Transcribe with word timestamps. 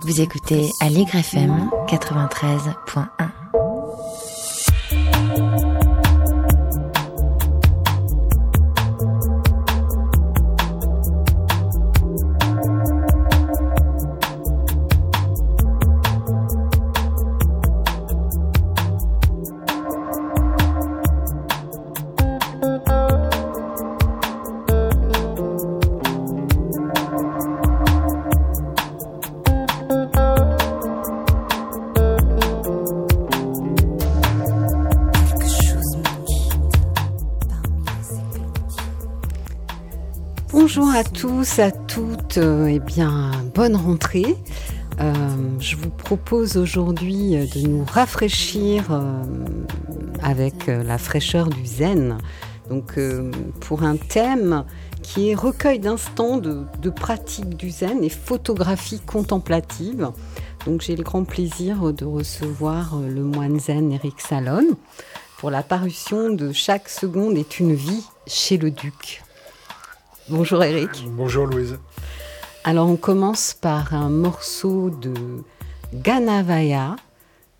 Vous 0.00 0.20
écoutez 0.20 0.70
Allegre 0.80 1.16
FM 1.16 1.70
93.1. 1.86 3.41
tous, 41.42 41.58
à 41.58 41.72
toutes, 41.72 42.38
euh, 42.38 42.68
eh 42.70 42.78
bien, 42.78 43.32
bonne 43.52 43.74
rentrée. 43.74 44.36
Euh, 45.00 45.12
je 45.58 45.74
vous 45.74 45.90
propose 45.90 46.56
aujourd'hui 46.56 47.30
de 47.32 47.66
nous 47.66 47.84
rafraîchir 47.84 48.92
euh, 48.92 49.24
avec 50.22 50.68
la 50.68 50.98
fraîcheur 50.98 51.48
du 51.48 51.66
zen. 51.66 52.18
Donc, 52.70 52.96
pour 53.58 53.82
un 53.82 53.96
thème 53.96 54.64
qui 55.02 55.30
est 55.30 55.34
recueil 55.34 55.80
d'instants 55.80 56.36
de, 56.36 56.62
de 56.80 56.90
pratique 56.90 57.56
du 57.56 57.70
zen 57.70 58.04
et 58.04 58.08
photographie 58.08 59.00
contemplative. 59.00 60.10
Donc, 60.64 60.82
j'ai 60.82 60.94
le 60.94 61.02
grand 61.02 61.24
plaisir 61.24 61.92
de 61.92 62.04
recevoir 62.04 63.00
le 63.00 63.24
moine 63.24 63.58
zen 63.58 63.90
Eric 63.90 64.20
Salon 64.20 64.76
pour 65.38 65.50
la 65.50 65.64
parution 65.64 66.30
de 66.30 66.52
Chaque 66.52 66.88
seconde 66.88 67.36
est 67.36 67.58
une 67.58 67.74
vie 67.74 68.04
chez 68.28 68.58
le 68.58 68.70
duc. 68.70 69.24
Bonjour 70.32 70.64
Eric. 70.64 71.04
Bonjour 71.08 71.46
Louise. 71.46 71.78
Alors 72.64 72.88
on 72.88 72.96
commence 72.96 73.52
par 73.52 73.92
un 73.92 74.08
morceau 74.08 74.88
de 74.88 75.12
Ganavaya, 75.92 76.96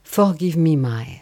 Forgive 0.04 0.58
Me 0.58 0.74
My. 0.74 1.20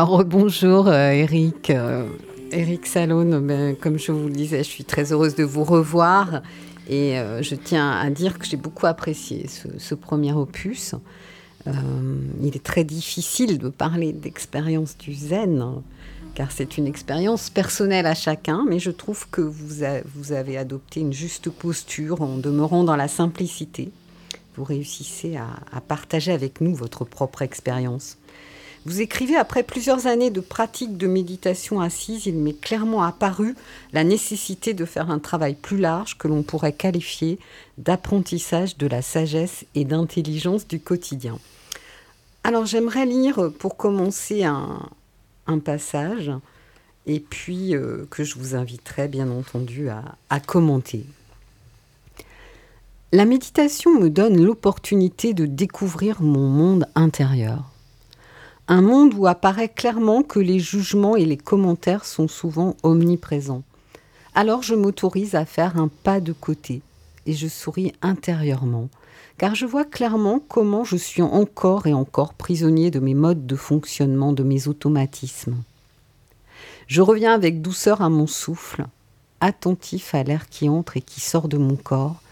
Alors 0.00 0.24
bonjour 0.24 0.88
euh, 0.88 1.10
Eric. 1.10 1.68
Euh, 1.68 2.08
Eric 2.52 2.86
Salone, 2.86 3.46
ben, 3.46 3.76
comme 3.76 3.98
je 3.98 4.12
vous 4.12 4.28
le 4.28 4.32
disais, 4.32 4.64
je 4.64 4.68
suis 4.70 4.84
très 4.84 5.12
heureuse 5.12 5.34
de 5.34 5.44
vous 5.44 5.62
revoir 5.62 6.40
et 6.88 7.18
euh, 7.18 7.42
je 7.42 7.54
tiens 7.54 7.90
à 7.90 8.08
dire 8.08 8.38
que 8.38 8.46
j'ai 8.46 8.56
beaucoup 8.56 8.86
apprécié 8.86 9.46
ce, 9.46 9.94
premier 9.94 10.32
opus. 10.32 10.94
il 11.66 12.56
est 12.56 12.62
très 12.62 12.82
difficile 12.82 13.58
de 13.58 13.68
parler 13.68 14.14
d'expérience 14.14 14.96
du 14.96 15.12
zen 15.12 15.82
car 16.34 16.50
c'est 16.50 16.78
une 16.78 16.86
expérience 16.86 17.50
personnelle 17.50 18.06
à 18.06 18.14
chacun, 18.14 18.64
mais 18.66 18.78
je 18.78 18.90
trouve 18.90 19.28
que 19.28 19.42
vous 19.42 20.32
avez 20.32 20.56
adopté 20.56 21.00
une 21.00 21.12
juste 21.12 21.50
posture 21.50 22.22
en 22.22 22.38
demeurant 22.38 22.84
dans 22.84 22.96
la 22.96 23.06
simplicité. 23.06 23.90
Vous 24.56 24.64
réussissez 24.64 25.36
à 25.36 25.80
partager 25.82 26.32
avec 26.32 26.62
nous 26.62 26.74
votre 26.74 27.04
propre 27.04 27.42
expérience. 27.42 28.16
Vous 28.86 29.02
écrivez 29.02 29.36
après 29.36 29.62
plusieurs 29.62 30.06
années 30.06 30.30
de 30.30 30.40
pratique 30.40 30.96
de 30.96 31.06
méditation 31.06 31.82
assise, 31.82 32.24
il 32.24 32.36
m'est 32.36 32.58
clairement 32.58 33.02
apparu 33.02 33.54
la 33.92 34.04
nécessité 34.04 34.72
de 34.72 34.86
faire 34.86 35.10
un 35.10 35.18
travail 35.18 35.54
plus 35.54 35.76
large 35.76 36.16
que 36.16 36.28
l'on 36.28 36.42
pourrait 36.42 36.72
qualifier 36.72 37.38
d'apprentissage 37.76 38.78
de 38.78 38.86
la 38.86 39.02
sagesse 39.02 39.66
et 39.74 39.84
d'intelligence 39.84 40.66
du 40.66 40.80
quotidien. 40.80 41.38
Alors 42.42 42.64
j'aimerais 42.64 43.04
lire 43.04 43.52
pour 43.58 43.76
commencer 43.76 44.44
un, 44.44 44.88
passage 45.64 46.30
et 47.06 47.18
puis 47.18 47.74
euh, 47.74 48.06
que 48.08 48.22
je 48.22 48.38
vous 48.38 48.54
inviterai 48.54 49.08
bien 49.08 49.28
entendu 49.30 49.88
à 49.88 50.40
commenter. 50.40 51.04
La 53.12 53.24
méditation 53.24 53.98
me 53.98 54.08
donne 54.08 54.40
l'opportunité 54.40 55.34
de 55.34 55.44
découvrir 55.44 56.22
mon 56.22 56.48
monde 56.48 56.86
intérieur 56.94 57.64
un 58.70 58.82
monde 58.82 59.14
où 59.14 59.26
apparaît 59.26 59.68
clairement 59.68 60.22
que 60.22 60.38
les 60.38 60.60
jugements 60.60 61.16
et 61.16 61.24
les 61.24 61.36
commentaires 61.36 62.04
sont 62.04 62.28
souvent 62.28 62.76
omniprésents. 62.84 63.64
Alors 64.32 64.62
je 64.62 64.76
m'autorise 64.76 65.34
à 65.34 65.44
faire 65.44 65.76
un 65.76 65.88
pas 65.88 66.20
de 66.20 66.32
côté 66.32 66.80
et 67.26 67.32
je 67.32 67.48
souris 67.48 67.92
intérieurement, 68.00 68.88
car 69.38 69.56
je 69.56 69.66
vois 69.66 69.84
clairement 69.84 70.38
comment 70.38 70.84
je 70.84 70.96
suis 70.96 71.20
encore 71.20 71.88
et 71.88 71.92
encore 71.92 72.32
prisonnier 72.34 72.92
de 72.92 73.00
mes 73.00 73.14
modes 73.14 73.44
de 73.44 73.56
fonctionnement, 73.56 74.32
de 74.32 74.44
mes 74.44 74.68
automatismes. 74.68 75.56
Je 76.86 77.02
reviens 77.02 77.34
avec 77.34 77.62
douceur 77.62 78.02
à 78.02 78.08
mon 78.08 78.28
souffle, 78.28 78.86
attentif 79.40 80.14
à 80.14 80.22
l'air 80.22 80.48
qui 80.48 80.68
entre 80.68 80.96
et 80.96 81.02
qui 81.02 81.20
sort 81.20 81.48
de 81.48 81.58
mon 81.58 81.74
corps, 81.74 82.22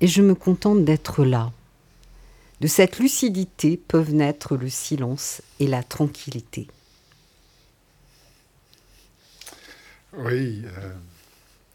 et 0.00 0.06
je 0.06 0.22
me 0.22 0.34
contente 0.34 0.82
d'être 0.82 1.26
là, 1.26 1.52
de 2.60 2.66
cette 2.66 2.98
lucidité 2.98 3.76
peuvent 3.76 4.14
naître 4.14 4.56
le 4.56 4.68
silence 4.68 5.42
et 5.60 5.66
la 5.66 5.82
tranquillité. 5.82 6.68
Oui, 10.16 10.62
euh, 10.64 10.92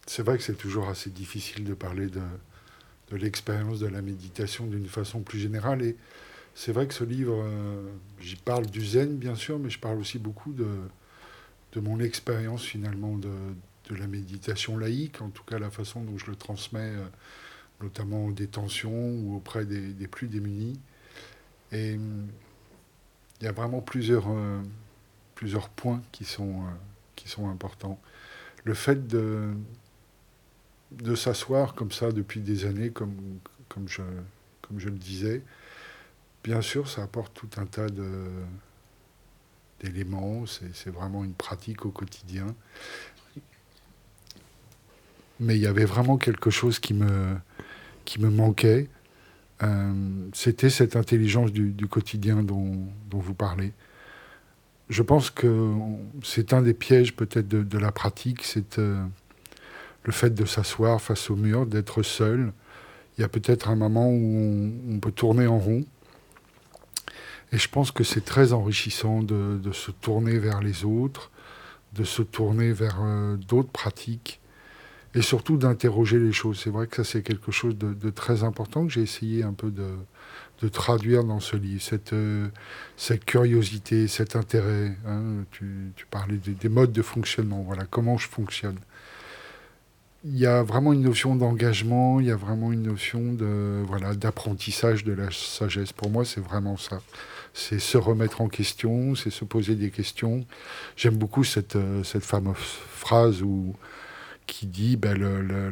c'est 0.06 0.24
vrai 0.24 0.38
que 0.38 0.44
c'est 0.44 0.58
toujours 0.58 0.90
assez 0.90 1.10
difficile 1.10 1.66
de 1.66 1.74
parler 1.74 2.08
de, 2.08 2.22
l'expérience 3.18 3.80
de 3.80 3.88
la 3.88 4.02
méditation 4.02 4.66
d'une 4.66 4.88
façon 4.88 5.22
plus 5.22 5.40
générale. 5.40 5.82
Et 5.82 5.98
c'est 6.56 6.72
vrai 6.72 6.88
que 6.88 6.94
ce 6.94 7.04
livre, 7.04 7.44
euh, 7.44 7.92
j'y 8.22 8.38
parle 8.38 8.66
du 8.66 8.86
zen 8.86 9.18
bien 9.18 9.36
sûr, 9.36 9.60
mais 9.60 9.70
je 9.70 9.80
parle 9.80 10.00
aussi 10.00 10.20
beaucoup 10.20 10.54
de, 10.54 10.68
mon 11.80 12.00
expérience 12.00 12.64
finalement 12.64 13.18
de, 13.18 13.32
de, 13.90 13.96
la 13.96 14.08
méditation 14.08 14.78
laïque, 14.78 15.22
en 15.22 15.30
tout 15.30 15.44
cas 15.44 15.60
la 15.60 15.70
façon 15.70 16.02
dont 16.02 16.18
je 16.18 16.28
le 16.28 16.36
transmets. 16.36 16.80
Euh, 16.96 17.06
notamment 17.82 18.26
aux 18.26 18.32
détentions 18.32 19.12
ou 19.22 19.36
auprès 19.36 19.66
des, 19.66 20.08
plus 20.08 20.28
démunis. 20.28 20.80
Et 21.72 21.96
hum, 21.96 22.28
il 23.40 23.46
y 23.46 23.48
a 23.48 23.52
vraiment 23.52 23.82
plusieurs, 23.82 24.30
euh, 24.30 24.62
plusieurs 25.36 25.70
points 25.70 26.02
qui 26.12 26.26
sont, 26.26 26.62
euh, 26.62 26.72
qui 27.16 27.30
sont 27.30 27.50
importants. 27.50 28.00
Le 28.66 28.74
fait 28.74 29.08
de, 29.08 29.54
de 30.92 31.16
s'asseoir 31.16 31.74
comme 31.76 31.92
ça 31.92 32.12
depuis 32.12 32.42
des 32.42 32.66
années, 32.66 32.90
comme, 32.90 33.16
comme, 33.70 33.88
je, 33.88 34.02
comme 34.62 34.80
je 34.80 34.90
le 34.90 34.98
disais, 34.98 35.42
bien 36.44 36.62
sûr, 36.62 36.90
ça 36.90 37.04
apporte 37.04 37.34
tout 37.34 37.50
un 37.58 37.66
tas 37.66 37.88
d'éléments, 39.82 40.46
c'est 40.46 40.90
vraiment 40.90 41.24
une 41.24 41.34
pratique 41.34 41.86
au 41.86 41.92
quotidien. 41.92 42.48
Mais 45.40 45.56
il 45.56 45.62
y 45.62 45.68
avait 45.68 45.86
vraiment 45.86 46.18
quelque 46.18 46.50
chose 46.50 46.80
qui 46.80 46.94
me, 46.94 47.38
qui 48.10 48.20
me 48.20 48.32
manquait, 48.32 48.88
euh, 49.62 49.94
c'était 50.34 50.72
cette 50.72 50.96
intelligence 50.96 51.52
du, 51.52 51.88
quotidien 51.88 52.42
dont, 52.42 52.88
vous 53.12 53.34
parlez. 53.36 53.72
Je 54.90 55.04
pense 55.04 55.30
que 55.30 55.76
c'est 56.24 56.52
un 56.54 56.64
des 56.64 56.74
pièges 56.74 57.16
peut-être 57.16 57.48
de, 57.48 57.78
la 57.78 57.92
pratique, 57.92 58.44
c'est 58.44 58.80
euh, 58.80 59.06
le 60.06 60.12
fait 60.12 60.34
de 60.34 60.44
s'asseoir 60.46 61.00
face 61.00 61.30
au 61.30 61.36
mur, 61.36 61.68
d'être 61.68 62.02
seul. 62.02 62.52
Il 63.16 63.22
y 63.22 63.24
a 63.24 63.28
peut-être 63.28 63.70
un 63.70 63.76
moment 63.76 64.10
où 64.10 64.72
on, 64.90 65.00
peut 65.00 65.12
tourner 65.12 65.46
en 65.46 65.60
rond. 65.60 65.86
Et 67.52 67.60
je 67.60 67.70
pense 67.70 67.92
que 67.92 68.04
c'est 68.04 68.26
très 68.26 68.54
enrichissant 68.54 69.22
de, 69.22 69.72
se 69.72 69.92
tourner 69.92 70.40
vers 70.40 70.62
les 70.62 70.84
autres, 70.84 71.30
de 71.94 72.04
se 72.04 72.24
tourner 72.24 72.72
vers 72.72 73.02
euh, 73.04 73.38
d'autres 73.38 73.70
pratiques 73.70 74.40
et 75.16 75.22
surtout 75.22 75.58
d'interroger 75.58 76.20
les 76.20 76.32
choses. 76.32 76.60
C'est 76.64 76.70
vrai 76.70 76.88
que 76.88 76.98
ça, 76.98 77.04
c'est 77.04 77.22
quelque 77.22 77.52
chose 77.52 77.76
de, 77.78 78.10
très 78.10 78.44
important 78.44 78.86
que 78.86 78.94
j'ai 78.94 79.02
essayé 79.02 79.44
un 79.44 79.54
peu 79.54 79.72
de, 79.72 80.68
traduire 80.70 81.24
dans 81.24 81.40
ce 81.40 81.56
livre. 81.56 81.82
Cette, 81.82 82.14
euh, 82.14 82.50
curiosité, 83.26 84.08
cet 84.08 84.36
intérêt. 84.36 84.96
Hein. 85.08 85.46
tu, 85.52 85.94
parlais 86.12 86.38
des, 86.38 86.70
modes 86.70 86.92
de 86.92 87.02
fonctionnement. 87.02 87.64
Voilà, 87.64 87.86
comment 87.90 88.18
je 88.18 88.28
fonctionne. 88.28 88.78
Il 90.26 90.38
y 90.38 90.46
a 90.46 90.64
vraiment 90.64 90.92
une 90.92 91.04
notion 91.04 91.38
d'engagement, 91.38 92.20
il 92.20 92.26
y 92.26 92.32
a 92.32 92.36
vraiment 92.36 92.74
une 92.74 92.84
notion 92.84 93.32
de 93.32 93.82
voilà 93.88 94.14
d'apprentissage 94.14 95.06
de 95.06 95.14
la 95.14 95.32
sagesse. 95.32 95.94
Pour 95.94 96.10
moi, 96.10 96.26
c'est 96.26 96.42
vraiment 96.42 96.76
ça. 96.76 97.02
C'est 97.54 97.80
se 97.80 97.98
remettre 97.98 98.42
en 98.42 98.50
question, 98.50 99.16
c'est 99.16 99.30
se 99.30 99.46
poser 99.46 99.76
des 99.76 99.92
questions. 99.92 100.46
J'aime 100.98 101.16
beaucoup 101.16 101.46
cette, 101.46 101.78
euh, 101.78 102.04
cette 102.04 102.26
fameuse 102.26 102.58
phrase 102.92 103.42
où 103.42 103.78
qui 104.52 104.66
dit 104.66 104.98
ben, 104.98 105.18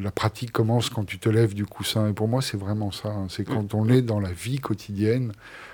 la 0.01 0.11
pratique 0.11 0.51
commence 0.51 0.89
quand 0.89 1.03
tu 1.03 1.19
te 1.19 1.29
lèves 1.29 1.53
du 1.53 1.65
coussin. 1.65 2.09
Et 2.09 2.13
pour 2.13 2.27
moi, 2.27 2.41
c'est 2.41 2.57
vraiment 2.57 2.91
ça. 2.91 3.09
Hein. 3.09 3.27
C'est 3.29 3.43
quand 3.43 3.73
on 3.73 3.89
est 3.89 4.01
dans 4.01 4.19
la 4.19 4.31
vie 4.31 4.59
quotidienne, 4.59 5.33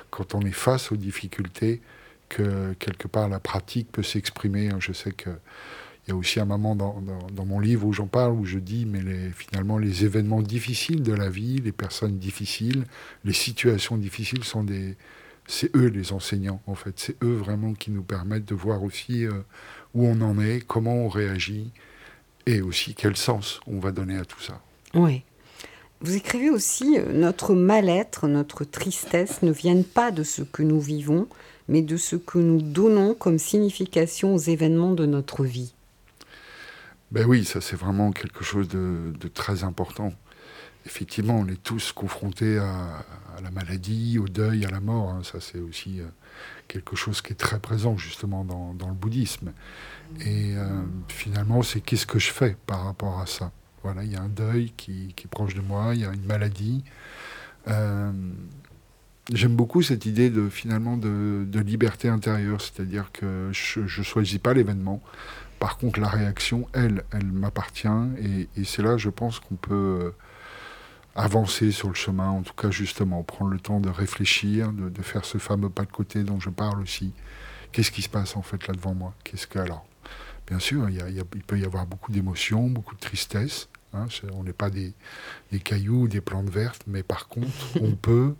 quand 0.09 0.35
on 0.35 0.41
est 0.41 0.51
face 0.51 0.91
aux 0.91 0.95
difficultés, 0.95 1.81
que 2.29 2.73
quelque 2.79 3.07
part 3.07 3.29
la 3.29 3.39
pratique 3.39 3.91
peut 3.91 4.03
s'exprimer. 4.03 4.69
Hein. 4.69 4.77
Je 4.79 4.93
sais 4.93 5.11
qu'il 5.11 5.35
y 6.07 6.11
a 6.11 6.15
aussi 6.15 6.39
un 6.39 6.45
moment 6.45 6.75
dans, 6.75 7.45
mon 7.45 7.59
livre 7.59 7.85
où 7.85 7.93
j'en 7.93 8.07
parle, 8.07 8.33
où 8.33 8.45
je 8.45 8.57
dis, 8.57 8.85
mais 8.85 9.01
les, 9.01 9.29
finalement, 9.31 9.77
les 9.77 10.05
événements 10.05 10.41
difficiles 10.41 11.03
de 11.03 11.13
la 11.13 11.29
vie, 11.29 11.57
les 11.57 11.71
personnes 11.71 12.17
difficiles, 12.17 12.85
les 13.25 13.33
situations 13.33 13.97
difficiles 13.97 14.43
sont 14.43 14.63
des... 14.63 14.95
C'est 15.45 15.75
eux 15.75 15.87
les 15.87 16.13
enseignants, 16.13 16.61
en 16.67 16.75
fait. 16.75 16.93
C'est 16.97 17.21
eux 17.21 17.35
vraiment 17.35 17.73
qui 17.73 17.91
nous 17.91 18.03
permettent 18.03 18.45
de 18.45 18.55
voir 18.55 18.81
aussi 18.81 19.25
euh, 19.25 19.41
où 19.93 20.07
on 20.07 20.21
en 20.21 20.39
est, 20.39 20.65
comment 20.65 20.95
on 20.95 21.09
réagit, 21.09 21.73
et 22.45 22.61
aussi 22.61 22.93
quel 22.93 23.15
sens 23.15 23.59
on 23.67 23.79
va 23.79 23.91
donner 23.91 24.17
à 24.17 24.25
tout 24.25 24.41
ça. 24.41 24.59
Oui. 24.93 25.23
Vous 26.01 26.15
écrivez 26.15 26.49
aussi 26.49 26.97
euh, 26.97 27.13
Notre 27.13 27.53
mal-être, 27.53 28.27
notre 28.27 28.65
tristesse 28.65 29.41
ne 29.41 29.51
viennent 29.51 29.85
pas 29.85 30.11
de 30.11 30.23
ce 30.23 30.41
que 30.41 30.61
nous 30.61 30.81
vivons, 30.81 31.27
mais 31.69 31.81
de 31.81 31.95
ce 31.97 32.15
que 32.17 32.37
nous 32.37 32.61
donnons 32.61 33.13
comme 33.13 33.39
signification 33.39 34.35
aux 34.35 34.39
événements 34.39 34.93
de 34.93 35.05
notre 35.05 35.45
vie. 35.45 35.73
Ben 37.11 37.25
oui, 37.25 37.45
ça 37.45 37.61
c'est 37.61 37.75
vraiment 37.75 38.11
quelque 38.11 38.43
chose 38.43 38.67
de, 38.67 39.13
de, 39.17 39.27
très 39.27 39.63
important. 39.63 40.11
Effectivement, 40.85 41.39
on 41.39 41.47
est 41.47 41.61
tous 41.61 41.93
confrontés 41.93 42.57
à, 42.57 43.05
à 43.37 43.41
la 43.41 43.51
maladie, 43.51 44.19
au 44.19 44.27
deuil, 44.27 44.65
à 44.65 44.69
la 44.69 44.81
mort. 44.81 45.09
Hein. 45.09 45.21
Ça 45.23 45.39
c'est 45.39 45.59
aussi 45.59 46.01
euh, 46.01 46.05
quelque 46.67 46.95
chose 46.95 47.21
qui 47.21 47.31
est 47.31 47.37
très 47.37 47.59
présent 47.59 47.97
justement 47.97 48.43
dans, 48.43 48.73
dans 48.73 48.89
le 48.89 48.93
bouddhisme. 48.95 49.53
Et 50.21 50.55
euh, 50.55 50.83
finalement, 51.07 51.61
c'est 51.63 51.81
qu'est-ce 51.81 52.05
que 52.05 52.19
je 52.19 52.31
fais 52.31 52.55
par 52.67 52.85
rapport 52.85 53.19
à 53.19 53.25
ça? 53.25 53.51
Voilà, 53.83 54.03
il 54.03 54.11
y 54.11 54.15
a 54.15 54.21
un 54.21 54.29
deuil 54.29 54.71
qui, 54.77 55.13
qui, 55.15 55.25
est 55.25 55.29
proche 55.29 55.55
de 55.55 55.61
moi, 55.61 55.93
il 55.93 56.01
y 56.01 56.05
a 56.05 56.13
une 56.13 56.25
maladie. 56.25 56.83
Euh, 57.67 58.11
J'aime 59.31 59.55
beaucoup 59.55 59.81
cette 59.81 60.05
idée 60.05 60.29
de 60.29 60.49
finalement 60.49 60.97
de, 60.97 61.45
de 61.47 61.59
liberté 61.61 62.09
intérieure, 62.09 62.59
c'est-à-dire 62.59 63.09
que 63.13 63.49
je 63.53 63.79
ne 63.79 64.03
choisis 64.03 64.37
pas 64.37 64.53
l'événement. 64.53 65.01
Par 65.59 65.77
contre, 65.77 66.01
la 66.01 66.09
réaction, 66.09 66.67
elle, 66.73 67.05
elle 67.11 67.31
m'appartient. 67.31 67.87
Et, 68.21 68.49
et 68.57 68.65
c'est 68.65 68.81
là, 68.81 68.97
je 68.97 69.09
pense, 69.09 69.39
qu'on 69.39 69.55
peut 69.55 69.73
euh, 69.73 70.11
avancer 71.15 71.71
sur 71.71 71.87
le 71.87 71.93
chemin, 71.93 72.27
en 72.29 72.41
tout 72.41 72.53
cas 72.53 72.69
justement, 72.69 73.23
prendre 73.23 73.51
le 73.51 73.59
temps 73.61 73.79
de 73.79 73.89
réfléchir, 73.89 74.73
de, 74.73 74.89
de 74.89 75.01
faire 75.01 75.23
ce 75.23 75.37
fameux 75.37 75.69
pas 75.69 75.85
de 75.85 75.91
côté 75.91 76.23
dont 76.23 76.41
je 76.41 76.49
parle 76.49 76.81
aussi. 76.81 77.13
Qu'est-ce 77.71 77.91
qui 77.91 78.01
se 78.01 78.09
passe 78.09 78.35
en 78.35 78.41
fait 78.41 78.67
là 78.67 78.73
devant 78.73 78.93
moi? 78.93 79.13
Qu'est-ce 79.23 79.47
que 79.47 79.59
alors? 79.59 79.85
Bien 80.47 80.59
sûr, 80.59 80.89
il, 80.89 80.95
y 80.95 81.19
a, 81.19 81.23
peut 81.47 81.59
y 81.59 81.65
avoir 81.65 81.85
beaucoup 81.85 82.11
d'émotions, 82.11 82.69
beaucoup 82.69 82.95
de 82.95 82.99
tristesse. 82.99 83.69
Hein, 83.93 84.07
on 84.33 84.43
n'est 84.43 84.53
pas 84.53 84.69
des, 84.69 84.93
des 85.51 85.59
cailloux, 85.59 86.07
des 86.07 86.21
plantes 86.21 86.49
vertes, 86.49 86.83
mais 86.87 87.03
par 87.03 87.27
contre, 87.27 87.51
on 87.81 87.95
peut 87.95 88.35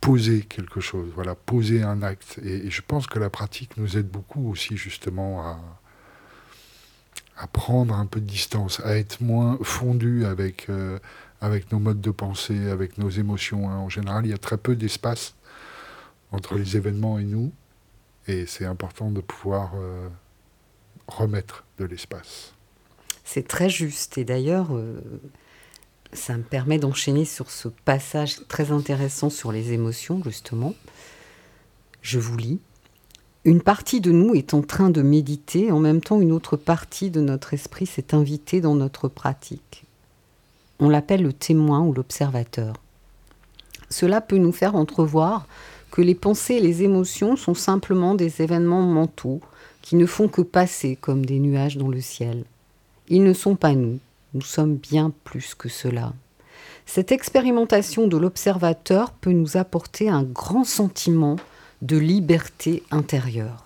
poser 0.00 0.42
quelque 0.42 0.80
chose, 0.80 1.10
voilà, 1.14 1.34
poser 1.34 1.82
un 1.82 2.02
acte. 2.02 2.40
Et, 2.42 2.66
et, 2.66 2.70
je 2.70 2.82
pense 2.82 3.06
que 3.06 3.18
la 3.18 3.30
pratique 3.30 3.76
nous 3.76 3.96
aide 3.96 4.08
beaucoup 4.08 4.50
aussi 4.50 4.76
justement 4.76 5.46
à, 5.46 5.60
à 7.36 7.46
prendre 7.46 7.94
un 7.94 8.06
peu 8.06 8.20
de 8.20 8.26
distance, 8.26 8.80
à 8.84 8.96
être 8.96 9.20
moins 9.20 9.58
fondu 9.62 10.24
avec, 10.24 10.68
euh, 10.68 10.98
avec 11.40 11.72
nos 11.72 11.78
modes 11.78 12.00
de 12.00 12.10
pensée, 12.10 12.70
avec 12.70 12.98
nos 12.98 13.10
émotions. 13.10 13.68
Hein. 13.70 13.76
En 13.76 13.88
général, 13.88 14.26
il 14.26 14.30
y 14.30 14.34
a 14.34 14.38
très 14.38 14.58
peu 14.58 14.76
d'espace 14.76 15.34
entre 16.30 16.54
les 16.54 16.76
événements 16.76 17.18
et 17.18 17.24
nous, 17.24 17.52
et 18.26 18.46
c'est 18.46 18.64
important 18.64 19.10
de 19.10 19.20
pouvoir 19.20 19.72
euh, 19.74 20.08
remettre 21.06 21.64
de 21.78 21.84
l'espace. 21.84 22.54
C'est 23.24 23.46
très 23.46 23.70
juste, 23.70 24.18
et 24.18 24.24
d'ailleurs, 24.24 24.68
euh, 24.72 25.00
ça 26.12 26.36
me 26.36 26.42
permet 26.42 26.78
d'enchaîner 26.78 27.24
sur 27.24 27.50
ce 27.50 27.68
passage 27.68 28.46
très 28.48 28.72
intéressant 28.72 29.30
sur 29.30 29.52
les 29.52 29.72
émotions, 29.72 30.22
justement. 30.24 30.74
Je 32.02 32.18
vous 32.18 32.36
lis. 32.36 32.60
Une 33.44 33.62
partie 33.62 34.00
de 34.00 34.12
nous 34.12 34.34
est 34.34 34.54
en 34.54 34.62
train 34.62 34.90
de 34.90 35.02
méditer, 35.02 35.72
en 35.72 35.80
même 35.80 36.00
temps 36.00 36.20
une 36.20 36.32
autre 36.32 36.56
partie 36.56 37.10
de 37.10 37.20
notre 37.20 37.54
esprit 37.54 37.86
s'est 37.86 38.14
invitée 38.14 38.60
dans 38.60 38.74
notre 38.74 39.08
pratique. 39.08 39.84
On 40.78 40.88
l'appelle 40.88 41.22
le 41.22 41.32
témoin 41.32 41.80
ou 41.80 41.92
l'observateur. 41.92 42.74
Cela 43.88 44.20
peut 44.20 44.38
nous 44.38 44.52
faire 44.52 44.76
entrevoir 44.76 45.46
que 45.90 46.02
les 46.02 46.14
pensées 46.14 46.54
et 46.54 46.60
les 46.60 46.82
émotions 46.82 47.36
sont 47.36 47.54
simplement 47.54 48.14
des 48.14 48.42
événements 48.42 48.82
mentaux 48.82 49.40
qui 49.82 49.96
ne 49.96 50.06
font 50.06 50.28
que 50.28 50.42
passer 50.42 50.96
comme 50.96 51.26
des 51.26 51.38
nuages 51.38 51.76
dans 51.76 51.88
le 51.88 52.00
ciel. 52.00 52.44
Ils 53.08 53.24
ne 53.24 53.32
sont 53.32 53.56
pas 53.56 53.74
nous, 53.74 53.98
nous 54.32 54.40
sommes 54.40 54.76
bien 54.76 55.12
plus 55.24 55.54
que 55.54 55.68
cela. 55.68 56.12
Cette 56.86 57.12
expérimentation 57.12 58.06
de 58.06 58.16
l'observateur 58.16 59.12
peut 59.12 59.32
nous 59.32 59.56
apporter 59.56 60.08
un 60.08 60.22
grand 60.22 60.64
sentiment 60.64 61.36
de 61.82 61.96
liberté 61.96 62.82
intérieure. 62.90 63.64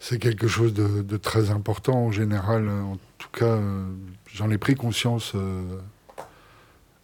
C'est 0.00 0.18
quelque 0.18 0.46
chose 0.46 0.72
de, 0.74 1.16
très 1.16 1.50
important 1.50 1.96
en 2.06 2.12
général. 2.12 2.68
En 2.68 2.98
tout 3.18 3.30
cas, 3.32 3.56
euh, 3.56 3.84
j'en 4.32 4.50
ai 4.50 4.58
pris 4.58 4.74
conscience 4.74 5.32
euh, 5.34 5.62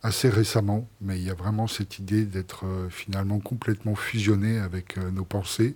assez 0.03 0.29
récemment, 0.29 0.89
mais 1.01 1.19
il 1.19 1.25
y 1.25 1.31
a 1.31 1.35
vraiment 1.35 1.67
cette 1.67 1.99
idée 1.99 2.25
d'être 2.25 2.67
euh, 2.67 2.89
finalement 2.89 3.41
complètement 3.41 3.97
fusionné 3.97 4.59
avec 4.59 4.97
nos 4.97 5.25
pensées, 5.25 5.75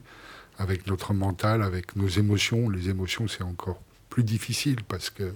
avec 0.59 0.87
notre 0.87 1.15
mental, 1.15 1.63
avec 1.63 1.97
nos 1.97 2.09
émotions. 2.09 2.69
Les 2.69 2.89
émotions, 2.91 3.29
c'est 3.29 3.45
encore 3.45 3.81
plus 4.11 4.25
difficile 4.25 4.83
parce 4.87 5.11
que 5.11 5.33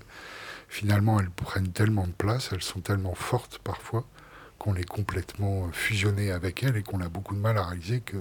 finalement, 0.68 1.20
elles 1.20 1.30
prennent 1.30 1.72
tellement 1.72 2.06
de 2.06 2.12
place, 2.12 2.50
elles 2.52 2.62
sont 2.62 2.80
tellement 2.80 3.14
fortes 3.14 3.58
parfois 3.62 4.04
qu'on 4.58 4.74
est 4.74 4.88
complètement 4.88 5.70
fusionné 5.72 6.30
avec 6.30 6.62
elles 6.62 6.76
et 6.76 6.82
qu'on 6.82 7.00
a 7.00 7.08
beaucoup 7.08 7.34
de 7.34 7.40
mal 7.40 7.58
à 7.58 7.64
réaliser 7.64 8.00
que, 8.00 8.18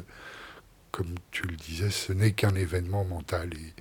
comme 0.91 1.13
tu 1.31 1.43
le 1.43 1.55
disais, 1.55 1.91
ce 1.91 2.13
n'est 2.13 2.31
qu'un 2.31 2.55
événement 2.55 3.05
mental. 3.05 3.49
Et, 3.53 3.73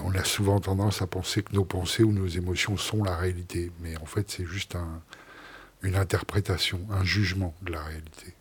on 0.00 0.14
a 0.14 0.22
souvent 0.22 0.60
tendance 0.60 1.00
à 1.00 1.06
penser 1.06 1.42
que 1.42 1.54
nos 1.54 1.64
pensées 1.64 2.02
ou 2.02 2.12
nos 2.12 2.26
émotions 2.26 2.76
sont 2.76 3.02
la 3.02 3.16
réalité. 3.16 3.72
Mais 3.80 3.96
en 3.96 4.04
fait, 4.04 4.30
c'est 4.30 4.44
juste 4.44 4.76
un, 4.76 5.00
une 5.82 5.96
interprétation, 5.96 6.86
un 6.90 7.04
jugement 7.04 7.54
de 7.62 7.72
la 7.72 7.82
réalité. 7.82 8.34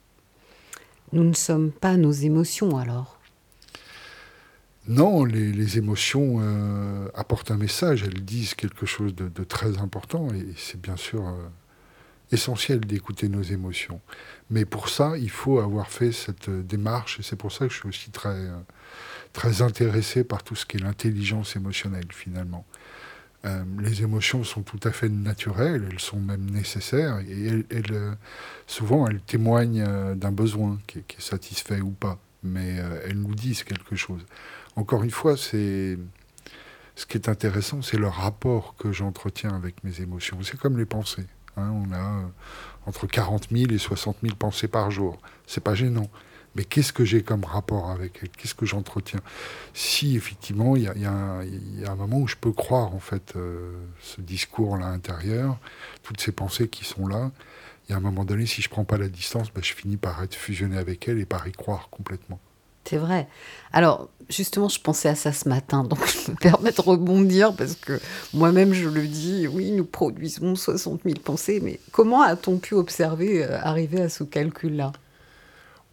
Nous 1.14 1.24
ne 1.24 1.34
sommes 1.34 1.72
pas 1.72 1.96
nos 1.96 2.12
émotions 2.12 2.78
alors 2.78 3.17
Non, 4.88 5.26
les, 5.26 5.78
émotions 5.78 6.38
euh, 6.40 7.10
apportent 7.14 7.52
un 7.52 7.58
message, 7.58 8.04
elles 8.04 8.24
disent 8.24 8.54
quelque 8.54 8.86
chose 8.86 9.14
de, 9.16 9.44
très 9.44 9.78
important 9.80 10.30
et 10.34 10.54
c'est 10.56 10.80
bien 10.80 10.98
sûr... 10.98 11.28
Euh, 11.28 11.34
essentiel 12.32 12.82
d'écouter 12.82 13.30
nos 13.30 13.42
émotions. 13.42 14.02
Mais 14.50 14.66
pour 14.66 14.90
ça, 14.90 15.18
il 15.18 15.30
faut 15.30 15.60
avoir 15.60 15.90
fait 15.90 16.12
cette 16.12 16.50
démarche, 16.50 17.20
et 17.20 17.24
c'est 17.24 17.36
pour 17.36 17.52
ça 17.52 17.68
que 17.68 17.74
je 17.74 17.80
suis 17.80 17.90
aussi 17.90 18.12
très, 18.12 18.48
très 19.34 19.62
intéressé 19.62 20.24
par 20.24 20.44
tout 20.44 20.56
ce 20.56 20.66
qui 20.66 20.78
est 20.78 20.82
l'intelligence 20.82 21.56
émotionnelle, 21.56 22.08
finalement. 22.12 22.66
Euh, 23.46 23.64
les 23.80 24.02
émotions 24.02 24.44
sont 24.44 24.64
tout 24.64 24.80
à 24.84 24.92
fait 24.92 25.10
naturelles, 25.10 25.88
elles 25.90 26.00
sont 26.00 26.20
même 26.20 26.50
nécessaires, 26.50 27.20
et 27.20 27.64
souvent 28.66 29.08
elles 29.08 29.22
témoignent 29.22 30.16
d'un 30.16 30.32
besoin 30.32 30.80
qui 30.88 31.00
est, 31.00 31.22
satisfait 31.22 31.82
ou 31.82 31.92
pas, 31.92 32.20
mais 32.44 32.80
euh, 32.80 33.00
elles 33.06 33.20
nous 33.20 33.36
disent 33.36 33.64
quelque 33.64 33.96
chose. 33.96 34.26
Encore 34.78 35.04
une 35.04 35.12
fois, 35.12 35.36
c'est... 35.36 35.98
Ce 36.96 37.06
qui 37.06 37.18
est 37.18 37.30
intéressant, 37.30 37.82
c'est 37.84 37.98
le 37.98 38.08
rapport 38.08 38.76
que 38.76 38.92
j'entretiens 38.92 39.54
avec 39.54 39.84
mes 39.84 40.02
émotions. 40.02 40.40
C'est 40.42 40.58
comme 40.58 40.78
les 40.80 40.86
pensées. 40.86 41.28
Hein, 41.56 41.72
on 41.72 41.92
a 41.92 42.22
euh, 42.22 42.26
entre 42.88 43.06
40 43.06 43.50
000 43.52 43.72
et 43.72 43.78
60 43.78 44.18
000 44.24 44.36
pensées 44.36 44.68
par 44.68 44.90
jour. 44.90 45.20
C'est 45.46 45.64
pas 45.64 45.76
gênant. 45.76 46.10
Mais 46.56 46.64
qu'est-ce 46.64 46.94
que 46.94 47.06
j'ai 47.06 47.22
comme 47.22 47.44
rapport 47.44 47.92
avec 47.92 48.20
elle 48.22 48.30
Qu'est-ce 48.30 48.56
que 48.56 48.66
j'entretiens? 48.66 49.20
Si 49.76 50.16
effectivement, 50.16 50.76
il 50.76 50.84
y, 50.84 51.06
a 51.06 51.92
un 51.92 51.96
moment 51.96 52.18
où 52.18 52.28
je 52.28 52.36
peux 52.36 52.52
croire 52.52 52.96
en 52.96 53.00
fait 53.00 53.36
euh, 53.36 53.76
ce 54.02 54.22
discours 54.22 54.78
là 54.78 54.88
intérieur, 54.88 55.60
toutes 56.02 56.20
ces 56.20 56.32
pensées 56.32 56.68
qui 56.68 56.84
sont 56.84 57.06
là, 57.06 57.32
il 57.88 57.92
y 57.92 57.94
a 57.94 57.98
un 57.98 58.02
moment 58.02 58.26
donné, 58.26 58.48
si 58.48 58.64
je 58.64 58.70
prends 58.70 58.86
pas 58.86 58.98
la 58.98 59.08
distance, 59.08 59.52
ben, 59.54 59.64
je 59.64 59.74
finis 59.74 59.98
par 59.98 60.22
être 60.24 60.34
fusionné 60.34 60.78
avec 60.78 61.08
elle 61.08 61.20
et 61.20 61.26
par 61.26 61.48
y 61.48 61.52
croire 61.52 61.90
complètement. 61.90 62.40
C'est 62.88 62.98
vrai. 62.98 63.28
Alors, 63.74 64.10
justement, 64.30 64.70
je 64.70 64.80
pensais 64.80 65.10
à 65.10 65.16
ça 65.16 65.34
ce 65.34 65.50
matin, 65.50 65.84
donc 65.84 66.00
je 66.08 66.32
me 66.32 66.36
permets 66.38 66.72
de 66.72 66.82
rebondir 66.82 67.54
parce 67.54 67.76
que 67.76 68.00
moi-même, 68.34 68.74
je 68.74 68.88
le 68.88 69.06
dis, 69.08 69.48
oui, 69.48 69.72
nous 69.72 69.86
produisons 69.86 70.56
60 70.56 71.02
000 71.04 71.16
pensées, 71.24 71.60
mais 71.62 71.80
comment 71.92 72.22
a-t-on 72.22 72.58
pu 72.58 72.76
observer, 72.76 73.44
euh, 73.44 73.60
arriver 73.62 74.02
à 74.02 74.10
ce 74.10 74.24
calcul-là? 74.24 74.94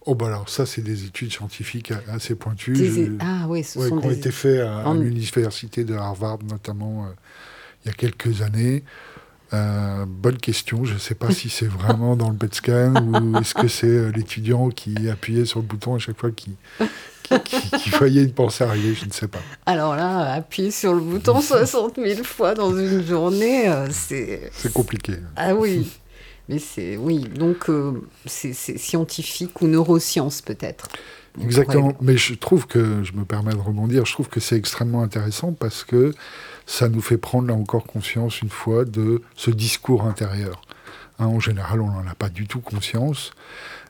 Oh, 0.06 0.14
bah 0.14 0.26
alors 0.26 0.48
ça, 0.50 0.66
c'est 0.66 0.82
des 0.82 1.04
études 1.04 1.32
scientifiques 1.32 1.92
assez 2.12 2.34
pointues. 2.34 2.74
Des... 2.74 3.10
Ah 3.20 3.46
oui, 3.48 3.64
ce 3.64 3.78
ouais, 3.78 3.88
sont 3.88 3.98
qui 3.98 4.06
ont 4.06 4.10
été 4.10 4.30
faites 4.30 4.60
à, 4.60 4.86
en... 4.86 5.00
à 5.00 5.02
l'université 5.02 5.84
de 5.84 5.94
Harvard, 5.94 6.38
notamment, 6.48 7.06
euh, 7.06 7.08
il 7.84 7.88
y 7.88 7.90
a 7.90 7.94
quelques 7.94 8.42
années. 8.42 8.84
Euh, 9.52 10.04
bonne 10.06 10.38
question. 10.38 10.84
Je 10.84 10.94
ne 10.94 10.98
sais 10.98 11.14
pas 11.14 11.30
si 11.32 11.48
c'est 11.48 11.66
vraiment 11.66 12.16
dans 12.16 12.30
le 12.30 12.36
PET 12.36 12.54
scan 12.54 12.94
ou 12.94 13.38
est-ce 13.38 13.54
que 13.54 13.68
c'est 13.68 13.86
euh, 13.86 14.10
l'étudiant 14.14 14.70
qui 14.70 15.08
appuyait 15.08 15.44
sur 15.44 15.60
le 15.60 15.66
bouton 15.66 15.94
à 15.94 15.98
chaque 15.98 16.18
fois 16.18 16.30
qui, 16.30 16.52
qui, 17.22 17.40
qui, 17.40 17.70
qui 17.70 17.90
voyait 17.90 18.22
une 18.22 18.32
pensée 18.32 18.64
arriver. 18.64 18.94
Je 18.94 19.06
ne 19.06 19.12
sais 19.12 19.28
pas. 19.28 19.40
Alors 19.66 19.96
là, 19.96 20.34
appuyer 20.34 20.70
sur 20.70 20.94
le 20.94 21.00
bouton 21.00 21.40
60 21.42 21.96
000 21.96 22.24
fois 22.24 22.54
dans 22.54 22.76
une 22.76 23.04
journée, 23.06 23.68
euh, 23.68 23.88
c'est. 23.90 24.50
C'est 24.52 24.72
compliqué. 24.72 25.14
Ah 25.36 25.54
oui. 25.54 25.90
Mais 26.48 26.58
c'est. 26.58 26.96
Oui. 26.96 27.20
Donc, 27.20 27.68
euh, 27.68 27.92
c'est 28.26 28.52
scientifique 28.52 29.60
ou 29.62 29.66
neurosciences 29.66 30.42
peut-être. 30.42 30.88
Exactement. 31.42 31.94
Mais 32.00 32.16
je 32.16 32.34
trouve 32.34 32.66
que, 32.66 33.02
je 33.02 33.12
me 33.12 33.24
permets 33.24 33.54
de 33.54 33.58
rebondir, 33.58 34.04
je 34.06 34.12
trouve 34.12 34.28
que 34.28 34.40
c'est 34.40 34.56
extrêmement 34.56 35.02
intéressant 35.02 35.52
parce 35.52 35.82
que 35.82 36.14
ça 36.66 36.88
nous 36.88 37.00
fait 37.00 37.18
prendre 37.18 37.49
là 37.49 37.54
encore 37.54 37.85
conscience 37.85 38.40
une 38.42 38.49
fois 38.49 38.85
de 38.85 39.23
ce 39.37 39.50
discours 39.50 40.04
intérieur. 40.04 40.62
Hein, 41.18 41.26
en 41.26 41.40
général, 41.40 41.80
on 41.80 41.90
n'en 41.90 42.06
a 42.06 42.14
pas 42.14 42.28
du 42.28 42.47
tout 42.47 42.61
conscience, 42.61 43.33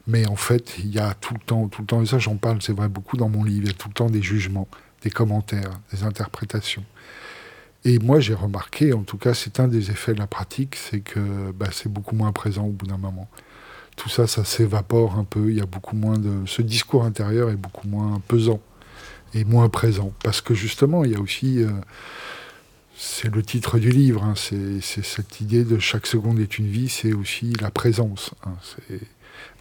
mais 0.07 0.27
en 0.27 0.37
fait, 0.37 0.79
il 0.79 0.93
y 0.93 0.99
a 0.99 1.15
tout 1.15 1.35
le 1.35 1.41
temps, 1.41 1.69
tout 1.69 1.83
le 1.83 1.87
temps, 1.87 2.03
et 2.03 2.07
ça 2.07 2.19
j'en 2.19 2.37
parle, 2.37 2.61
c'est 2.63 2.75
vrai 2.75 2.89
beaucoup 2.89 3.17
dans 3.17 3.29
mon 3.29 3.45
livre, 3.45 3.63
il 3.65 3.69
y 3.69 3.71
a 3.71 3.75
tout 3.75 3.89
le 3.89 3.95
temps 3.95 4.11
des 4.11 4.23
jugements, 4.23 4.69
des 5.03 5.11
commentaires, 5.11 5.71
des 5.93 6.03
interprétations. 6.05 6.85
Et 7.87 7.99
moi, 7.99 8.19
j'ai 8.21 8.35
remarqué, 8.35 8.93
en 8.95 9.03
tout 9.03 9.19
cas, 9.19 9.35
c'est 9.35 9.61
un 9.61 9.69
des 9.69 9.91
effets 9.91 10.15
de 10.15 10.19
la 10.19 10.27
pratique, 10.27 10.75
c'est 10.77 11.01
que 11.01 11.53
bah, 11.53 11.69
c'est 11.71 11.91
beaucoup 11.91 12.17
moins 12.17 12.33
présent 12.33 12.65
au 12.65 12.71
bout 12.71 12.87
d'un 12.87 12.97
moment. 12.97 13.29
tout 13.97 14.09
ça, 14.09 14.27
ça 14.27 14.45
s'évapore 14.45 15.19
un 15.19 15.25
peu. 15.25 15.51
Il 15.51 15.59
y 15.59 15.61
a 15.61 15.67
beaucoup 15.67 15.97
moins 15.97 16.19
de. 16.19 16.47
Ce 16.47 16.63
discours 16.63 17.05
intérieur 17.05 17.51
est 17.51 17.57
beaucoup 17.57 17.87
moins 17.89 18.21
pesant 18.29 18.61
et 19.35 19.45
moins 19.45 19.69
présent. 19.69 20.13
Parce 20.25 20.41
que 20.41 20.55
justement, 20.55 21.05
il 21.05 21.13
y 21.13 21.15
a 21.17 21.21
aussi. 21.21 21.63
euh, 21.63 21.71
c'est 23.05 23.29
le 23.33 23.43
titre 23.43 23.79
du 23.79 23.91
livre, 23.91 24.25
hein, 24.25 24.35
c'est 24.35 24.81
cette 24.81 25.41
idée 25.41 25.63
de 25.65 25.79
chaque 25.79 26.07
seconde 26.07 26.41
est 26.41 26.59
une 26.59 26.67
vie, 26.67 26.89
c'est 26.89 27.13
aussi 27.13 27.53
la 27.61 27.71
présence. 27.71 28.31
hein, 28.47 28.55
c'est 28.63 29.01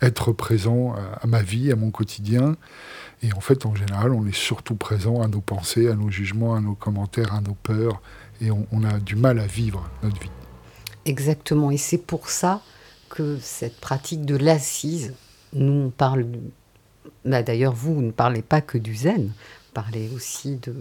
être 0.02 0.32
présent 0.32 0.96
à, 1.22 1.28
ma 1.28 1.42
vie, 1.42 1.72
à 1.72 1.76
mon 1.76 1.92
quotidien. 1.92 2.56
Et 3.22 3.34
en 3.34 3.42
fait, 3.42 3.66
en 3.66 3.76
général, 3.76 4.12
on 4.12 4.26
est 4.26 4.36
surtout 4.36 4.76
présent 4.76 5.22
à 5.22 5.28
nos 5.28 5.42
pensées, 5.42 5.90
à 5.90 5.96
nos 5.96 6.10
jugements, 6.10 6.56
à 6.56 6.62
nos 6.62 6.76
commentaires, 6.76 7.34
à 7.34 7.42
nos 7.42 7.54
peurs. 7.54 8.02
Et 8.40 8.50
on, 8.50 8.66
on 8.72 8.84
a 8.84 9.00
du 9.00 9.16
mal 9.16 9.40
à 9.40 9.48
vivre 9.48 9.90
notre 10.04 10.20
vie. 10.22 10.30
Exactement. 11.06 11.70
Et 11.72 11.78
c'est 11.78 11.98
pour 11.98 12.30
ça 12.30 12.62
que 13.10 13.38
cette 13.42 13.80
pratique 13.80 14.26
de 14.26 14.38
l'assise, 14.38 15.14
nous 15.54 15.74
on 15.74 15.90
parle. 15.90 16.28
bah, 17.26 17.44
D'ailleurs, 17.44 17.74
vous, 17.74 17.96
vous 17.96 18.02
ne 18.02 18.12
parlez 18.12 18.42
pas 18.42 18.62
que 18.62 18.78
du 18.78 18.96
zen, 18.96 19.28
vous 19.28 19.74
parlez 19.74 20.10
aussi 20.16 20.58
de 20.58 20.74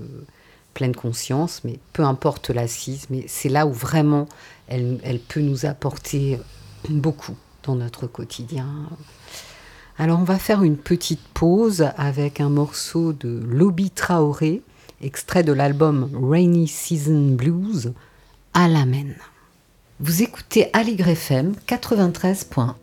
pleine 0.75 0.95
conscience, 0.95 1.63
mais 1.65 1.79
peu 1.93 2.05
importe 2.05 2.51
l'assise, 2.51 3.07
mais 3.11 3.25
c'est 3.29 3.49
là 3.49 3.67
où 3.67 3.73
vraiment 3.73 4.27
elle, 4.69 5.21
peut 5.29 5.41
nous 5.41 5.67
apporter 5.67 6.39
beaucoup 6.89 7.37
dans 7.63 7.77
notre 7.77 8.07
quotidien. 8.07 8.67
Alors, 9.99 10.19
on 10.19 10.25
va 10.25 10.39
faire 10.39 10.63
une 10.63 10.79
petite 10.79 11.23
pause 11.35 11.87
avec 11.97 12.41
un 12.41 12.49
morceau 12.49 13.13
de 13.13 13.41
Lobby 13.45 13.91
Traoré, 13.91 14.63
extrait 15.03 15.45
de 15.45 15.53
l'album 15.53 16.11
Rainy 16.31 16.67
Season 16.67 17.35
Blues, 17.35 17.93
à 18.55 18.69
l'amen. 18.69 19.15
Vous 20.01 20.23
écoutez 20.23 20.71
Aligre 20.73 21.09
FM 21.09 21.55
93.1. 21.69 22.75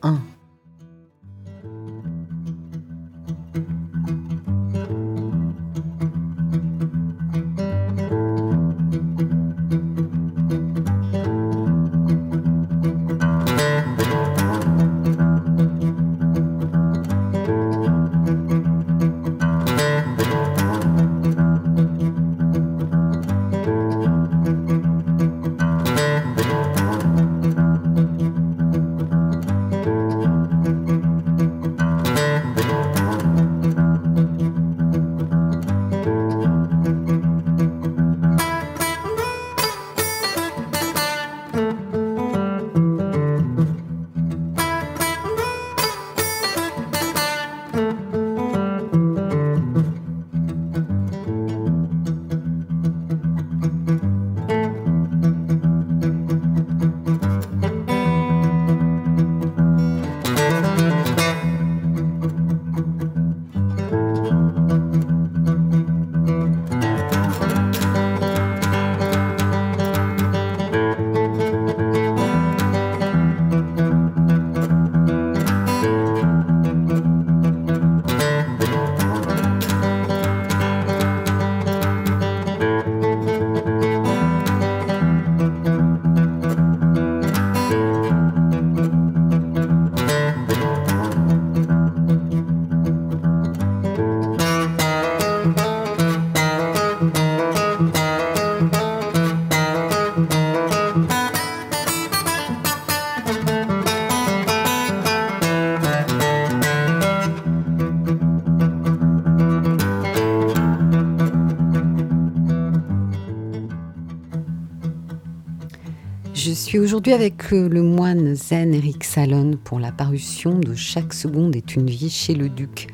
avec 117.13 117.50
le 117.51 117.81
moine 117.81 118.35
zen 118.35 118.74
Eric 118.74 119.03
Salon 119.03 119.57
pour 119.63 119.79
la 119.79 119.91
parution 119.91 120.59
de 120.59 120.75
Chaque 120.75 121.13
seconde 121.13 121.55
est 121.55 121.75
une 121.75 121.89
vie 121.89 122.09
chez 122.09 122.35
le 122.35 122.50
duc. 122.50 122.87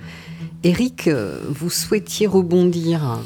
Eric, 0.63 1.08
euh, 1.08 1.41
vous 1.49 1.69
souhaitiez 1.69 2.25
rebondir. 2.25 3.19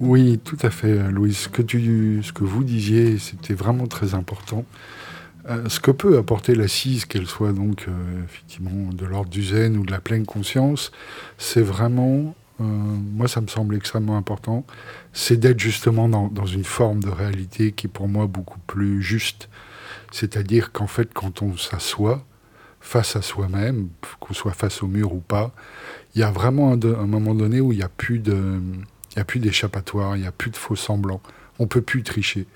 Oui, 0.00 0.40
tout 0.42 0.58
à 0.62 0.70
fait, 0.70 1.10
Louise. 1.10 1.36
Ce 1.36 1.48
que, 1.48 2.44
vous 2.44 2.64
disiez, 2.64 3.18
c'était 3.18 3.54
vraiment 3.54 3.86
très 3.86 4.14
important. 4.14 4.64
Euh, 5.48 5.68
ce 5.68 5.78
que 5.78 5.92
peut 5.92 6.18
apporter 6.18 6.54
l'assise, 6.56 7.04
qu'elle 7.04 7.26
soit 7.26 7.52
donc 7.52 7.86
euh, 7.86 8.24
effectivement 8.24 8.92
de 8.92 9.06
l'ordre 9.06 9.30
du 9.30 9.44
zen 9.44 9.76
ou 9.76 9.84
de 9.84 9.92
la 9.92 10.00
pleine 10.00 10.26
conscience, 10.26 10.90
c'est 11.38 11.62
vraiment, 11.62 12.34
moi 12.58 13.28
ça 13.28 13.40
me 13.40 13.48
semble 13.48 13.76
extrêmement 13.76 14.16
important, 14.16 14.64
c'est 15.12 15.36
d'être 15.36 15.60
justement 15.60 16.08
dans, 16.08 16.28
dans 16.28 16.46
une 16.46 16.64
forme 16.64 17.00
de 17.02 17.10
réalité 17.10 17.72
qui 17.72 17.86
est 17.86 17.90
pour 17.90 18.08
moi 18.08 18.26
beaucoup 18.26 18.58
plus 18.66 19.02
juste. 19.02 19.48
C'est-à-dire 20.14 20.70
qu'en 20.70 20.86
fait, 20.86 21.12
quand 21.12 21.42
on 21.42 21.56
s'assoit 21.56 22.24
face 22.78 23.16
à 23.16 23.22
soi-même, 23.22 23.88
qu'on 24.20 24.32
soit 24.32 24.52
face 24.52 24.80
au 24.84 24.86
mur 24.86 25.12
ou 25.12 25.18
pas, 25.18 25.52
il 26.14 26.20
y 26.20 26.22
a 26.22 26.30
vraiment 26.30 26.70
un, 26.74 27.06
moment 27.06 27.34
donné 27.34 27.60
où 27.60 27.72
il 27.72 27.78
n'y 27.78 27.82
a 27.82 27.88
plus 27.88 28.20
d'échappatoire, 29.40 30.16
il 30.16 30.20
n'y 30.20 30.28
a 30.28 30.30
plus 30.30 30.52
de 30.52 30.56
faux 30.56 30.76
semblants. 30.76 31.20
On 31.58 31.66
peut 31.66 31.80
plus 31.80 32.04
tricher 32.04 32.46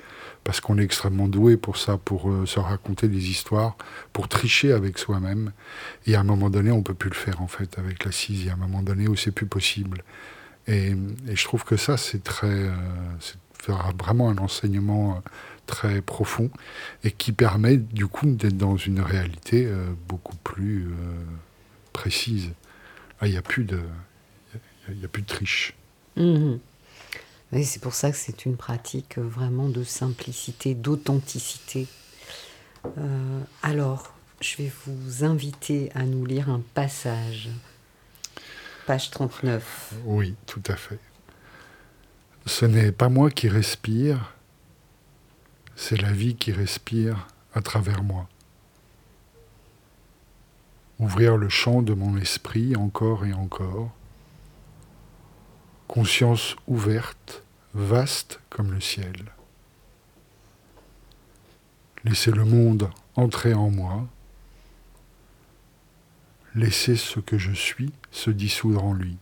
parce 0.45 0.61
qu'on 0.61 0.79
est 0.79 0.85
extrêmement 0.85 1.27
doué 1.27 1.57
pour 1.57 1.79
ça, 1.79 1.99
pour 1.99 2.31
euh, 2.31 2.47
se 2.47 2.61
raconter 2.61 3.09
des 3.09 3.29
histoires, 3.29 3.77
pour 4.13 4.29
tricher 4.29 4.71
avec 4.71 4.97
soi-même. 4.97 5.51
Et 6.07 6.15
à 6.15 6.21
un 6.21 6.25
moment 6.25 6.51
donné, 6.51 6.71
on 6.71 6.85
peut 6.85 6.95
plus 6.95 7.11
le 7.11 7.17
faire 7.17 7.43
en 7.43 7.49
fait 7.49 7.77
avec 7.77 8.05
l'assise. 8.05 8.43
Il 8.43 8.47
y 8.47 8.51
a 8.51 8.53
un 8.53 8.57
moment 8.57 8.83
donné 8.85 9.09
où 9.09 9.17
c'est 9.17 9.33
plus 9.33 9.47
possible. 9.47 10.05
Et, 10.69 10.95
et 11.27 11.35
je 11.35 11.45
trouve 11.45 11.65
que 11.65 11.77
ça, 11.77 11.97
c'est 11.97 12.23
très, 12.23 12.47
euh, 12.47 12.71
c'est 13.19 13.37
vraiment 14.01 14.31
un 14.31 14.39
enseignement 14.39 15.17
euh, 15.17 15.31
très 15.69 16.01
profond 16.03 16.51
et 17.05 17.13
qui 17.13 17.31
permet 17.33 17.77
du 17.77 18.07
coup 18.09 18.27
d'être 18.27 18.57
dans 18.57 18.77
une 18.77 19.01
réalité 19.01 19.67
euh, 19.67 19.87
beaucoup 20.09 20.35
plus 20.37 20.87
euh, 20.89 20.91
précise. 21.93 22.49
Là, 23.21 23.29
il 23.29 23.33
n'y 23.33 23.37
a 23.37 23.43
plus 23.43 23.65
de, 23.65 23.77
y 23.77 24.57
a- 24.57 24.93
il 24.93 25.01
y 25.01 25.05
a 25.05 25.09
plus 25.09 25.23
de 25.23 25.27
triche. 25.29 25.75
Mhm. 26.17 26.59
C'est 27.63 27.81
pour 27.83 27.95
ça 27.95 28.11
que 28.11 28.17
c'est 28.17 28.45
une 28.47 28.57
pratique 28.57 29.19
euh, 29.19 29.23
vraiment 29.23 29.69
de 29.69 29.85
simplicité, 29.85 30.75
d'authenticité. 30.75 31.87
Euh, 32.99 33.41
alors, 33.63 34.15
je 34.41 34.57
vais 34.57 34.73
vous 34.87 35.25
inviter 35.25 35.91
à 35.95 36.05
nous 36.05 36.25
lire 36.25 36.49
un 36.49 36.63
passage. 36.75 37.51
Page 38.87 39.11
39. 39.11 39.95
Oui, 40.07 40.35
tout 40.47 40.63
à 40.67 40.77
fait. 40.77 40.99
Ce 42.47 42.65
n'est 42.65 42.93
pas 42.93 43.09
moi 43.11 43.31
qui 43.31 43.49
respire, 43.49 44.33
c'est 45.81 46.03
la 46.03 46.11
vie 46.11 46.35
qui 46.35 46.51
respire 46.51 47.29
à 47.55 47.63
travers 47.63 48.03
moi. 48.03 48.29
Ouvrir 50.99 51.37
le 51.37 51.49
champ 51.49 51.83
de 51.83 51.95
mon 51.95 52.17
esprit 52.19 52.75
encore 52.75 53.25
et 53.25 53.33
encore. 53.33 53.93
Conscience 55.87 56.57
ouverte, 56.67 57.45
vaste 57.75 58.41
comme 58.51 58.73
le 58.73 58.81
ciel. 58.81 59.31
Laisser 62.03 62.33
le 62.33 62.45
monde 62.45 62.91
entrer 63.15 63.55
en 63.55 63.71
moi. 63.71 64.05
Laisser 66.57 66.97
ce 66.97 67.21
que 67.21 67.39
je 67.39 67.53
suis 67.53 67.93
se 68.11 68.33
dissoudre 68.33 68.83
en 68.83 68.95
lui. 68.95 69.17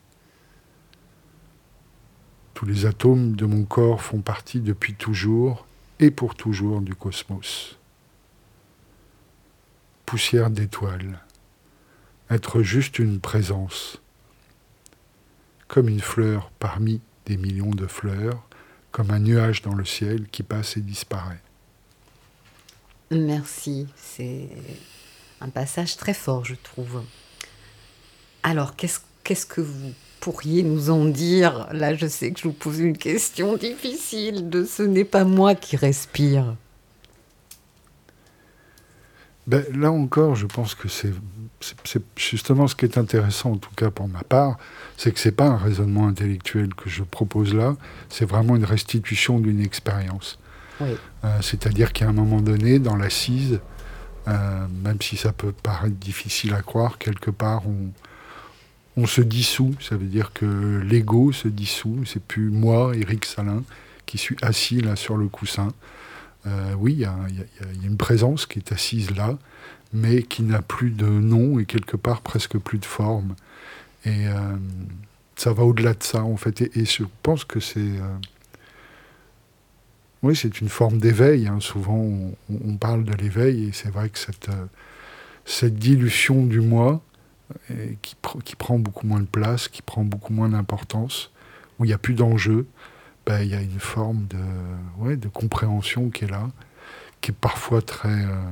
Tous 2.55 2.65
les 2.65 2.87
atomes 2.87 3.37
de 3.37 3.45
mon 3.45 3.65
corps 3.65 4.01
font 4.01 4.23
partie 4.23 4.61
depuis 4.61 4.95
toujours 4.95 5.66
et 6.01 6.11
pour 6.11 6.35
toujours 6.35 6.81
du 6.81 6.95
cosmos. 6.95 7.79
Poussière 10.05 10.51
d'étoiles, 10.51 11.19
être 12.31 12.63
juste 12.63 12.99
une 12.99 13.21
présence, 13.21 14.01
comme 15.69 15.89
une 15.89 16.01
fleur 16.01 16.51
parmi 16.59 17.01
des 17.25 17.37
millions 17.37 17.71
de 17.71 17.87
fleurs, 17.87 18.43
comme 18.93 19.11
un 19.11 19.19
nuage 19.19 19.63
dans 19.63 19.75
le 19.75 19.85
ciel 19.85 20.29
qui 20.29 20.43
passe 20.43 20.77
et 20.77 20.81
disparaît. 20.81 21.43
Merci, 23.11 23.87
c'est 23.97 24.49
un 25.41 25.49
passage 25.49 25.97
très 25.97 26.15
fort, 26.15 26.45
je 26.45 26.55
trouve. 26.55 27.03
Alors, 28.43 28.77
qu'est-ce 28.77 29.01
qu'est-ce 29.27 29.45
que 29.45 29.61
vous 29.61 29.93
pourriez 30.21 30.63
nous 30.63 30.91
en 30.91 31.05
dire? 31.05 31.69
Là, 31.73 31.95
je 31.95 32.07
sais 32.07 32.31
que 32.31 32.41
je 32.41 32.45
vous 32.45 32.55
pose 32.55 32.81
une 32.81 32.97
question 32.97 33.57
difficile 33.57 34.49
de 34.49 34.65
ce 34.65 34.83
n'est 34.83 35.05
pas 35.05 35.25
moi 35.25 35.55
qui 35.55 35.77
respire. 35.77 36.57
Ben, 39.47 39.65
là 39.73 39.93
encore, 39.93 40.35
je 40.35 40.47
pense 40.47 40.75
que 40.75 40.89
c'est 40.89 41.13
justement 42.17 42.67
ce 42.67 42.75
qui 42.75 42.85
est 42.85 42.99
intéressant, 42.99 43.53
en 43.53 43.57
tout 43.57 43.71
cas 43.77 43.91
pour 43.91 44.09
ma 44.09 44.23
part, 44.23 44.59
c'est 44.97 45.13
que 45.13 45.21
c'est 45.21 45.33
pas 45.33 45.47
un 45.47 45.57
raisonnement 45.57 46.09
intellectuel 46.09 46.75
que 46.75 46.91
je 46.91 47.05
propose 47.05 47.55
là, 47.55 47.77
c'est 48.09 48.25
vraiment 48.25 48.57
une 48.57 48.65
restitution 48.65 49.39
d'une 49.39 49.61
expérience. 49.61 50.39
Oui. 50.81 50.97
Euh, 51.25 51.39
C'est-à-dire 51.43 51.93
qu'à 51.93 52.09
un 52.09 52.13
moment 52.13 52.41
donné, 52.41 52.81
dans 52.81 52.97
l'assise, 52.97 53.61
euh, 54.27 54.67
même 54.85 55.01
si 55.01 55.17
ça 55.17 55.33
peut 55.33 55.53
paraître 55.53 55.95
difficile 55.95 56.53
à 56.53 56.63
croire, 56.63 56.99
quelque 56.99 57.31
part, 57.31 57.63
on, 57.69 57.93
on 58.97 59.07
se 59.07 59.21
dissout. 59.21 59.75
Ça 59.81 59.97
veut 59.97 60.07
dire 60.07 60.33
que 60.33 60.81
l'ego 60.85 61.33
se 61.33 61.49
dissout. 61.49 62.05
C'est 62.07 62.23
plus 62.23 62.51
moi, 62.51 62.95
Éric 62.97 63.25
Salin, 63.25 63.63
qui 64.07 64.19
suis 64.19 64.37
assis 64.43 64.81
là 64.81 64.97
sur 64.97 65.17
le 65.17 65.29
coussin. 65.29 65.69
Oui, 66.79 66.93
il 66.93 66.99
y, 67.01 67.05
a- 67.05 67.17
une 67.83 67.97
présence 67.97 68.47
qui 68.47 68.61
est 68.61 68.71
assise 68.71 69.11
là, 69.17 69.37
mais 69.93 70.23
qui 70.23 70.43
n'a 70.45 70.63
plus 70.63 70.91
de 70.91 71.07
nom 71.07 71.59
et 71.59 71.65
quelque 71.65 71.97
part 71.97 72.21
presque 72.21 72.57
plus 72.59 72.79
de 72.79 72.85
forme. 72.85 73.35
Et 74.05 74.29
euh, 74.29 74.57
ça 75.35 75.53
va 75.53 75.65
au-delà 75.65 75.95
de 75.95 76.03
ça, 76.03 76.23
en 76.23 76.37
fait. 76.37 76.63
Et, 76.77 76.85
je 76.85 77.03
pense 77.23 77.45
que 77.45 77.59
c'est... 77.61 77.81
euh, 77.81 78.17
oui, 80.23 80.37
c'est 80.37 80.61
une 80.61 80.69
forme 80.69 80.99
d'éveil. 80.99 81.47
hein. 81.49 81.59
Souvent, 81.61 81.97
on, 81.99 82.35
on 82.51 82.77
parle 82.77 83.05
de 83.05 83.13
l'éveil, 83.15 83.65
et 83.69 83.73
c'est 83.73 83.91
vrai 83.91 84.09
que 84.09 84.19
cette, 84.19 84.49
euh, 84.49 84.67
cette 85.45 85.75
dilution 85.75 86.47
du 86.47 86.61
moi, 86.61 87.03
qui, 88.03 88.17
pr- 88.23 88.43
qui 88.43 88.57
prend 88.57 88.79
beaucoup 88.79 89.07
moins 89.07 89.21
de 89.21 89.27
place, 89.27 89.69
qui 89.69 89.83
prend 89.83 90.05
beaucoup 90.05 90.33
moins 90.33 90.49
d'importance, 90.49 91.31
où 91.79 91.85
il 91.85 91.89
n'y 91.89 91.95
a 91.95 91.99
plus 91.99 92.15
d'enjeu, 92.15 92.67
ben, 93.27 93.41
il 93.43 93.49
y 93.49 93.55
a 93.55 93.61
une 93.61 93.81
forme 93.81 94.27
de, 94.27 94.39
ouais, 94.99 95.17
de 95.17 95.29
compréhension 95.29 96.11
qui 96.11 96.25
est 96.25 96.31
là, 96.31 96.51
qui 97.21 97.33
est 97.33 97.35
parfois 97.35 97.83
très, 97.83 98.09
euh, 98.09 98.43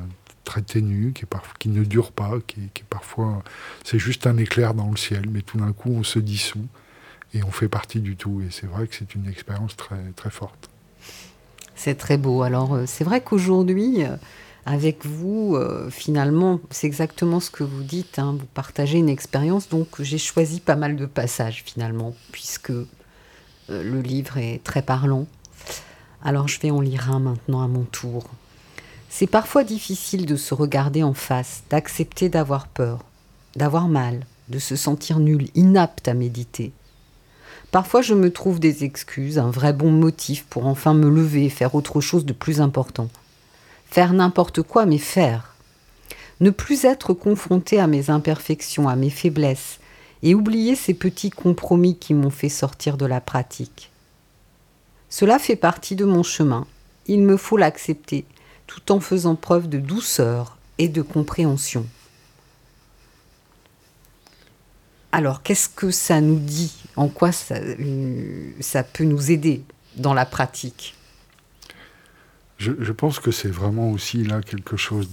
très 0.45 0.63
ténue, 0.63 1.13
qui, 1.13 1.23
est 1.23 1.29
parf- 1.31 1.57
qui 1.59 1.69
ne 1.69 1.85
dure 1.85 2.13
pas, 2.13 2.33
qui, 2.47 2.71
qui 2.75 2.83
est 2.83 2.89
parfois... 2.91 3.43
C'est 3.85 3.99
juste 3.99 4.27
un 4.27 4.37
éclair 4.37 4.75
dans 4.75 4.91
le 4.91 4.97
ciel, 4.97 5.29
mais 5.31 5.43
tout 5.43 5.59
d'un 5.59 5.73
coup, 5.73 5.91
on 5.91 6.03
se 6.03 6.19
dissout 6.19 6.67
et 7.33 7.43
on 7.43 7.51
fait 7.51 7.69
partie 7.69 8.01
du 8.01 8.17
tout. 8.17 8.41
Et 8.41 8.51
c'est 8.51 8.67
vrai 8.67 8.87
que 8.87 8.95
c'est 8.95 9.15
une 9.15 9.29
expérience 9.29 9.77
très, 9.77 10.13
très 10.17 10.31
forte. 10.31 10.69
C'est 11.77 11.97
très 11.97 12.19
beau. 12.19 12.43
Alors, 12.43 12.75
euh, 12.75 12.85
c'est 12.87 13.05
vrai 13.05 13.21
qu'aujourd'hui, 13.21 14.05
euh, 14.05 14.17
avec 14.67 15.05
vous, 15.05 15.57
euh, 15.57 15.91
finalement, 15.91 16.61
c'est 16.71 16.87
exactement 16.87 17.39
ce 17.41 17.51
que 17.51 17.65
vous 17.65 17.83
dites. 17.83 18.19
hein, 18.19 18.37
vous 18.39 18.47
partagez 18.47 18.99
une 18.99 19.11
expérience. 19.11 19.69
Donc, 19.69 20.01
j'ai 20.01 20.19
choisi 20.19 20.61
pas 20.61 20.77
mal 20.77 20.97
de 20.97 21.07
passages, 21.07 21.63
finalement, 21.67 22.15
puisque 22.33 22.71
euh, 22.71 22.87
le 23.69 24.01
livre 24.01 24.39
est 24.39 24.63
très 24.65 24.83
parlant. 24.83 25.27
Alors, 26.23 26.49
je 26.49 26.59
vais 26.61 26.71
en 26.71 26.81
lire 26.81 27.11
un 27.11 27.21
maintenant 27.21 27.63
à 27.63 27.69
mon 27.69 27.85
tour. 27.85 28.25
C'est 29.11 29.27
parfois 29.27 29.65
difficile 29.65 30.25
de 30.25 30.37
se 30.37 30.55
regarder 30.55 31.03
en 31.03 31.15
face, 31.15 31.63
d'accepter 31.69 32.31
d'avoir 32.31 32.67
peur, 32.67 33.05
d'avoir 33.57 33.87
mal, 33.87 34.27
de 34.49 34.59
se 34.59 34.77
sentir 34.77 35.19
nul, 35.19 35.49
inapte 35.55 36.09
à 36.09 36.15
méditer. 36.15 36.73
Parfois, 37.71 38.03
je 38.03 38.15
me 38.15 38.33
trouve 38.33 38.61
des 38.61 38.83
excuses, 38.85 39.39
un 39.39 39.51
vrai 39.51 39.73
bon 39.73 39.91
motif 39.91 40.45
pour 40.45 40.67
enfin 40.67 40.95
me 40.95 41.11
lever 41.11 41.45
et 41.45 41.51
faire 41.51 41.75
autre 41.75 42.01
chose 42.01 42.25
de 42.25 42.33
plus 42.33 42.61
important. 42.61 43.09
Faire 43.95 44.13
n'importe 44.13 44.63
quoi, 44.63 44.87
mais 44.87 44.99
faire. 44.99 45.55
Ne 46.41 46.51
plus 46.51 46.85
être 46.85 47.15
confronté 47.15 47.79
à 47.79 47.87
mes 47.87 48.11
imperfections, 48.11 48.89
à 48.89 48.97
mes 48.97 49.09
faiblesses, 49.09 49.79
et 50.25 50.35
oublier 50.35 50.75
ces 50.75 50.95
petits 50.95 51.31
compromis 51.31 51.97
qui 51.97 52.13
m'ont 52.13 52.29
fait 52.29 52.49
sortir 52.49 52.97
de 52.97 53.07
la 53.07 53.21
pratique. 53.21 53.93
Cela 55.11 55.39
fait 55.39 55.55
partie 55.55 55.95
de 55.95 56.05
mon 56.05 56.25
chemin. 56.25 56.67
Il 57.07 57.23
me 57.23 57.37
faut 57.37 57.57
l'accepter, 57.57 58.25
tout 58.67 58.91
en 58.91 58.99
faisant 58.99 59.37
preuve 59.37 59.69
de 59.69 59.79
douceur 59.79 60.59
et 60.79 60.89
de 60.89 61.01
compréhension. 61.01 61.87
Alors, 65.13 65.45
qu'est-ce 65.45 65.69
que 65.69 65.93
ça 65.93 66.21
nous 66.21 66.41
dit? 66.41 66.75
En 66.97 67.07
quoi 67.07 67.31
ça, 67.31 67.55
euh, 67.55 68.51
ça 68.59 68.83
peut 68.83 69.05
nous 69.05 69.31
aider 69.31 69.63
dans 69.95 70.15
la 70.15 70.27
pratique? 70.27 70.97
Je, 72.59 72.93
pense 72.93 73.19
que 73.19 73.31
c'est 73.31 73.51
vraiment 73.51 73.91
aussi 73.91 74.25
là 74.25 74.41
quelque 74.41 74.77
chose 74.77 75.11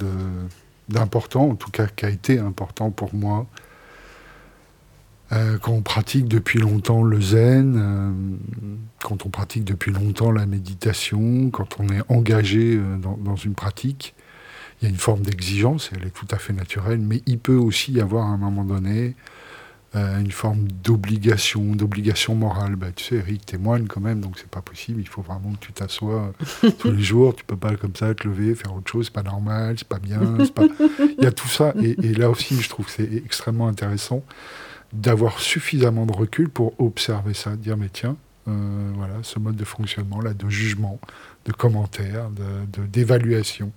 d'important, 0.90 1.50
en 1.50 1.56
tout 1.56 1.72
cas 1.72 1.88
qui 1.88 2.06
a 2.06 2.10
été 2.10 2.40
important 2.40 2.92
pour 2.92 3.14
moi. 3.16 3.48
Euh, 5.32 5.58
quand 5.58 5.72
on 5.72 5.82
pratique 5.82 6.28
depuis 6.28 6.60
longtemps 6.60 7.04
le 7.04 7.22
zen, 7.22 7.76
euh, 7.78 8.12
quand 9.02 9.26
on 9.26 9.30
pratique 9.30 9.64
depuis 9.64 9.92
longtemps 9.92 10.32
la 10.32 10.46
méditation, 10.46 11.50
quand 11.52 11.80
on 11.80 11.88
est 11.88 12.02
engagé 12.10 12.76
euh, 12.76 12.98
dans, 12.98 13.16
dans 13.16 13.38
une 13.38 13.54
pratique, 13.54 14.14
il 14.82 14.86
y 14.86 14.88
a 14.88 14.90
une 14.90 15.00
forme 15.00 15.22
d'exigence, 15.22 15.90
elle 15.96 16.06
est 16.06 16.12
tout 16.12 16.28
à 16.32 16.38
fait 16.38 16.52
naturelle, 16.54 17.00
mais 17.00 17.22
il 17.28 17.40
peut 17.40 17.56
aussi 17.56 17.94
y 17.94 18.02
avoir 18.02 18.26
à 18.26 18.30
un 18.30 18.38
moment 18.38 18.66
donné 18.66 19.16
une 19.94 20.32
forme 20.32 20.68
d'obligation, 20.70 21.76
d'obligation 21.76 22.34
morale. 22.36 22.76
Bah, 22.78 22.88
tu 22.96 23.04
sais, 23.04 23.16
Eric, 23.16 23.46
t'es 23.46 23.58
moine 23.58 23.88
quand 23.88 24.00
même, 24.00 24.22
donc 24.22 24.38
c'est 24.38 24.48
pas 24.50 24.62
possible, 24.62 25.02
il 25.02 25.08
faut 25.08 25.22
vraiment 25.22 25.52
que 25.54 25.66
tu 25.66 25.74
t'assoies 25.74 26.34
tous 26.80 26.92
les 26.92 27.02
jours, 27.04 27.36
tu 27.36 27.44
peux 27.44 27.58
pas 27.58 27.76
comme 27.76 27.96
ça 27.96 28.14
te 28.16 28.26
lever, 28.28 28.56
faire 28.56 28.74
autre 28.74 28.90
chose, 28.90 29.06
c'est 29.08 29.14
pas 29.14 29.24
normal, 29.24 29.76
c'est 29.78 29.88
pas 29.88 30.00
bien, 30.00 30.20
pas... 30.56 30.64
Il 31.18 31.24
y 31.24 31.28
a 31.28 31.32
tout 31.34 31.50
ça, 31.50 31.74
et, 31.82 31.98
et 32.06 32.14
là 32.14 32.30
aussi, 32.30 32.60
je 32.62 32.70
trouve 32.70 32.86
que 32.86 32.92
c'est 32.92 33.12
extrêmement 33.26 33.68
intéressant 33.68 34.24
d'avoir 34.94 35.40
suffisamment 35.40 36.06
de 36.06 36.14
recul 36.14 36.50
pour 36.50 36.74
observer 36.80 37.34
ça, 37.34 37.56
dire 37.56 37.76
mais 37.78 37.90
tiens, 37.92 38.16
euh, 38.48 38.92
voilà, 38.96 39.16
ce 39.24 39.40
mode 39.40 39.56
de 39.56 39.66
fonctionnement 39.66 40.20
là, 40.22 40.34
de 40.34 40.50
jugement, 40.50 41.00
de 41.46 41.52
commentaire, 41.52 42.30
de- 42.30 42.82
de- 42.82 42.88
d'évaluation. 42.88 43.72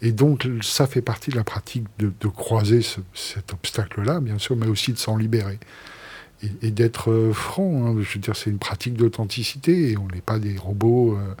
Et 0.00 0.12
donc 0.12 0.48
ça 0.62 0.86
fait 0.86 1.02
partie 1.02 1.30
de 1.30 1.36
la 1.36 1.44
pratique 1.44 1.84
de, 1.98 2.12
croiser 2.28 2.82
ce- 2.82 3.00
cet 3.14 3.52
obstacle-là, 3.52 4.20
bien 4.20 4.38
sûr, 4.38 4.56
mais 4.56 4.66
aussi 4.66 4.92
de 4.92 4.98
s'en 4.98 5.16
libérer 5.16 5.58
et, 6.62 6.70
d'être 6.70 7.10
euh, 7.10 7.32
franc. 7.32 7.86
hein. 7.86 7.96
Je 8.00 8.14
veux 8.14 8.20
dire, 8.20 8.36
c'est 8.36 8.50
une 8.50 8.58
pratique 8.58 8.94
d'authenticité 8.94 9.96
on 9.96 10.08
n'est 10.08 10.20
pas 10.20 10.38
des 10.38 10.56
robots. 10.58 11.16
euh, 11.16 11.34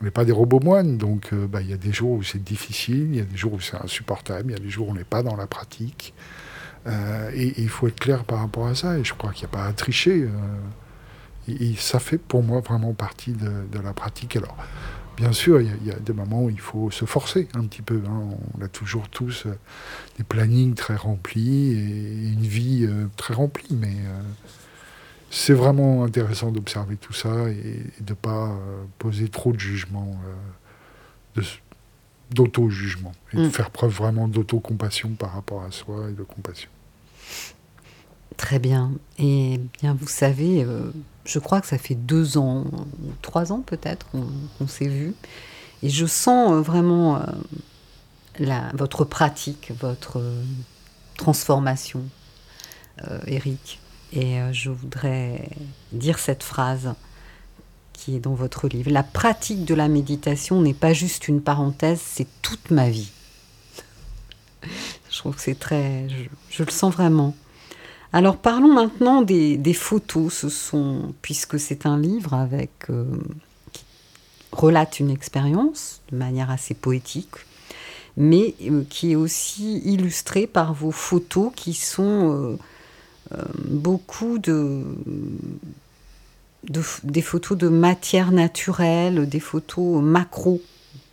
on 0.00 0.04
n'est 0.04 0.12
pas 0.12 0.24
des 0.24 0.32
robots 0.32 0.60
moines, 0.60 0.96
donc 0.96 1.32
euh, 1.32 1.46
bah, 1.48 1.60
il 1.60 1.68
y 1.68 1.72
a 1.72 1.76
des 1.76 1.92
jours 1.92 2.12
où 2.12 2.22
c'est 2.22 2.42
difficile, 2.42 3.08
il 3.10 3.16
y 3.16 3.20
a 3.20 3.24
des 3.24 3.36
jours 3.36 3.54
où 3.54 3.60
c'est 3.60 3.76
insupportable, 3.82 4.52
il 4.52 4.54
y 4.54 4.56
a 4.56 4.60
des 4.62 4.70
jours 4.70 4.88
où 4.88 4.90
on 4.92 4.94
n'est 4.94 5.02
pas 5.04 5.22
dans 5.24 5.36
la 5.36 5.46
pratique. 5.46 6.14
Et 7.34 7.52
il 7.60 7.68
faut 7.68 7.86
être 7.88 8.00
clair 8.00 8.24
par 8.24 8.38
rapport 8.38 8.66
à 8.66 8.74
ça, 8.74 8.96
et 8.98 9.04
je 9.04 9.12
crois 9.12 9.32
qu'il 9.32 9.46
n'y 9.46 9.52
a 9.54 9.58
pas 9.58 9.66
à 9.66 9.72
tricher. 9.74 10.26
et 11.48 11.74
ça 11.76 11.98
fait 11.98 12.18
pour 12.18 12.42
moi 12.42 12.60
vraiment 12.60 12.94
partie 12.94 13.32
de, 13.32 13.50
de 13.70 13.78
la 13.82 13.92
pratique. 13.92 14.36
Alors, 14.36 14.56
bien 15.18 15.32
sûr, 15.32 15.60
il 15.60 15.66
y, 15.66 15.70
a- 15.70 15.76
il 15.82 15.86
y 15.88 15.90
a 15.90 15.98
des 15.98 16.12
moments 16.12 16.44
où 16.44 16.50
il 16.50 16.60
faut 16.60 16.90
se 16.90 17.04
forcer 17.04 17.48
un 17.54 17.64
petit 17.66 17.82
peu. 17.82 18.00
hein. 18.06 18.22
On 18.58 18.62
a 18.62 18.68
toujours 18.68 19.08
tous 19.08 19.46
euh, 19.46 19.54
des 20.16 20.24
plannings 20.24 20.74
très 20.74 20.96
remplis 20.96 21.72
et 21.72 22.28
une 22.32 22.40
vie 22.46 22.86
euh, 22.88 23.06
très 23.16 23.34
remplie, 23.34 23.74
mais 23.74 23.96
euh, 24.06 24.20
c'est 25.30 25.52
vraiment 25.54 26.04
intéressant 26.04 26.50
d'observer 26.52 26.96
tout 26.96 27.12
ça 27.12 27.50
et, 27.50 27.82
et 27.98 28.02
de 28.02 28.10
ne 28.10 28.14
pas 28.14 28.56
poser 28.98 29.28
trop 29.28 29.52
de 29.52 29.58
jugement, 29.60 30.18
d'auto-jugement, 32.30 33.12
et 33.32 33.36
de 33.36 33.46
Mm. 33.46 33.50
faire 33.50 33.70
preuve 33.70 33.92
vraiment 33.92 34.28
d'autocompassion 34.28 35.10
par 35.10 35.32
rapport 35.32 35.62
à 35.62 35.70
soi 35.70 36.10
et 36.10 36.12
de 36.12 36.22
compassion. 36.22 36.70
Très 38.38 38.60
bien. 38.60 38.92
Et 39.18 39.60
bien, 39.80 39.94
vous 40.00 40.06
savez, 40.06 40.62
euh, 40.62 40.92
je 41.26 41.40
crois 41.40 41.60
que 41.60 41.66
ça 41.66 41.76
fait 41.76 41.96
deux 41.96 42.38
ans, 42.38 42.64
trois 43.20 43.52
ans 43.52 43.62
peut-être, 43.66 44.06
qu'on 44.58 44.68
s'est 44.68 44.88
vu. 44.88 45.12
Et 45.82 45.90
je 45.90 46.06
sens 46.06 46.52
euh, 46.52 46.60
vraiment 46.60 47.16
euh, 47.16 48.70
votre 48.74 49.04
pratique, 49.04 49.72
votre 49.80 50.22
transformation, 51.16 52.04
Eric. 53.26 53.80
Et 54.12 54.38
je 54.52 54.70
voudrais 54.70 55.50
dire 55.92 56.20
cette 56.20 56.44
phrase 56.44 56.94
qui 57.92 58.14
est 58.14 58.20
dans 58.20 58.34
votre 58.34 58.68
livre. 58.68 58.92
La 58.92 59.02
pratique 59.02 59.64
de 59.64 59.74
la 59.74 59.88
méditation 59.88 60.62
n'est 60.62 60.74
pas 60.74 60.92
juste 60.92 61.26
une 61.26 61.40
parenthèse, 61.40 62.00
c'est 62.00 62.28
toute 62.42 62.70
ma 62.70 62.88
vie. 62.88 63.10
Je 65.10 65.18
trouve 65.18 65.34
que 65.34 65.42
c'est 65.42 65.58
très... 65.58 66.06
Je 66.50 66.62
le 66.62 66.70
sens 66.70 66.94
vraiment. 66.94 67.34
Alors 68.12 68.38
parlons 68.38 68.72
maintenant 68.72 69.22
des, 69.22 69.74
photos. 69.74 70.32
Ce 70.32 70.48
sont, 70.48 71.14
puisque 71.22 71.58
c'est 71.60 71.86
un 71.86 71.98
livre 71.98 72.48
euh, 72.90 73.04
qui 73.72 73.84
relate 74.52 75.00
une 75.00 75.10
expérience 75.10 76.00
de 76.10 76.16
manière 76.16 76.50
assez 76.50 76.74
poétique. 76.74 77.36
mais 78.16 78.54
euh, 78.62 78.82
qui 78.88 79.12
est 79.12 79.16
aussi 79.16 79.78
illustré 79.84 80.46
par 80.46 80.72
vos 80.72 80.90
photos 80.90 81.52
qui 81.54 81.74
sont 81.74 82.58
euh, 83.32 83.42
beaucoup 83.66 84.38
de, 84.38 84.82
des 87.04 87.22
photos 87.22 87.58
de 87.58 87.68
matière 87.68 88.32
naturelle, 88.32 89.28
des 89.28 89.40
photos 89.40 90.02
macro, 90.02 90.62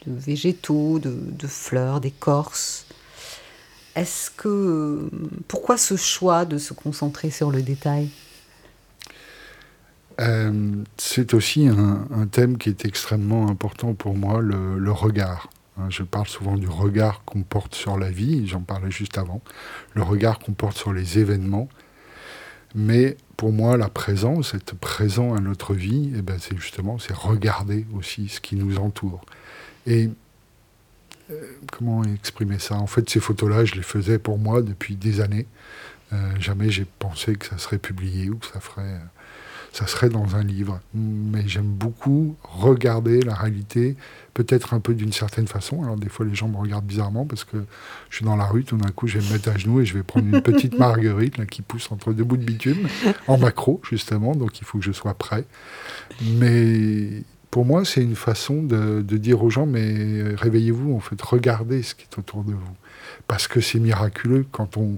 de 0.07 0.13
végétaux, 0.13 0.99
de 0.99 1.47
fleurs, 1.47 1.99
d'écorces. 1.99 2.85
Est-ce 3.95 4.29
que 4.29 5.09
pourquoi 5.47 5.77
ce 5.77 5.95
choix 5.95 6.45
de 6.45 6.57
se 6.57 6.73
concentrer 6.73 7.29
sur 7.29 7.51
le 7.51 7.61
détail? 7.61 8.09
Euh, 10.21 10.83
c'est 10.97 11.33
aussi 11.33 11.67
un, 11.67 12.27
thème 12.27 12.57
qui 12.57 12.69
est 12.69 12.85
extrêmement 12.85 13.49
important 13.49 13.93
pour 13.93 14.15
moi, 14.15 14.41
le, 14.41 14.91
regard. 14.91 15.49
Hein, 15.77 15.89
Je 15.89 16.03
parle 16.03 16.27
souvent 16.27 16.55
du 16.55 16.67
regard 16.67 17.23
qu'on 17.25 17.43
porte 17.43 17.75
sur 17.75 17.97
la 17.97 18.09
vie, 18.09 18.47
j'en 18.47 18.61
parlais 18.61 18.91
juste 18.91 19.17
avant, 19.17 19.41
le 19.93 20.03
regard 20.03 20.39
qu'on 20.39 20.53
porte 20.53 20.77
sur 20.77 20.93
les 20.93 21.19
événements. 21.19 21.67
Mais 22.75 23.15
pour 23.37 23.53
moi, 23.53 23.77
la 23.77 23.89
présence, 23.89 24.53
être 24.53 24.75
présent 24.75 25.33
à 25.33 25.39
notre 25.39 25.73
vie, 25.73 26.11
eh 26.17 26.21
ben, 26.21 26.37
c'est 26.39 26.57
justement, 26.57 26.97
c'est 26.99 27.13
regarder 27.13 27.85
aussi 27.95 28.27
ce 28.27 28.41
qui 28.41 28.55
nous 28.55 28.77
entoure. 28.77 29.21
Et 29.85 30.07
euh, 30.07 30.09
comment 31.71 32.03
exprimer 32.03 32.59
ça? 32.59 32.75
En 32.75 32.87
fait, 32.87 33.09
ces 33.09 33.19
photos-là, 33.19 33.65
je 33.65 33.75
les 33.75 33.83
faisais 33.83 34.19
pour 34.19 34.37
moi 34.37 34.61
depuis 34.61 34.95
des 34.95 35.21
années. 35.21 35.47
Euh, 36.13 36.31
jamais 36.39 36.69
j'ai 36.69 36.85
pensé 36.99 37.35
que 37.35 37.45
ça 37.45 37.57
serait 37.57 37.79
publié 37.79 38.29
ou 38.29 38.37
que 38.37 38.45
ça 38.45 38.59
ferait, 38.59 38.83
euh, 38.83 38.99
ça 39.73 39.87
serait 39.87 40.09
dans 40.09 40.35
un 40.35 40.43
livre. 40.43 40.79
Mais 40.93 41.47
j'aime 41.47 41.65
beaucoup 41.65 42.35
regarder 42.43 43.21
la 43.21 43.33
réalité, 43.33 43.95
peut-être 44.33 44.73
un 44.75 44.79
peu 44.79 44.93
d'une 44.93 45.11
certaine 45.11 45.47
façon. 45.47 45.83
Alors 45.83 45.97
des 45.97 46.09
fois, 46.09 46.25
les 46.25 46.35
gens 46.35 46.47
me 46.47 46.57
regardent 46.57 46.85
bizarrement 46.85 47.25
parce 47.25 47.43
que 47.43 47.57
je 48.09 48.17
suis 48.17 48.25
dans 48.25 48.35
la 48.35 48.45
rue, 48.45 48.63
tout 48.63 48.77
d'un 48.77 48.91
coup, 48.91 49.07
je 49.07 49.17
vais 49.17 49.25
me 49.25 49.33
mettre 49.33 49.49
à 49.49 49.57
genoux 49.57 49.81
et 49.81 49.85
je 49.85 49.95
vais 49.95 50.03
prendre 50.03 50.27
une 50.27 50.41
petite 50.41 50.77
marguerite 50.79 51.37
là, 51.37 51.45
qui 51.45 51.63
pousse 51.63 51.91
entre 51.91 52.13
deux 52.13 52.23
bouts 52.23 52.37
de 52.37 52.45
bitume, 52.45 52.87
en 53.27 53.37
macro 53.37 53.81
justement, 53.89 54.35
donc 54.35 54.59
il 54.59 54.65
faut 54.65 54.77
que 54.77 54.85
je 54.85 54.91
sois 54.91 55.15
prêt. 55.15 55.45
Mais 56.21 57.23
pour 57.55 57.63
moi, 57.63 57.85
c'est 57.85 58.03
une 58.03 58.17
façon 58.17 58.63
de, 58.63 59.01
dire 59.01 59.41
aux 59.41 59.49
gens, 59.49 59.65
mais 59.65 60.35
réveillez-vous, 60.35 60.93
en 60.93 60.99
fait, 60.99 61.21
regardez 61.21 61.83
ce 61.83 61.95
qui 61.95 62.03
est 62.03 62.19
autour 62.19 62.43
de 62.43 62.51
vous. 62.51 62.75
Parce 63.27 63.47
que 63.47 63.61
c'est 63.61 63.79
miraculeux 63.79 64.45
quand 64.51 64.75
on... 64.75 64.97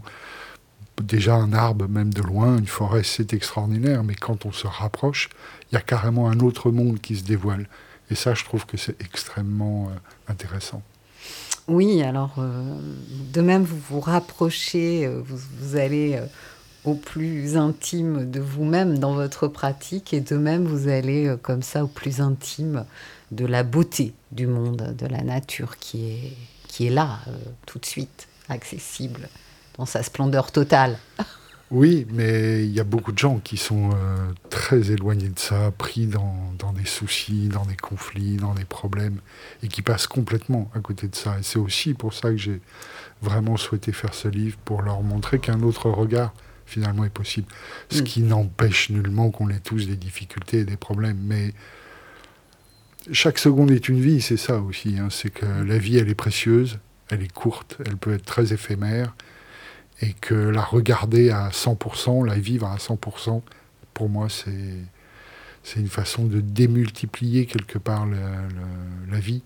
Déjà 1.04 1.36
un 1.36 1.54
arbre, 1.54 1.88
même 1.88 2.12
de 2.12 2.24
loin, 2.24 2.58
une 2.58 2.65
forêt, 2.65 3.04
c'est 3.04 3.32
extraordinaire, 3.34 4.04
mais 4.04 4.15
quand 4.15 4.48
on 4.48 4.52
se 4.52 4.65
rapproche, 4.65 5.30
il 5.72 5.76
y 5.76 5.78
a 5.78 5.82
carrément 5.82 6.32
un 6.32 6.39
autre 6.39 6.72
monde 6.72 7.00
qui 7.00 7.15
se 7.17 7.24
dévoile. 7.24 7.70
Et 8.10 8.15
ça, 8.15 8.34
je 8.34 8.43
trouve 8.43 8.65
que 8.65 8.76
c'est 8.76 9.00
extrêmement 9.04 9.89
euh, 9.89 10.32
intéressant. 10.32 10.82
Oui, 11.67 12.02
alors 12.02 12.38
euh, 12.39 12.76
de 13.34 13.41
même 13.41 13.65
vous 13.65 13.78
vous 13.88 14.00
rapprochez, 14.00 15.06
euh, 15.06 15.22
vous, 15.24 15.76
allez 15.76 16.20
au 16.88 16.93
plus 16.93 17.58
intime 17.58 18.32
de 18.32 18.39
vous-même 18.39 18.97
dans 18.97 19.13
votre 19.13 19.50
pratique 19.50 20.13
et 20.13 20.21
de 20.21 20.38
même 20.38 20.65
vous 20.65 20.88
allez 20.88 21.28
euh, 21.28 21.36
comme 21.36 21.62
ça 21.62 21.84
au 21.84 21.88
plus 21.88 22.21
intime 22.21 22.86
de 23.32 23.45
la 23.45 23.63
beauté 23.63 24.13
du 24.32 24.47
monde, 24.47 24.95
de 24.97 25.06
la 25.06 25.21
nature 25.21 25.78
qui 25.80 26.12
est, 26.12 26.34
qui 26.69 26.88
est 26.88 26.89
là 26.89 27.19
euh, 27.28 27.32
tout 27.65 27.78
de 27.78 27.86
suite, 27.86 28.30
accessible 28.47 29.28
dans 29.78 29.86
sa 29.86 30.02
splendeur 30.02 30.54
totale. 30.54 30.97
Oui, 31.69 32.08
mais 32.10 32.63
il 32.63 32.71
y 32.71 32.80
a 32.80 32.86
beaucoup 32.86 33.12
de 33.12 33.17
gens 33.17 33.39
qui 33.39 33.58
sont 33.58 33.89
euh, 33.89 34.15
très 34.50 34.89
éloignés 34.89 35.28
de 35.28 35.38
ça, 35.38 35.69
pris 35.78 36.08
dans, 36.08 36.54
dans 36.58 36.71
des 36.71 36.86
soucis, 36.86 37.50
dans 37.50 37.65
des 37.65 37.76
conflits, 37.76 38.38
dans 38.38 38.54
des 38.54 38.63
problèmes, 38.63 39.19
et 39.62 39.67
qui 39.67 39.82
passent 39.82 40.08
complètement 40.08 40.71
à 40.73 40.80
côté 40.80 41.10
de 41.10 41.15
ça. 41.15 41.38
Et 41.38 41.43
c'est 41.43 41.60
aussi 41.60 41.93
pour 41.93 42.13
ça 42.13 42.30
que 42.30 42.38
j'ai 42.38 42.62
vraiment 43.21 43.58
souhaité 43.58 43.91
faire 43.91 44.13
ce 44.13 44.30
livre, 44.30 44.58
pour 44.63 44.82
leur 44.82 45.02
montrer 45.02 45.39
qu'un 45.39 45.62
autre 45.62 45.89
regard, 45.89 46.32
finalement, 46.67 47.03
est 47.06 47.10
possible. 47.10 47.47
Ce 47.89 48.01
Mm. 48.01 48.03
qui 48.03 48.21
n'empêche 48.21 48.89
nullement 48.91 49.32
qu'on 49.32 49.49
ait 49.49 49.60
tous 49.60 49.88
des 49.88 49.95
difficultés 49.95 50.60
et 50.60 50.65
des 50.65 50.77
problèmes, 50.77 51.17
mais 51.23 51.53
chaque 53.12 53.39
seconde 53.39 53.71
est 53.71 53.88
une 53.89 53.99
vie, 54.01 54.21
c'est 54.21 54.38
ça 54.38 54.60
aussi. 54.60 54.97
hein. 54.99 55.08
c'est 55.10 55.30
que 55.30 55.45
la 55.45 55.77
vie, 55.77 55.97
elle 55.97 56.10
est 56.10 56.15
précieuse, 56.15 56.80
elle 57.10 57.23
est 57.23 57.32
courte, 57.32 57.77
elle 57.86 57.97
peut 57.97 58.13
être 58.13 58.25
très 58.25 58.51
éphémère, 58.53 59.15
et 60.01 60.13
que 60.13 60.36
la 60.36 60.62
regarder 60.62 61.30
à 61.32 61.49
100%, 61.51 62.23
la 62.25 62.36
vivre 62.38 62.67
à 62.67 62.77
100%, 62.77 63.41
pour 63.93 64.10
moi, 64.10 64.27
c'est 64.30 64.75
c'est 65.63 65.82
une 65.82 65.89
façon 65.89 66.23
de 66.25 66.39
démultiplier 66.39 67.45
quelque 67.45 67.77
part 67.77 68.06
le- 68.06 68.15
le- 68.15 69.12
la 69.12 69.19
vie. 69.19 69.41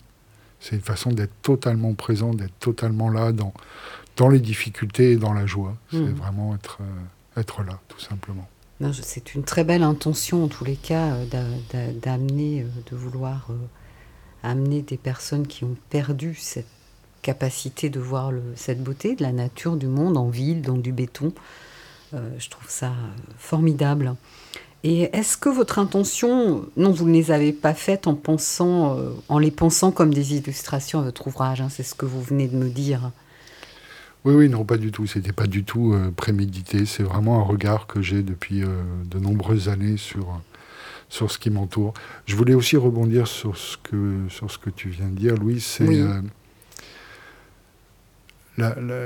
C'est 0.60 0.76
une 0.76 0.82
façon 0.84 1.12
d'être 1.12 1.34
totalement 1.42 1.96
présent, 1.96 2.36
d'être 2.36 2.54
totalement 2.60 3.10
là 3.10 3.32
dans, 3.32 3.54
dans 4.18 4.30
les 4.30 4.40
difficultés 4.40 5.14
et 5.14 5.16
dans 5.18 5.34
la 5.34 5.46
joie. 5.46 5.76
C'est 5.92 5.98
Mhm. 6.00 6.14
vraiment 6.14 6.56
être, 6.56 6.80
euh, 6.82 7.40
être 7.42 7.64
là, 7.64 7.80
tout 7.88 8.00
simplement. 8.00 8.48
C'est 8.94 9.36
une 9.36 9.44
très 9.44 9.64
belle 9.64 9.84
intention 9.84 10.44
en 10.46 10.48
tous 10.48 10.64
les 10.66 10.76
cas 10.76 11.14
euh, 11.14 11.26
d'a- 11.26 11.44
d'a- 11.72 11.94
d'amener, 11.94 12.64
euh, 12.64 12.68
de 12.92 12.96
vouloir 12.98 13.48
amener 14.44 14.82
des 14.82 14.98
personnes 14.98 15.46
qui 15.46 15.64
ont 15.64 15.76
perdu 15.90 16.34
cette 16.36 16.66
capacité 17.22 17.90
de 17.92 18.00
voir 18.00 18.32
le- 18.32 18.42
cette 18.56 18.84
beauté 18.84 19.16
de 19.16 19.22
la 19.22 19.32
nature, 19.32 19.76
du 19.78 19.86
monde 19.86 20.18
en 20.18 20.30
ville, 20.30 20.64
dans 20.64 20.78
du 20.78 20.92
béton. 20.92 21.32
Euh, 22.16 22.28
je 22.40 22.50
trouve 22.50 22.68
ça 22.70 22.92
formidable. 23.38 24.16
Et 24.84 25.16
est-ce 25.16 25.38
que 25.38 25.50
votre 25.50 25.78
intention, 25.78 26.66
non, 26.76 26.92
vous 26.92 27.08
ne 27.08 27.14
les 27.14 27.30
avez 27.30 27.54
pas 27.54 27.76
faites 27.76 28.08
en 28.08 28.16
pensant, 28.16 28.98
euh, 28.98 29.12
en 29.30 29.38
les 29.38 29.52
pensant 29.52 29.92
comme 29.92 30.12
des 30.12 30.34
illustrations 30.36 31.00
à 31.00 31.04
votre 31.04 31.28
ouvrage, 31.28 31.62
hein, 31.62 31.70
c'est 31.70 31.84
ce 31.84 31.94
que 31.94 32.08
vous 32.08 32.22
venez 32.22 32.48
de 32.48 32.58
me 32.58 32.70
dire. 32.70 33.12
Oui, 34.24 34.36
oui, 34.36 34.50
non, 34.50 34.64
pas 34.66 34.78
du 34.78 34.92
tout. 34.92 35.08
C'était 35.08 35.32
pas 35.34 35.48
du 35.48 35.64
tout 35.64 35.94
euh, 35.94 36.12
prémédité. 36.12 36.86
C'est 36.86 37.04
vraiment 37.04 37.40
un 37.40 37.44
regard 37.44 37.88
que 37.88 38.02
j'ai 38.02 38.22
depuis 38.22 38.64
euh, 38.64 38.68
de 39.06 39.18
nombreuses 39.18 39.68
années 39.68 39.98
sur, 39.98 40.40
sur 41.10 41.32
ce 41.32 41.40
qui 41.40 41.50
m'entoure. 41.50 41.94
Je 42.28 42.36
voulais 42.36 42.54
aussi 42.54 42.78
rebondir 42.78 43.26
sur 43.28 43.58
ce 43.58 43.78
que, 43.78 44.18
sur 44.30 44.52
ce 44.52 44.60
que 44.60 44.70
tu 44.70 44.90
viens 44.90 45.08
de 45.08 45.16
dire, 45.16 45.36
Louis. 45.36 45.60
C'est. 45.60 45.88
Oui. 45.88 46.00
euh, 46.00 46.22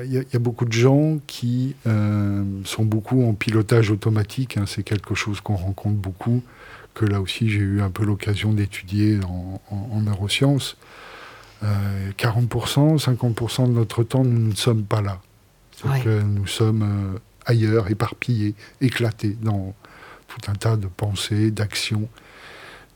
Il 0.06 0.12
y, 0.12 0.18
a- 0.18 0.22
il 0.22 0.34
y 0.34 0.36
a 0.36 0.40
beaucoup 0.40 0.66
de 0.66 0.74
gens 0.74 1.20
qui 1.28 1.76
euh, 1.88 2.44
sont 2.66 2.84
beaucoup 2.84 3.24
en 3.26 3.34
pilotage 3.34 3.92
automatique. 3.92 4.58
hein. 4.58 4.66
C'est 4.68 4.84
quelque 4.84 5.16
chose 5.16 5.40
qu'on 5.40 5.56
rencontre 5.56 5.96
beaucoup, 5.96 6.44
que 6.94 7.06
là 7.06 7.22
aussi 7.22 7.50
j'ai 7.50 7.60
eu 7.60 7.82
un 7.82 7.90
peu 7.92 8.04
l'occasion 8.04 8.52
d'étudier 8.52 9.20
en, 9.24 9.62
en- 9.72 9.90
en 9.94 10.02
neurosciences. 10.02 10.76
Euh, 11.64 12.12
40%, 12.18 12.98
50% 12.98 13.68
de 13.68 13.72
notre 13.72 14.04
temps, 14.04 14.24
nous 14.24 14.50
ne 14.50 14.56
sommes 14.56 14.84
pas 14.84 15.02
là. 15.02 15.20
Ouais. 15.84 16.02
que 16.02 16.22
nous 16.22 16.48
sommes 16.48 16.84
euh, 16.84 17.20
ailleurs, 17.46 17.92
éparpillés, 17.92 18.56
éclatés 18.80 19.38
dans 19.42 19.76
tout 20.28 20.50
un 20.50 20.56
tas 20.56 20.78
de 20.78 20.88
pensées, 20.88 21.52
d'actions. 21.52 22.08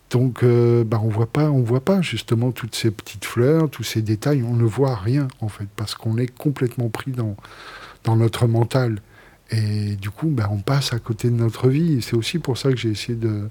Donc, 0.09 0.43
euh, 0.43 0.83
bah, 0.83 0.99
on 1.03 1.09
voit 1.09 1.27
pas, 1.27 1.51
on 1.51 1.61
voit 1.61 1.83
pas 1.83 2.01
justement 2.01 2.51
toutes 2.51 2.75
ces 2.75 2.89
petites 2.89 3.25
fleurs, 3.25 3.69
tous 3.69 3.83
ces 3.83 4.01
détails. 4.01 4.43
On 4.43 4.55
ne 4.55 4.63
voit 4.63 4.95
rien 4.95 5.27
en 5.41 5.49
fait, 5.49 5.67
parce 5.75 5.93
qu'on 5.93 6.17
est 6.17 6.33
complètement 6.33 6.89
pris 6.89 7.11
dans 7.11 7.35
dans 8.05 8.15
notre 8.15 8.47
mental. 8.47 9.01
Et 9.51 9.95
du 9.95 10.09
coup, 10.09 10.27
bah, 10.27 10.47
on 10.51 10.59
passe 10.59 10.93
à 10.93 10.99
côté 10.99 11.29
de 11.29 11.35
notre 11.35 11.69
vie. 11.69 11.97
Et 11.97 12.01
c'est 12.01 12.15
aussi 12.15 12.39
pour 12.39 12.57
ça 12.57 12.69
que 12.71 12.77
j'ai 12.77 12.89
essayé 12.89 13.15
de 13.15 13.49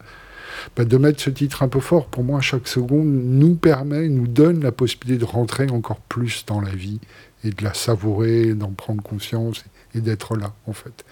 bah, 0.76 0.84
de 0.84 0.96
mettre 0.96 1.20
ce 1.20 1.30
titre 1.30 1.62
un 1.62 1.68
peu 1.68 1.80
fort. 1.80 2.06
Pour 2.06 2.24
moi, 2.24 2.40
chaque 2.40 2.68
seconde 2.68 3.08
nous 3.08 3.54
permet, 3.54 4.08
nous 4.08 4.26
donne 4.26 4.62
la 4.62 4.72
possibilité 4.72 5.18
de 5.18 5.24
rentrer 5.24 5.68
encore 5.70 6.00
plus 6.00 6.44
dans 6.46 6.60
la 6.60 6.74
vie 6.74 7.00
et 7.44 7.50
de 7.50 7.64
la 7.64 7.74
savourer, 7.74 8.54
d'en 8.54 8.72
prendre 8.72 9.02
conscience 9.02 9.64
et 9.94 10.00
d'être 10.00 10.36
là, 10.36 10.54
en 10.66 10.72
fait. 10.72 11.04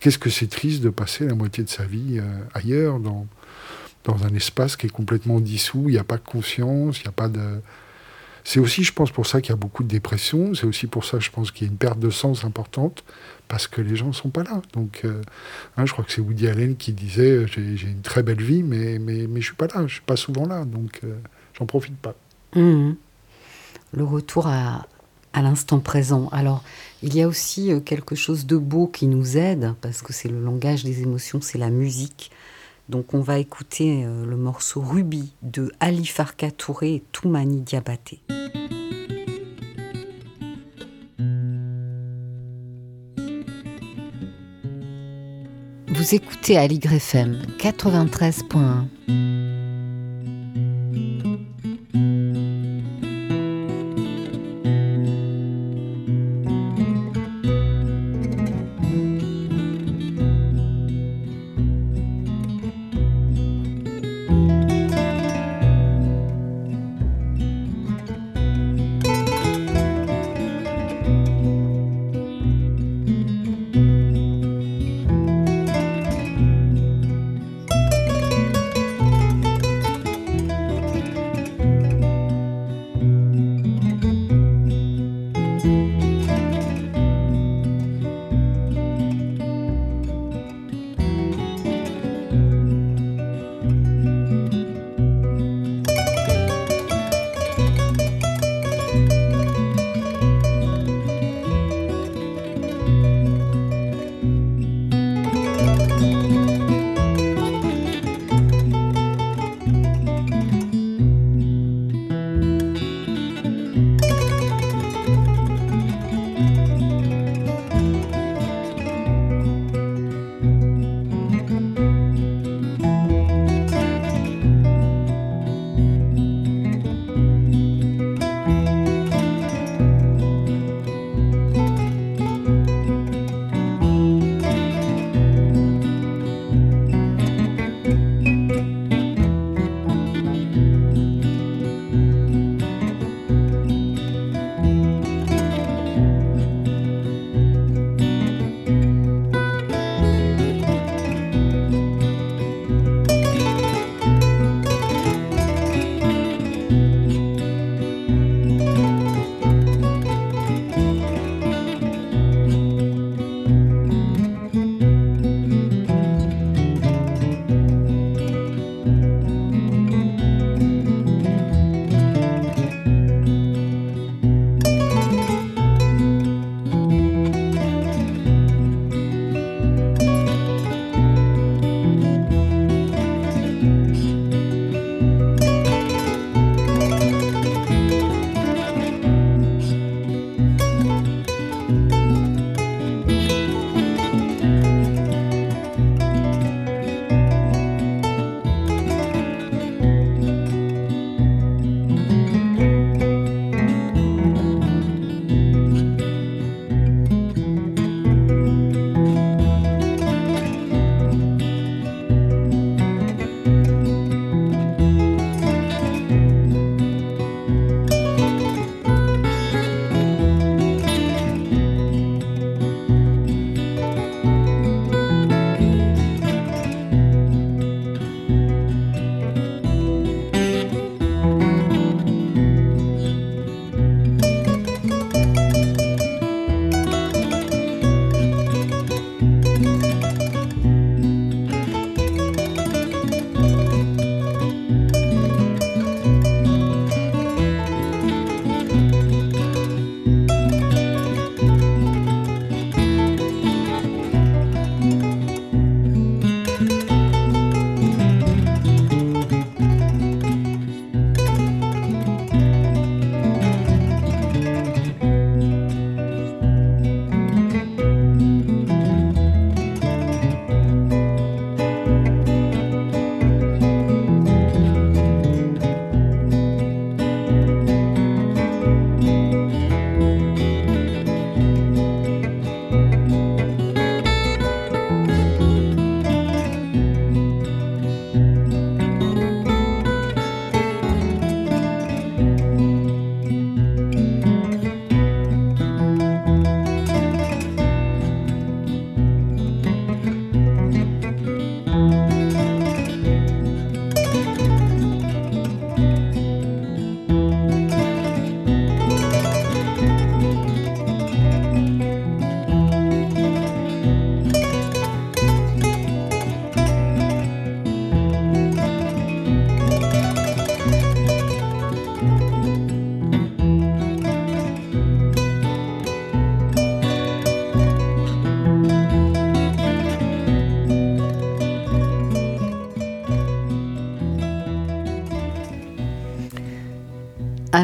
Qu'est-ce 0.00 0.18
que 0.18 0.30
c'est 0.30 0.48
triste 0.48 0.82
de 0.82 0.90
passer 0.90 1.26
la 1.26 1.34
moitié 1.34 1.64
de 1.64 1.68
sa 1.68 1.84
vie 1.84 2.18
euh, 2.18 2.22
ailleurs, 2.54 3.00
dans, 3.00 3.26
dans 4.04 4.24
un 4.24 4.34
espace 4.34 4.76
qui 4.76 4.86
est 4.86 4.90
complètement 4.90 5.40
dissous, 5.40 5.84
il 5.88 5.92
n'y 5.92 5.98
a 5.98 6.04
pas 6.04 6.16
de 6.16 6.24
conscience, 6.24 6.98
il 7.00 7.02
n'y 7.02 7.08
a 7.08 7.12
pas 7.12 7.28
de... 7.28 7.60
C'est 8.46 8.60
aussi, 8.60 8.84
je 8.84 8.92
pense, 8.92 9.10
pour 9.10 9.26
ça 9.26 9.40
qu'il 9.40 9.50
y 9.50 9.52
a 9.54 9.56
beaucoup 9.56 9.82
de 9.82 9.88
dépression, 9.88 10.54
c'est 10.54 10.66
aussi 10.66 10.86
pour 10.86 11.06
ça, 11.06 11.18
je 11.18 11.30
pense, 11.30 11.50
qu'il 11.50 11.66
y 11.66 11.70
a 11.70 11.72
une 11.72 11.78
perte 11.78 11.98
de 11.98 12.10
sens 12.10 12.44
importante, 12.44 13.02
parce 13.48 13.66
que 13.66 13.80
les 13.80 13.96
gens 13.96 14.08
ne 14.08 14.12
sont 14.12 14.30
pas 14.30 14.42
là. 14.42 14.62
Donc, 14.72 15.02
euh, 15.04 15.20
hein, 15.76 15.86
je 15.86 15.92
crois 15.92 16.04
que 16.04 16.12
c'est 16.12 16.20
Woody 16.20 16.48
Allen 16.48 16.76
qui 16.76 16.92
disait 16.92 17.30
euh, 17.30 17.46
j'ai 17.46 17.88
une 17.88 18.02
très 18.02 18.22
belle 18.22 18.42
vie, 18.42 18.62
mais, 18.62 18.98
mais, 18.98 19.26
mais 19.26 19.40
je 19.40 19.46
suis 19.46 19.56
pas 19.56 19.66
là, 19.66 19.86
je 19.86 19.94
suis 19.94 20.02
pas 20.02 20.16
souvent 20.16 20.46
là, 20.46 20.64
donc 20.64 21.00
euh, 21.04 21.14
j'en 21.58 21.66
profite 21.66 21.96
pas. 21.96 22.14
Mhm. 22.54 22.96
Le 23.92 24.04
retour 24.04 24.46
à, 24.46 24.86
à 25.32 25.42
l'instant 25.42 25.78
présent. 25.78 26.28
Alors, 26.32 26.64
il 27.02 27.14
y 27.14 27.22
a 27.22 27.28
aussi 27.28 27.70
quelque 27.84 28.14
chose 28.14 28.46
de 28.46 28.56
beau 28.56 28.86
qui 28.86 29.06
nous 29.06 29.36
aide, 29.36 29.74
parce 29.80 30.02
que 30.02 30.12
c'est 30.12 30.28
le 30.28 30.42
langage 30.42 30.84
des 30.84 31.02
émotions, 31.02 31.40
c'est 31.40 31.58
la 31.58 31.70
musique. 31.70 32.30
Donc, 32.88 33.14
on 33.14 33.20
va 33.20 33.38
écouter 33.38 34.04
le 34.04 34.36
morceau 34.36 34.80
Ruby 34.82 35.32
de 35.42 35.72
Ali 35.80 36.06
Farka 36.06 36.50
Touré 36.50 36.96
et 36.96 37.02
Toumani 37.12 37.60
Diabaté. 37.60 38.20
Vous 46.04 46.14
écoutez 46.14 46.58
à 46.58 46.66
FM 46.92 47.40
93.1. 47.58 49.53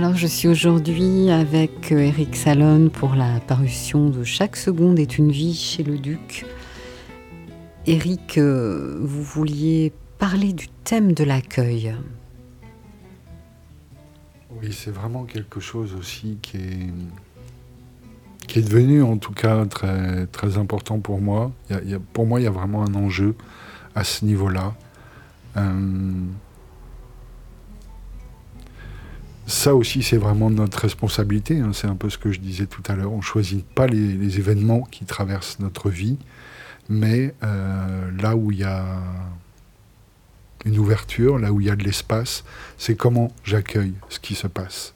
Alors 0.01 0.17
je 0.17 0.27
suis 0.27 0.49
aujourd'hui 0.49 1.29
avec 1.29 1.93
Eric 1.93 2.35
Salon 2.35 2.89
pour 2.89 3.15
la 3.15 3.39
parution 3.39 4.09
de 4.09 4.25
Chaque 4.25 4.57
seconde 4.57 4.99
est 4.99 5.19
une 5.19 5.31
vie 5.31 5.55
chez 5.55 5.83
le 5.83 5.99
Duc. 5.99 6.47
Eric, 7.87 8.39
euh, 8.39 8.97
vous 9.03 9.23
vouliez 9.23 9.93
parler 10.17 10.55
du 10.55 10.69
thème 10.85 11.13
de 11.13 11.23
l'accueil. 11.23 11.95
Oui, 14.63 14.73
c'est 14.73 14.91
vraiment 14.91 15.25
quelque 15.25 15.61
chose 15.61 15.95
aussi 15.95 16.39
qui 16.41 16.57
est, 18.57 18.63
devenu 18.63 19.03
en 19.03 19.19
tout 19.19 19.35
cas 19.35 19.67
très, 19.67 20.27
très 20.29 20.57
important 20.57 20.99
pour 21.01 21.21
moi. 21.21 21.53
Pour 22.15 22.25
moi, 22.25 22.41
il 22.41 22.45
y 22.45 22.47
a 22.47 22.51
vraiment 22.51 22.85
un 22.85 22.95
enjeu 22.95 23.35
à 23.95 24.05
ce 24.05 24.25
niveau-là. 24.25 24.73
Euh, 25.59 26.25
ça 29.51 29.75
aussi, 29.75 30.03
c'est 30.03 30.17
vraiment 30.17 30.49
notre 30.49 30.79
responsabilité. 30.79 31.59
hein. 31.59 31.73
C'est 31.75 31.89
un 31.89 31.97
peu 31.97 32.09
ce 32.09 32.19
que 32.19 32.31
je 32.31 32.41
disais 32.41 32.67
tout 32.67 32.83
à 32.87 32.95
l'heure. 32.95 33.13
On 33.13 33.19
ne 33.19 33.23
choisit 33.23 33.67
pas 33.67 33.87
les, 33.87 34.39
événements 34.39 34.83
qui 34.83 35.05
traversent 35.05 35.59
notre 35.59 35.91
vie, 35.91 36.19
mais 36.89 37.35
euh, 37.43 38.11
là 38.23 38.37
où 38.37 38.53
il 38.53 38.59
y 38.59 38.65
a 38.65 38.85
une 40.65 40.79
ouverture, 40.79 41.39
là 41.39 41.53
où 41.53 41.61
il 41.61 41.67
y 41.67 41.71
a 41.71 41.77
de 41.77 41.83
l'espace, 41.83 42.45
c'est 42.79 42.95
comment 42.95 43.33
j'accueille 43.45 43.95
ce 44.09 44.21
qui 44.21 44.35
se 44.35 44.47
passe. 44.47 44.95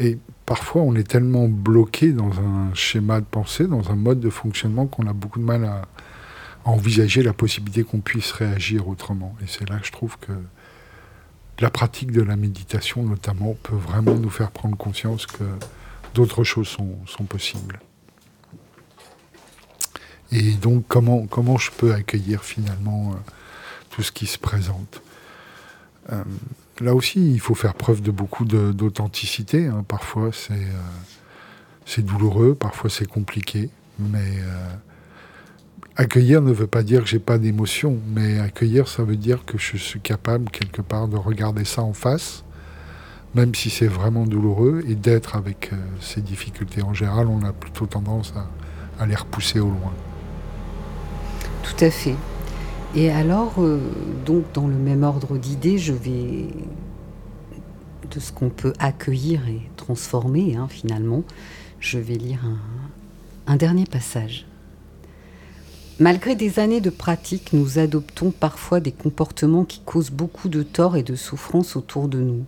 Et 0.00 0.18
parfois, 0.46 0.82
on 0.82 0.94
est 0.96 1.08
tellement 1.08 1.48
bloqué 1.48 2.12
dans 2.12 2.40
un 2.40 2.74
schéma 2.74 3.20
de 3.20 3.26
pensée, 3.26 3.66
dans 3.66 3.90
un 3.90 3.96
mode 3.96 4.20
de 4.20 4.30
fonctionnement, 4.30 4.86
qu'on 4.86 5.06
a 5.06 5.12
beaucoup 5.12 5.38
de 5.38 5.44
mal 5.44 5.64
à, 5.64 5.82
à 6.64 6.70
envisager 6.70 7.22
la 7.22 7.34
possibilité 7.34 7.84
qu'on 7.84 8.00
puisse 8.00 8.32
réagir 8.32 8.88
autrement. 8.88 9.36
Et 9.42 9.44
c'est 9.46 9.68
là 9.68 9.78
que 9.78 9.86
je 9.86 9.92
trouve 9.92 10.16
que 10.18 10.32
la 11.60 11.70
pratique 11.70 12.10
de 12.12 12.22
la 12.22 12.36
méditation, 12.36 13.02
notamment, 13.02 13.54
peut 13.62 13.76
vraiment 13.76 14.14
nous 14.14 14.30
faire 14.30 14.50
prendre 14.50 14.76
conscience 14.76 15.26
que 15.26 15.44
d'autres 16.14 16.44
choses 16.44 16.68
sont, 16.68 17.24
possibles. 17.24 17.80
Et 20.32 20.52
donc, 20.52 20.84
comment, 20.88 21.56
je 21.58 21.70
peux 21.70 21.92
accueillir 21.92 22.44
finalement 22.44 23.12
euh, 23.12 23.16
tout 23.90 24.02
ce 24.02 24.12
qui 24.12 24.26
se 24.26 24.38
présente? 24.38 25.02
Euh, 26.12 26.24
Là 26.80 26.94
aussi, 26.94 27.32
il 27.32 27.40
faut 27.40 27.54
faire 27.54 27.74
preuve 27.74 28.00
de 28.00 28.10
beaucoup 28.10 28.46
d'authenticité. 28.46 29.66
hein. 29.66 29.84
Parfois, 29.86 30.30
c'est 30.32 30.54
euh, 30.54 30.82
c'est 31.84 32.02
douloureux, 32.02 32.54
parfois 32.54 32.88
c'est 32.88 33.06
compliqué, 33.06 33.68
mais 33.98 34.38
accueillir 35.96 36.42
ne 36.42 36.52
veut 36.52 36.66
pas 36.66 36.82
dire 36.82 37.02
que 37.02 37.08
j'ai 37.08 37.18
pas 37.18 37.38
d'émotion, 37.38 37.98
mais 38.14 38.38
accueillir, 38.38 38.88
ça 38.88 39.02
veut 39.02 39.16
dire 39.16 39.44
que 39.44 39.58
je 39.58 39.76
suis 39.76 40.00
capable 40.00 40.50
quelque 40.50 40.82
part 40.82 41.08
de 41.08 41.16
regarder 41.16 41.64
ça 41.64 41.82
en 41.82 41.92
face, 41.92 42.44
même 43.34 43.54
si 43.54 43.70
c'est 43.70 43.86
vraiment 43.86 44.24
douloureux, 44.24 44.82
et 44.88 44.94
d'être 44.94 45.36
avec 45.36 45.70
euh, 45.72 45.76
ces 46.00 46.20
difficultés. 46.20 46.82
En 46.82 46.94
général, 46.94 47.28
on 47.28 47.44
a 47.44 47.52
plutôt 47.52 47.86
tendance 47.86 48.32
à, 48.98 49.06
les 49.06 49.14
repousser 49.14 49.60
au 49.60 49.68
loin. 49.68 49.92
Tout 51.62 51.84
à 51.84 51.90
fait. 51.90 52.16
Et 52.94 53.10
alors, 53.10 53.54
euh, 53.58 53.80
donc 54.26 54.44
dans 54.52 54.66
le 54.66 54.74
même 54.74 55.04
ordre 55.04 55.38
d'idées, 55.38 55.78
je 55.78 55.92
vais 55.92 56.48
de 58.10 58.18
ce 58.18 58.32
qu'on 58.32 58.50
peut 58.50 58.72
accueillir 58.80 59.46
et 59.48 59.62
transformer 59.76 60.56
hein, 60.56 60.66
finalement, 60.68 61.22
je 61.78 61.98
vais 61.98 62.14
lire 62.14 62.40
un 63.46 63.56
dernier 63.56 63.84
passage. 63.84 64.49
Malgré 66.00 66.34
des 66.34 66.58
années 66.58 66.80
de 66.80 66.88
pratique, 66.88 67.52
nous 67.52 67.78
adoptons 67.78 68.30
parfois 68.30 68.80
des 68.80 68.90
comportements 68.90 69.66
qui 69.66 69.80
causent 69.80 70.10
beaucoup 70.10 70.48
de 70.48 70.62
tort 70.62 70.96
et 70.96 71.02
de 71.02 71.14
souffrance 71.14 71.76
autour 71.76 72.08
de 72.08 72.18
nous. 72.20 72.46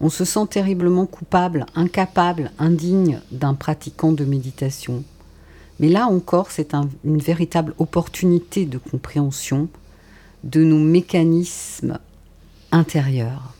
On 0.00 0.08
se 0.10 0.24
sent 0.24 0.46
terriblement 0.48 1.04
coupable, 1.04 1.66
incapable, 1.74 2.52
indigne 2.60 3.20
d'un 3.32 3.54
pratiquant 3.54 4.12
de 4.12 4.24
méditation. 4.24 5.02
Mais 5.80 5.88
là 5.88 6.06
encore, 6.06 6.52
c'est 6.52 6.72
un- 6.72 6.88
une 7.04 7.18
véritable 7.18 7.74
opportunité 7.78 8.64
de 8.64 8.78
compréhension 8.78 9.68
de 10.44 10.62
nos 10.62 10.78
mécanismes 10.78 11.98
intérieurs. 12.70 13.54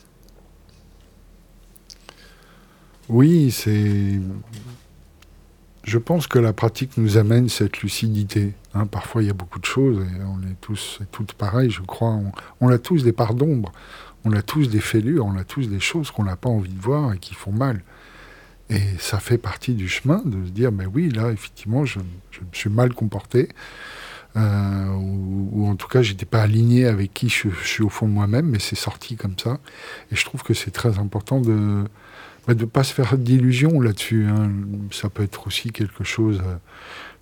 Oui, 3.09 3.51
c'est. 3.51 4.21
Je 5.85 5.99
pense 5.99 6.27
que 6.27 6.39
la 6.39 6.55
pratique 6.55 6.97
nous 6.97 7.19
amène 7.19 7.51
cette 7.51 7.83
lucidité. 7.83 8.55
hein. 8.75 8.87
Parfois, 8.87 9.23
il 9.23 9.27
y 9.27 9.31
a 9.31 9.35
beaucoup 9.35 9.59
de 9.59 9.67
choses 9.67 10.01
et 10.01 10.23
on 10.23 10.41
est 10.49 10.57
tous 10.61 10.99
et 11.03 11.07
toutes 11.13 11.35
pareils, 11.35 11.71
je 11.71 11.83
crois. 11.83 12.19
On, 12.61 12.69
a 12.69 12.79
tous 12.79 13.05
des 13.05 13.13
parts 13.13 13.35
d'ombre, 13.35 13.71
on 14.25 14.33
a 14.33 14.41
tous 14.41 14.71
des 14.71 14.81
fêlures, 14.81 15.27
on 15.27 15.37
a 15.37 15.45
tous 15.45 15.69
des 15.69 15.81
choses 15.81 16.11
qu'on 16.11 16.25
n'a 16.25 16.37
pas 16.37 16.49
envie 16.49 16.73
de 16.73 16.81
voir 16.81 17.13
et 17.13 17.19
qui 17.19 17.35
font 17.35 17.53
mal. 17.53 17.83
Et 18.71 18.81
ça 18.99 19.19
fait 19.21 19.37
partie 19.37 19.75
du 19.75 19.87
chemin 19.89 20.23
de 20.25 20.47
se 20.47 20.51
dire, 20.51 20.73
mais 20.73 20.87
oui, 20.87 21.11
là, 21.11 21.31
effectivement, 21.31 21.85
je, 21.85 21.99
me 21.99 22.05
suis 22.53 22.71
mal 22.71 22.95
comporté. 22.95 23.51
euh, 24.37 24.87
ou, 24.89 25.69
en 25.69 25.77
tout 25.77 25.87
cas, 25.89 26.01
j'étais 26.01 26.25
pas 26.25 26.41
aligné 26.43 26.87
avec 26.87 27.13
qui 27.13 27.29
je, 27.29 27.51
je 27.51 27.69
suis 27.69 27.83
au 27.83 27.91
fond 27.91 28.09
de 28.09 28.13
moi-même, 28.13 28.47
mais 28.47 28.59
c'est 28.59 28.75
sorti 28.75 29.17
comme 29.17 29.39
ça. 29.39 29.59
Et 30.11 30.17
je 30.17 30.25
trouve 30.25 30.43
que 30.43 30.55
c'est 30.55 30.71
très 30.71 30.99
important 30.99 31.41
de 31.41 31.85
de 32.49 32.55
ne 32.55 32.65
pas 32.67 32.85
se 32.85 32.93
faire 32.93 33.17
d'illusions 33.17 33.81
là-dessus. 33.81 34.27
hein. 34.29 34.51
Ça 34.91 35.09
peut 35.09 35.23
être 35.23 35.47
aussi 35.47 35.71
quelque 35.71 36.05
chose, 36.05 36.43
euh, 36.45 36.57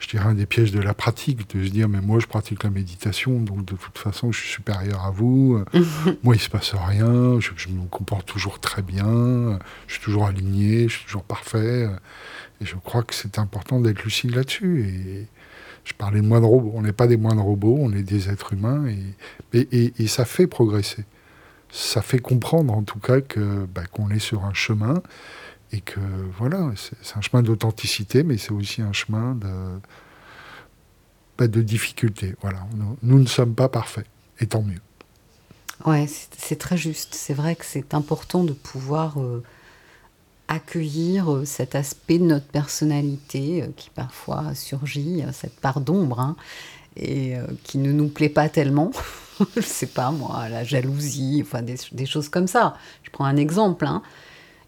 je 0.00 0.08
dirais, 0.08 0.24
un 0.26 0.34
des 0.34 0.46
pièges 0.46 0.72
de 0.72 0.80
la 0.80 0.94
pratique, 0.94 1.48
de 1.54 1.64
se 1.64 1.70
dire, 1.70 1.88
mais 1.88 2.00
moi 2.00 2.18
je 2.18 2.26
pratique 2.26 2.64
la 2.64 2.70
méditation, 2.70 3.38
donc 3.40 3.64
de 3.64 3.74
toute 3.76 3.98
façon 3.98 4.32
je 4.32 4.40
suis 4.40 4.48
supérieur 4.50 5.04
à 5.04 5.10
vous, 5.10 5.62
euh, 5.74 5.84
moi 6.24 6.34
il 6.34 6.40
se 6.40 6.48
passe 6.48 6.72
rien, 6.74 7.38
je, 7.38 7.50
je 7.56 7.68
me 7.68 7.86
comporte 7.88 8.26
toujours 8.26 8.58
très 8.58 8.82
bien, 8.82 9.06
euh, 9.06 9.58
je 9.86 9.94
suis 9.94 10.02
toujours 10.02 10.26
aligné, 10.26 10.88
je 10.88 10.96
suis 10.96 11.04
toujours 11.06 11.24
parfait. 11.24 11.88
Et 12.60 12.64
je 12.64 12.74
crois 12.76 13.02
que 13.02 13.14
c'est 13.14 13.38
important 13.38 13.80
d'être 13.80 14.02
lucide 14.04 14.34
là-dessus. 14.36 14.84
Et 14.88 15.26
je 15.84 15.92
parlais 15.94 16.20
de 16.20 16.26
moindres 16.26 16.46
robots, 16.48 16.72
on 16.76 16.82
n'est 16.82 16.92
pas 16.92 17.08
des 17.08 17.16
moindres 17.16 17.42
robots, 17.42 17.76
on 17.80 17.92
est 17.92 18.04
des 18.04 18.28
êtres 18.30 18.52
humains, 18.52 18.86
et, 18.86 19.58
et, 19.58 19.68
et- 19.86 19.92
et 19.98 20.06
ça 20.06 20.24
fait 20.24 20.46
progresser 20.46 21.04
ça 21.72 22.02
fait 22.02 22.18
comprendre 22.18 22.74
en 22.74 22.82
tout 22.82 23.00
cas 23.00 23.20
que 23.22 23.64
bah, 23.64 23.86
qu'on 23.86 24.10
est 24.10 24.18
sur 24.18 24.44
un 24.44 24.52
chemin 24.52 25.02
et 25.72 25.80
que 25.80 26.00
voilà, 26.38 26.70
c'est 26.76 27.16
un 27.16 27.22
chemin 27.22 27.42
d'authenticité, 27.42 28.22
mais 28.22 28.36
c'est 28.36 28.52
aussi 28.52 28.82
un 28.82 28.92
chemin 28.92 29.34
de, 29.34 29.80
bah, 31.38 31.48
de 31.48 31.62
difficulté. 31.62 32.36
Voilà, 32.42 32.66
nous, 33.02 33.18
ne 33.18 33.26
sommes 33.26 33.54
pas 33.54 33.70
parfaits, 33.70 34.06
et 34.38 34.46
tant 34.46 34.60
mieux. 34.60 34.80
Ouais, 35.86 36.06
c'est 36.36 36.58
très 36.58 36.76
juste. 36.76 37.14
C'est 37.14 37.32
vrai 37.32 37.56
que 37.56 37.64
c'est 37.64 37.94
important 37.94 38.44
de 38.44 38.52
pouvoir 38.52 39.18
euh, 39.18 39.42
accueillir 40.48 41.32
euh, 41.32 41.44
cet 41.46 41.74
aspect 41.74 42.18
de 42.18 42.24
notre 42.24 42.46
personnalité 42.46 43.62
euh, 43.62 43.68
qui 43.74 43.88
parfois 43.88 44.54
surgit, 44.54 45.24
cette 45.32 45.58
part 45.58 45.80
d'ombre, 45.80 46.20
hein, 46.20 46.36
et 46.96 47.36
euh, 47.36 47.46
qui 47.64 47.78
ne 47.78 47.92
nous 47.92 48.08
plaît 48.08 48.28
pas 48.28 48.48
tellement. 48.48 48.90
Je 49.56 49.60
sais 49.62 49.86
pas 49.86 50.10
moi, 50.10 50.48
la 50.48 50.64
jalousie, 50.64 51.42
enfin 51.44 51.62
des, 51.62 52.06
choses 52.06 52.28
comme 52.28 52.46
ça. 52.46 52.76
Je 53.02 53.10
prends 53.10 53.24
un 53.24 53.36
exemple. 53.36 53.86
Hein. 53.86 54.02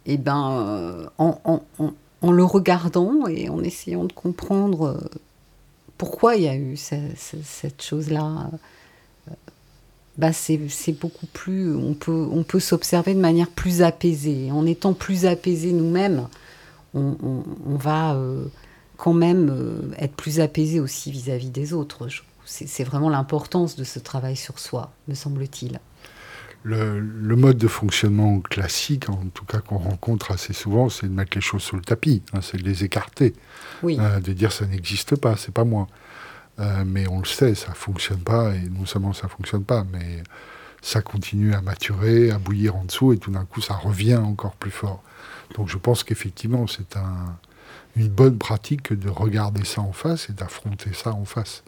Et 0.06 0.16
ben, 0.16 0.50
euh, 0.52 1.06
en, 1.18 1.62
le 2.22 2.44
regardant 2.44 3.26
et 3.28 3.48
en 3.48 3.62
essayant 3.62 4.04
de 4.04 4.12
comprendre 4.12 4.86
euh, 4.86 5.18
pourquoi 5.98 6.36
il 6.36 6.42
y 6.42 6.48
a 6.48 6.56
eu 6.56 6.76
ce- 6.76 6.94
ce- 7.16 7.42
cette 7.42 7.82
chose-là, 7.82 8.50
bah 10.16 10.32
c'est 10.32 10.58
beaucoup 11.00 11.26
plus. 11.26 11.74
On 11.74 11.94
peut, 11.94 12.26
on 12.30 12.44
peut 12.44 12.60
s'observer 12.60 13.14
de 13.14 13.20
manière 13.20 13.50
plus 13.50 13.82
apaisée. 13.82 14.50
En 14.52 14.64
étant 14.66 14.94
plus 14.94 15.26
apaisé 15.26 15.72
nous-mêmes, 15.72 16.28
on, 16.94 17.44
va 17.76 18.16
quand 18.96 19.12
même 19.12 19.50
euh, 19.50 19.94
être 19.98 20.14
plus 20.14 20.40
apaisé 20.40 20.80
aussi 20.80 21.10
vis-à-vis 21.10 21.50
des 21.50 21.72
autres. 21.72 22.08
C'est 22.44 22.84
vraiment 22.84 23.08
l'importance 23.08 23.74
de 23.76 23.84
ce 23.84 23.98
travail 23.98 24.36
sur 24.36 24.58
soi, 24.58 24.92
me 25.08 25.14
semble-t-il. 25.14 25.80
Le, 26.62 26.98
le 26.98 27.36
mode 27.36 27.58
de 27.58 27.68
fonctionnement 27.68 28.40
classique, 28.40 29.10
en 29.10 29.26
tout 29.34 29.44
cas 29.44 29.58
qu'on 29.58 29.78
rencontre 29.78 30.30
assez 30.30 30.52
souvent, 30.52 30.88
c'est 30.88 31.06
de 31.06 31.12
mettre 31.12 31.32
les 31.34 31.42
choses 31.42 31.62
sous 31.62 31.76
le 31.76 31.82
tapis, 31.82 32.22
hein, 32.32 32.40
c'est 32.40 32.56
de 32.56 32.62
les 32.62 32.84
écarter, 32.84 33.34
Oui, 33.82 33.98
euh, 34.00 34.20
de 34.20 34.32
dire 34.32 34.52
ça 34.52 34.66
n'existe 34.66 35.16
pas, 35.16 35.36
c'est 35.36 35.52
pas 35.52 35.64
moi. 35.64 35.88
Euh, 36.60 36.84
mais 36.86 37.06
on 37.08 37.18
le 37.18 37.26
sait, 37.26 37.54
ça 37.54 37.74
fonctionne 37.74 38.20
pas, 38.20 38.54
et 38.54 38.68
non 38.70 38.86
seulement 38.86 39.12
ça 39.12 39.28
fonctionne 39.28 39.64
pas, 39.64 39.84
mais 39.92 40.22
ça 40.80 41.02
continue 41.02 41.54
à 41.54 41.60
maturer, 41.60 42.30
à 42.30 42.38
bouillir 42.38 42.76
en 42.76 42.84
dessous, 42.84 43.12
et 43.12 43.18
tout 43.18 43.30
d'un 43.30 43.44
coup 43.44 43.60
ça 43.60 43.74
revient 43.74 44.16
encore 44.16 44.54
plus 44.54 44.70
fort. 44.70 45.02
Donc 45.56 45.68
je 45.68 45.76
pense 45.76 46.04
qu'effectivement 46.04 46.66
c'est 46.66 46.96
un, 46.96 47.36
une 47.96 48.08
bonne 48.08 48.38
pratique 48.38 48.82
que 48.82 48.94
de 48.94 49.08
regarder 49.08 49.64
ça 49.64 49.80
en 49.80 49.92
face 49.92 50.28
et 50.30 50.32
d'affronter 50.32 50.90
ça 50.92 51.12
en 51.12 51.24
face. 51.24 51.62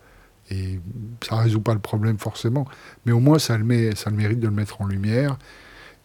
Et 0.50 0.80
ça 1.26 1.36
résout 1.36 1.60
pas 1.60 1.74
le 1.74 1.80
problème 1.80 2.18
forcément, 2.18 2.66
mais 3.04 3.12
au 3.12 3.20
moins 3.20 3.38
ça 3.38 3.58
le, 3.58 3.64
met, 3.64 3.94
ça 3.96 4.10
le 4.10 4.16
mérite 4.16 4.40
de 4.40 4.46
le 4.46 4.54
mettre 4.54 4.80
en 4.80 4.86
lumière. 4.86 5.38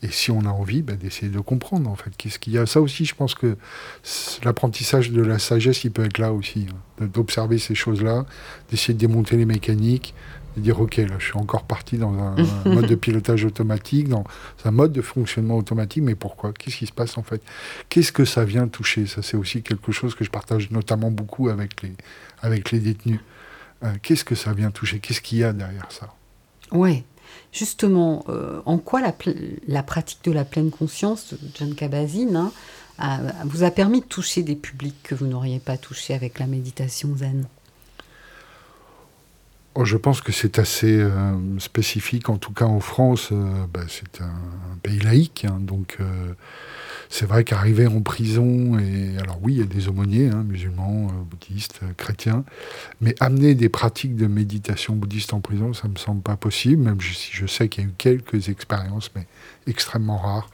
Et 0.04 0.10
si 0.10 0.32
on 0.32 0.42
a 0.46 0.50
envie, 0.50 0.82
bah, 0.82 0.96
d'essayer 0.96 1.32
de 1.32 1.40
comprendre 1.40 1.88
en 1.88 1.96
fait 1.96 2.10
qu'est-ce 2.18 2.40
qu'il 2.40 2.54
y 2.54 2.58
a. 2.58 2.66
Ça 2.66 2.82
aussi, 2.82 3.06
je 3.06 3.14
pense 3.14 3.36
que 3.36 3.56
l'apprentissage 4.44 5.12
de 5.12 5.22
la 5.22 5.38
sagesse, 5.38 5.84
il 5.84 5.92
peut 5.92 6.04
être 6.04 6.18
là 6.18 6.34
aussi, 6.34 6.66
hein, 7.00 7.06
d'observer 7.14 7.60
ces 7.60 7.76
choses-là, 7.76 8.26
d'essayer 8.72 8.96
de 8.96 9.00
démonter 9.00 9.38
les 9.38 9.46
mécaniques, 9.46 10.16
et 10.58 10.60
dire 10.60 10.80
ok 10.80 10.98
là 10.98 11.16
je 11.20 11.26
suis 11.26 11.38
encore 11.38 11.64
parti 11.64 11.98
dans 11.98 12.14
un, 12.18 12.36
mode 12.66 12.88
de 12.88 12.96
pilotage 12.96 13.46
automatique, 13.46 14.10
dans 14.10 14.24
un 14.66 14.72
mode 14.72 14.92
de 14.92 15.02
fonctionnement 15.02 15.58
automatique, 15.58 16.04
mais 16.04 16.16
pourquoi? 16.16 16.54
Qu'est-ce 16.54 16.78
qui 16.78 16.88
se 16.88 16.92
passe 16.92 17.18
en 17.18 17.24
fait? 17.24 17.42
Qu'est-ce 17.90 18.12
que 18.12 18.26
ça 18.26 18.46
vient 18.46 18.68
toucher? 18.68 19.06
Ça 19.08 19.22
c'est 19.22 19.38
aussi 19.38 19.62
quelque 19.62 19.92
chose 19.92 20.16
que 20.16 20.24
je 20.24 20.30
partage 20.30 20.72
notamment 20.72 21.12
beaucoup 21.12 21.50
avec 21.50 21.82
les, 21.82 21.94
avec 22.42 22.72
les 22.72 22.80
détenus. 22.80 23.20
Euh, 23.84 23.94
Qu'est-ce 24.02 24.26
que 24.26 24.36
ça 24.36 24.54
vient 24.54 24.72
toucher? 24.72 25.00
Qu'est-ce 25.00 25.22
qu'il 25.22 25.40
y 25.40 25.44
a 25.44 25.54
derrière 25.54 25.88
ça? 25.90 26.14
Ouais. 26.72 27.04
Justement, 27.52 28.26
euh, 28.30 28.62
en 28.66 28.78
quoi 28.78 29.02
la, 29.02 29.14
la 29.68 29.84
pratique 29.84 30.24
de 30.24 30.32
la 30.32 30.46
pleine 30.46 30.70
conscience 30.70 31.34
de 31.34 31.40
John 31.58 31.74
Kabat-Zinn 31.76 32.36
hein, 32.36 32.52
vous 33.46 33.64
a 33.64 33.72
permis 33.72 34.02
de 34.02 34.06
toucher 34.06 34.44
des 34.44 34.56
publics 34.56 35.02
que 35.04 35.16
vous 35.16 35.26
n'auriez 35.26 35.60
pas 35.60 35.78
touchés 35.78 36.14
avec 36.14 36.40
la 36.40 36.48
méditation 36.48 37.16
zen? 37.16 37.46
Oh, 39.74 39.86
je 39.86 39.96
pense 39.96 40.20
que 40.20 40.34
c'est 40.34 40.60
assez 40.60 41.00
euh, 41.00 41.58
spécifique, 41.60 42.28
en 42.28 42.36
tout 42.38 42.52
cas 42.52 42.66
en 42.66 42.82
France, 42.82 43.30
euh, 43.32 43.66
bah, 43.74 43.80
c'est 43.88 44.22
un, 44.22 44.34
pays 44.84 45.00
laïque, 45.00 45.46
hein, 45.46 45.60
donc 45.62 45.96
euh, 46.02 46.34
c'est 47.08 47.26
vrai 47.26 47.46
qu'arriver 47.46 47.88
en 47.88 48.02
prison, 48.02 48.78
et 48.80 49.18
alors 49.18 49.40
oui, 49.42 49.54
il 49.54 49.60
y 49.60 49.62
a 49.62 49.66
des 49.66 49.88
aumôniers, 49.88 50.28
hein, 50.28 50.44
musulmans, 50.44 51.08
bouddhistes, 51.30 51.80
chrétiens, 51.96 52.44
mais 53.00 53.16
amener 53.22 53.56
des 53.56 53.70
pratiques 53.70 54.18
de 54.18 54.28
méditation 54.28 54.94
bouddhiste 54.94 55.34
en 55.34 55.40
prison, 55.40 55.74
ça 55.74 55.88
me 55.88 55.96
semble 55.96 56.22
pas 56.22 56.36
possible, 56.36 56.84
même 56.84 57.00
si 57.00 57.30
je 57.32 57.46
sais 57.46 57.70
qu'il 57.70 57.86
y 57.86 57.88
a 57.88 57.90
eu 57.90 57.94
quelques 57.98 58.50
expériences, 58.50 59.10
mais 59.16 59.26
extrêmement 59.68 60.18
rares. 60.18 60.50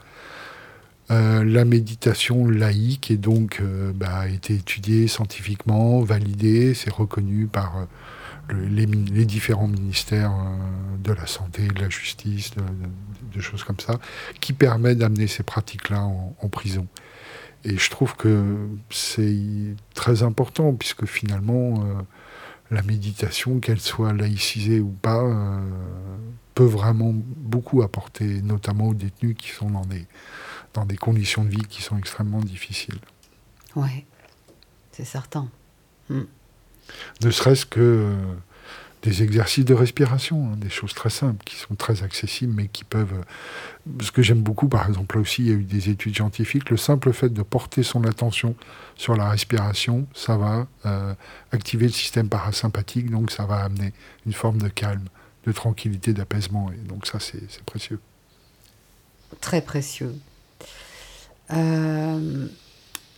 La 1.10 1.64
méditation 1.64 2.46
laïque 2.46 3.10
est 3.10 3.16
donc 3.16 3.62
bah, 3.94 4.18
a 4.18 4.28
été 4.28 4.54
étudiée 4.54 5.08
scientifiquement, 5.08 6.02
validée, 6.02 6.74
c'est 6.74 6.92
reconnu 6.92 7.46
par 7.46 7.86
les, 8.54 8.86
différents 9.24 9.68
ministères 9.68 10.32
euh, 10.32 10.96
de 11.02 11.12
la 11.12 11.26
santé, 11.26 11.66
de 11.68 11.80
la 11.80 11.88
justice, 11.88 12.52
de, 12.54 13.40
choses 13.40 13.62
comme 13.62 13.78
ça, 13.78 13.98
qui 14.40 14.52
permet 14.52 14.94
d'amener 14.94 15.26
ces 15.26 15.42
pratiques-là 15.42 16.02
en, 16.02 16.48
prison. 16.48 16.86
Et 17.64 17.76
je 17.76 17.90
trouve 17.90 18.16
que 18.16 18.56
c'est 18.90 19.74
très 19.94 20.22
important, 20.22 20.74
puisque 20.74 21.06
finalement, 21.06 21.84
euh, 21.84 22.02
la 22.70 22.82
méditation, 22.82 23.60
qu'elle 23.60 23.80
soit 23.80 24.12
laïcisée 24.12 24.80
ou 24.80 24.90
pas, 24.90 25.22
euh, 25.22 25.60
peut 26.54 26.64
vraiment 26.64 27.12
beaucoup 27.14 27.82
apporter, 27.82 28.42
notamment 28.42 28.88
aux 28.88 28.94
détenus 28.94 29.36
qui 29.38 29.50
sont 29.50 29.70
dans 29.70 29.84
des, 29.84 30.06
dans 30.74 30.84
des 30.84 30.96
conditions 30.96 31.44
de 31.44 31.50
vie 31.50 31.64
qui 31.68 31.82
sont 31.82 31.96
extrêmement 31.96 32.40
difficiles. 32.40 32.98
Ouais, 33.76 34.04
c'est 34.90 35.04
certain. 35.04 35.48
Ne 37.22 37.30
serait-ce 37.30 37.66
que 37.66 37.80
euh, 37.80 38.14
des 39.02 39.22
exercices 39.22 39.64
de 39.64 39.74
respiration, 39.74 40.50
hein, 40.52 40.56
des 40.56 40.70
choses 40.70 40.92
très 40.92 41.10
simples 41.10 41.44
qui 41.44 41.56
sont 41.56 41.76
très 41.76 42.02
accessibles, 42.02 42.52
mais 42.54 42.68
qui 42.68 42.84
peuvent. 42.84 43.12
euh, 43.14 44.02
Ce 44.02 44.10
que 44.10 44.22
j'aime 44.22 44.42
beaucoup, 44.42 44.68
par 44.68 44.88
exemple, 44.88 45.16
là 45.16 45.22
aussi, 45.22 45.42
il 45.42 45.48
y 45.48 45.50
a 45.52 45.54
eu 45.54 45.62
des 45.64 45.88
études 45.88 46.14
scientifiques. 46.16 46.68
Le 46.70 46.76
simple 46.76 47.12
fait 47.12 47.28
de 47.28 47.42
porter 47.42 47.82
son 47.82 48.04
attention 48.04 48.56
sur 48.96 49.16
la 49.16 49.28
respiration, 49.30 50.06
ça 50.14 50.36
va 50.36 50.66
euh, 50.86 51.14
activer 51.52 51.86
le 51.86 51.92
système 51.92 52.28
parasympathique, 52.28 53.10
donc 53.10 53.30
ça 53.30 53.46
va 53.46 53.56
amener 53.64 53.92
une 54.26 54.32
forme 54.32 54.58
de 54.58 54.68
calme, 54.68 55.04
de 55.46 55.52
tranquillité, 55.52 56.12
d'apaisement. 56.12 56.70
Et 56.72 56.88
donc 56.88 57.06
ça, 57.06 57.20
c'est 57.20 57.42
c'est 57.48 57.64
précieux. 57.64 58.00
Très 59.40 59.60
précieux. 59.62 60.14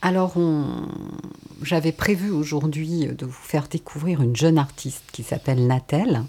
Alors, 0.01 0.33
j'avais 1.61 1.91
prévu 1.91 2.31
aujourd'hui 2.31 3.07
de 3.07 3.25
vous 3.25 3.31
faire 3.31 3.67
découvrir 3.67 4.21
une 4.21 4.35
jeune 4.35 4.57
artiste 4.57 5.03
qui 5.11 5.23
s'appelle 5.23 5.67
Natel. 5.67 6.23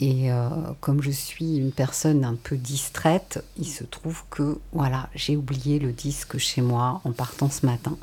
Et 0.00 0.32
euh, 0.32 0.48
comme 0.80 1.00
je 1.00 1.12
suis 1.12 1.56
une 1.56 1.70
personne 1.70 2.24
un 2.24 2.34
peu 2.34 2.56
distraite, 2.56 3.44
il 3.56 3.66
se 3.66 3.84
trouve 3.84 4.24
que 4.30 4.58
voilà, 4.72 5.08
j'ai 5.14 5.36
oublié 5.36 5.78
le 5.78 5.92
disque 5.92 6.38
chez 6.38 6.60
moi 6.60 7.00
en 7.04 7.12
partant 7.12 7.48
ce 7.48 7.64
matin. 7.64 7.96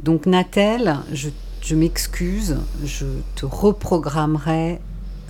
Donc 0.00 0.24
Natel, 0.24 0.96
je, 1.12 1.28
je 1.60 1.74
m'excuse, 1.74 2.56
je 2.84 3.04
te 3.36 3.44
reprogrammerai 3.44 4.80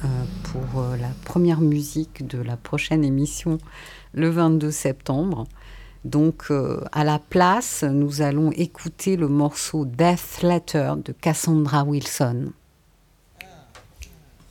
euh, 0.05 0.07
pour 0.45 0.81
euh, 0.81 0.97
la 0.97 1.11
première 1.25 1.61
musique 1.61 2.25
de 2.25 2.39
la 2.39 2.57
prochaine 2.57 3.05
émission 3.05 3.59
le 4.15 4.31
22 4.31 4.71
septembre. 4.71 5.49
Donc, 6.05 6.45
euh, 6.51 6.83
à 6.93 7.05
la 7.05 7.19
place, 7.19 7.85
nous 7.85 8.23
allons 8.23 8.53
écouter 8.53 9.17
le 9.17 9.29
morceau 9.29 9.85
Death 9.85 10.43
Letter 10.43 10.95
de 11.05 11.13
Cassandra 11.13 11.85
Wilson. 11.85 12.53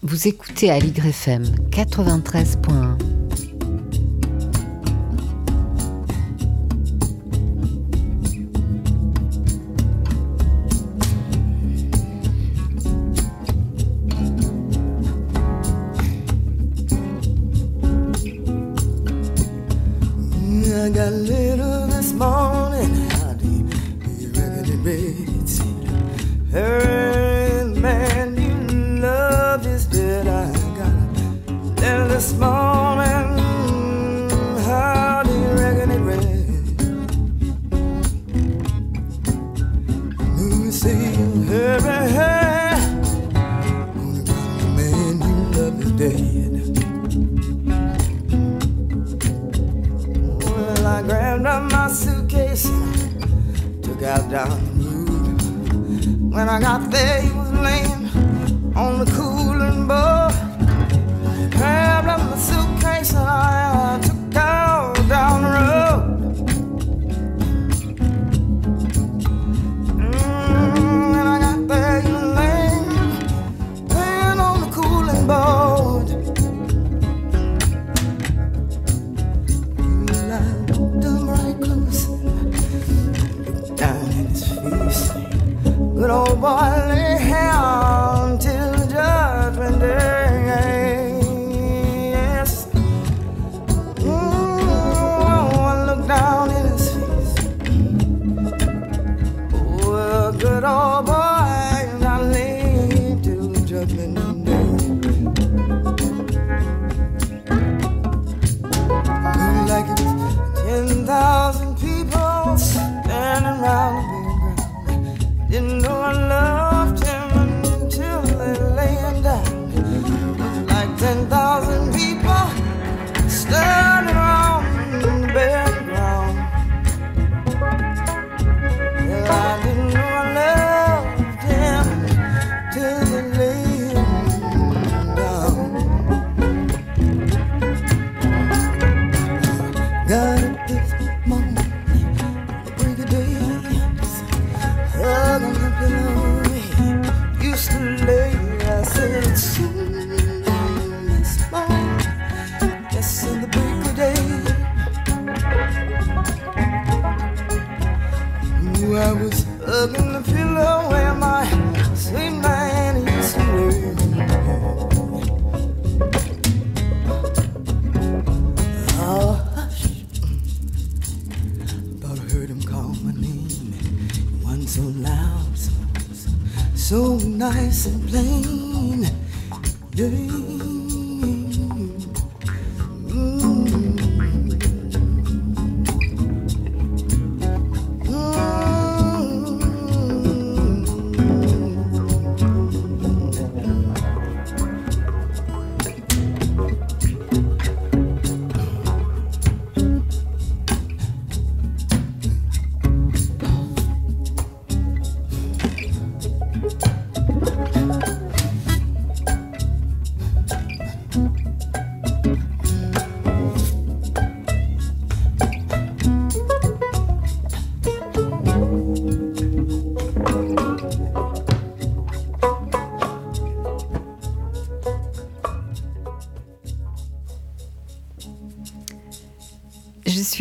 Vous 0.01 0.27
écoutez 0.27 0.71
à 0.71 0.79
l'YFM 0.79 1.43
93.1. 1.71 3.48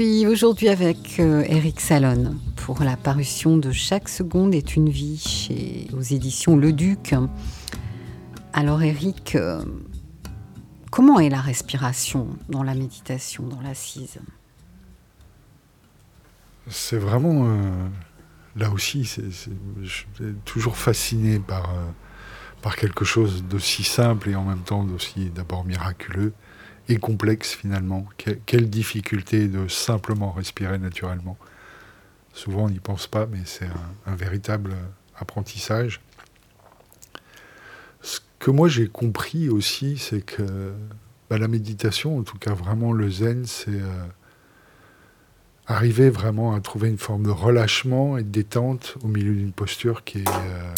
aujourd'hui 0.01 0.69
avec 0.69 1.19
euh, 1.19 1.43
Eric 1.49 1.81
Salon 1.81 2.37
pour 2.57 2.83
la 2.85 2.97
parution 2.97 3.57
de 3.57 3.73
Chaque 3.73 4.09
seconde 4.09 4.55
est 4.55 4.77
une 4.77 4.89
vie 4.89 5.19
chez, 5.19 5.89
aux 5.93 6.03
éditions 6.03 6.57
Le 6.57 6.73
Duc. 6.73 7.15
Alors 8.53 8.81
Eric, 8.83 9.35
euh, 9.35 9.65
comment 10.93 11.19
est 11.19 11.31
la 11.31 11.41
respiration 11.41 12.29
dans 12.49 12.63
la 12.63 12.75
méditation, 12.75 13.45
dans 13.49 13.61
l'assise? 13.61 14.19
C'est 16.69 16.99
vraiment, 16.99 17.47
euh, 17.47 17.89
là 18.55 18.71
aussi, 18.71 19.05
c'est, 19.05 19.25
je 19.83 19.89
suis 19.89 20.07
toujours 20.45 20.77
fasciné 20.77 21.41
par, 21.41 21.75
par 22.63 22.77
quelque 22.77 23.05
chose 23.05 23.43
d'aussi 23.43 23.83
simple 23.83 24.29
et 24.29 24.37
en 24.37 24.45
même 24.45 24.63
temps 24.63 24.85
d'aussi 24.85 25.31
d'abord 25.31 25.65
miraculeux 25.65 26.35
et 26.89 26.97
complexe 26.97 27.55
finalement. 27.55 28.07
quelle 28.47 28.71
difficulté 28.71 29.49
de 29.49 29.69
simplement 29.69 30.33
respirer 30.33 30.79
naturellement. 30.79 31.37
Souvent 32.33 32.65
on 32.65 32.71
n'y 32.71 32.81
pense 32.81 33.07
pas, 33.07 33.27
mais 33.27 33.41
c'est 33.45 33.69
un, 34.07 34.15
véritable 34.15 34.75
apprentissage. 35.17 36.01
Ce 38.01 38.21
que 38.39 38.51
moi 38.51 38.69
j'ai 38.69 38.89
compris 38.89 39.49
aussi, 39.49 39.99
c'est 39.99 40.23
que 40.23 40.73
bah, 41.29 41.39
la 41.39 41.49
méditation, 41.49 42.19
en 42.19 42.23
tout 42.23 42.39
cas 42.39 42.55
vraiment 42.55 42.93
le 42.93 43.11
zen, 43.11 43.45
c'est 43.45 43.71
euh, 43.71 44.07
arriver 45.67 46.09
vraiment 46.09 46.55
à 46.55 46.61
trouver 46.61 46.89
une 46.89 46.99
forme 46.99 47.25
de 47.25 47.31
relâchement 47.31 48.17
et 48.17 48.23
de 48.23 48.31
détente 48.31 48.97
au 49.03 49.09
milieu 49.09 49.35
d'une 49.35 49.53
posture 49.53 50.05
qui 50.05 50.19
est, 50.19 50.29
euh, 50.29 50.75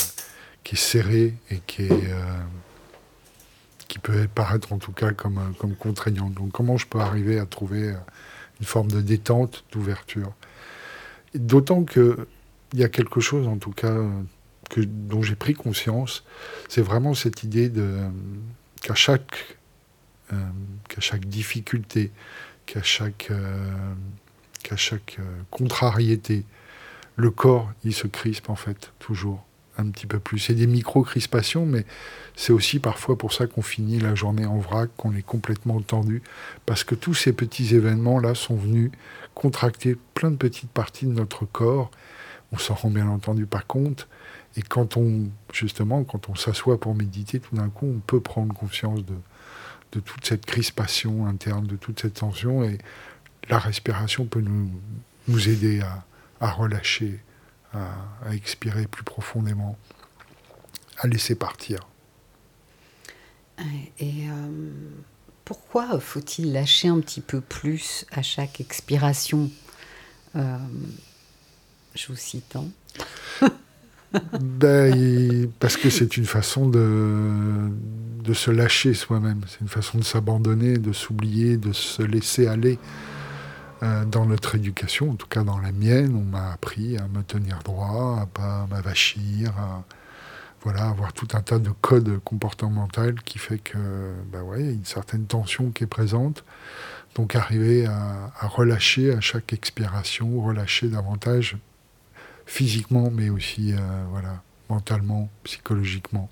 serrée 0.75 1.35
et 1.51 1.61
qui 1.67 1.83
est... 1.83 1.91
Euh, 1.91 2.39
qui 3.91 3.99
peut 3.99 4.29
paraître 4.33 4.73
en 4.73 4.79
tout 4.79 4.93
cas 4.93 5.11
comme, 5.11 5.39
euh, 5.39 5.53
comme 5.59 5.75
contraignant. 5.75 6.31
Donc 6.31 6.53
comment 6.53 6.77
je 6.77 6.87
peux 6.87 7.01
arriver 7.01 7.41
à 7.41 7.45
trouver 7.45 7.89
euh, 7.89 7.95
une 8.61 8.67
forme 8.67 8.89
de 8.89 9.01
détente, 9.01 9.65
d'ouverture? 9.73 10.33
D'autant 11.35 11.83
qu'il 11.85 12.15
y 12.75 12.85
a 12.85 12.89
quelque 12.89 13.21
chose 13.21 13.49
en 13.49 13.57
tout 13.57 13.73
cas 13.73 13.97
que, 14.71 14.81
dont 14.81 15.23
j'ai 15.23 15.35
pris 15.35 15.55
conscience, 15.55 16.25
c'est 16.69 16.83
vraiment 16.83 17.15
cette 17.15 17.43
idée 17.43 17.71
qu'à 18.81 18.95
chaque, 18.95 19.57
euh, 20.33 20.37
chaque 20.99 21.25
difficulté, 21.25 22.13
qu'à 22.67 22.85
chaque, 22.85 23.33
chaque 24.77 25.19
contrariété, 25.51 26.45
le 27.17 27.31
corps, 27.33 27.73
il 27.85 27.95
se 27.95 28.07
crispe 28.07 28.51
en 28.51 28.57
fait, 28.57 28.93
toujours 29.01 29.45
un 29.81 29.91
petit 29.91 30.07
peu 30.07 30.19
plus. 30.19 30.39
C'est 30.39 30.55
des 30.55 30.67
micro-crispations, 30.67 31.67
mais 31.67 31.85
c'est 32.37 32.53
aussi 32.53 32.79
parfois 32.79 33.19
pour 33.19 33.33
ça 33.33 33.47
qu'on 33.47 33.63
finit 33.63 33.99
la 33.99 34.15
journée 34.15 34.47
en 34.47 34.59
vrac, 34.59 34.91
qu'on 34.97 35.15
est 35.15 35.23
complètement 35.23 35.81
tendu, 35.81 36.23
parce 36.67 36.85
que 36.85 36.95
tous 36.95 37.15
ces 37.15 37.33
petits 37.33 37.75
événements-là 37.75 38.35
sont 38.35 38.57
venus 38.57 38.91
contracter 39.35 39.97
plein 40.15 40.31
de 40.31 40.37
petites 40.37 40.71
parties 40.71 41.07
de 41.07 41.13
notre 41.13 41.45
corps. 41.45 41.91
On 42.53 42.59
s'en 42.59 42.75
rend 42.75 42.91
bien 42.91 43.09
entendu 43.09 43.47
pas 43.47 43.63
compte. 43.67 44.09
Et 44.57 44.63
quand 44.63 44.97
on, 44.97 45.29
justement, 45.53 46.03
quand 46.05 46.29
on 46.29 46.35
s'assoit 46.35 46.81
pour 46.81 46.95
méditer, 46.95 47.41
tout 47.41 47.55
d'un 47.55 47.69
coup, 47.69 47.87
on 47.87 48.01
peut 48.01 48.21
prendre 48.21 48.53
conscience 48.55 49.05
de, 49.05 49.15
de 49.93 50.01
toute 50.01 50.25
cette 50.25 50.45
crispation 50.45 51.27
interne, 51.27 51.67
de 51.67 51.77
toute 51.77 52.01
cette 52.01 52.15
tension, 52.15 52.65
et 52.65 52.79
la 53.49 53.59
respiration 53.59 54.25
peut 54.25 54.41
nous, 54.41 54.71
nous 55.29 55.49
aider 55.49 55.81
à, 55.81 56.05
à 56.41 56.51
relâcher 56.51 57.21
à, 57.73 58.35
expirer 58.35 58.87
plus 58.87 59.05
profondément, 59.05 59.77
à 60.99 61.07
laisser 61.07 61.35
partir. 61.35 61.87
Et 63.99 64.29
euh, 64.29 64.71
pourquoi 65.45 66.01
faut-il 66.01 66.53
lâcher 66.53 66.89
un 66.89 67.01
petit 67.01 67.21
peu 67.21 67.41
plus 67.41 68.07
à 68.11 68.23
chaque 68.23 68.61
expiration 68.61 69.51
euh, 70.37 70.57
Je 71.95 72.07
vous 72.09 72.17
cite. 72.17 72.57
Hein? 72.57 73.51
ben, 74.41 75.51
parce 75.59 75.77
que 75.77 75.91
c'est 75.91 76.17
une 76.17 76.25
façon 76.25 76.69
de, 76.69 77.69
de 78.25 78.33
se 78.33 78.51
lâcher 78.51 78.95
soi-même, 78.95 79.43
c'est 79.47 79.61
une 79.61 79.69
façon 79.69 79.99
de 79.99 80.05
s'abandonner, 80.05 80.79
de 80.79 80.93
s'oublier, 80.93 81.57
de 81.57 81.73
se 81.73 82.03
laisser 82.03 82.47
aller. 82.47 82.79
Euh, 83.83 84.05
dans 84.05 84.27
notre 84.27 84.57
éducation, 84.57 85.11
en 85.11 85.15
tout 85.15 85.27
cas 85.27 85.43
dans 85.43 85.59
la 85.59 85.73
mienne, 85.73 86.15
on 86.15 86.25
m'a 86.25 86.53
appris 86.53 86.99
à 86.99 87.09
me 87.09 87.23
tenir 87.23 87.61
droit, 87.63 88.21
à 88.21 88.27
pas 88.27 88.67
m'avachir, 88.71 89.57
à 89.59 89.85
voilà, 90.63 90.89
avoir 90.89 91.15
tout 91.15 91.29
un 91.33 91.41
tas 91.41 91.59
de 91.59 91.71
codes 91.71 92.19
comportementaux 92.23 93.15
qui 93.25 93.39
fait 93.39 93.59
que, 93.59 93.79
bah 94.31 94.43
ouais, 94.43 94.63
y 94.63 94.69
a 94.69 94.73
une 94.73 94.85
certaine 94.85 95.25
tension 95.25 95.71
qui 95.71 95.85
est 95.85 95.87
présente. 95.87 96.45
Donc 97.15 97.35
arriver 97.35 97.87
à, 97.87 98.31
relâcher 98.43 99.13
à 99.15 99.21
chaque 99.21 99.53
expiration, 99.53 100.43
relâcher 100.43 100.89
davantage 100.89 101.57
physiquement, 102.47 103.11
mais 103.11 103.31
aussi 103.31 103.73
euh, 103.73 103.79
voilà, 104.11 104.43
mentalement, 104.69 105.31
psychologiquement, 105.45 106.31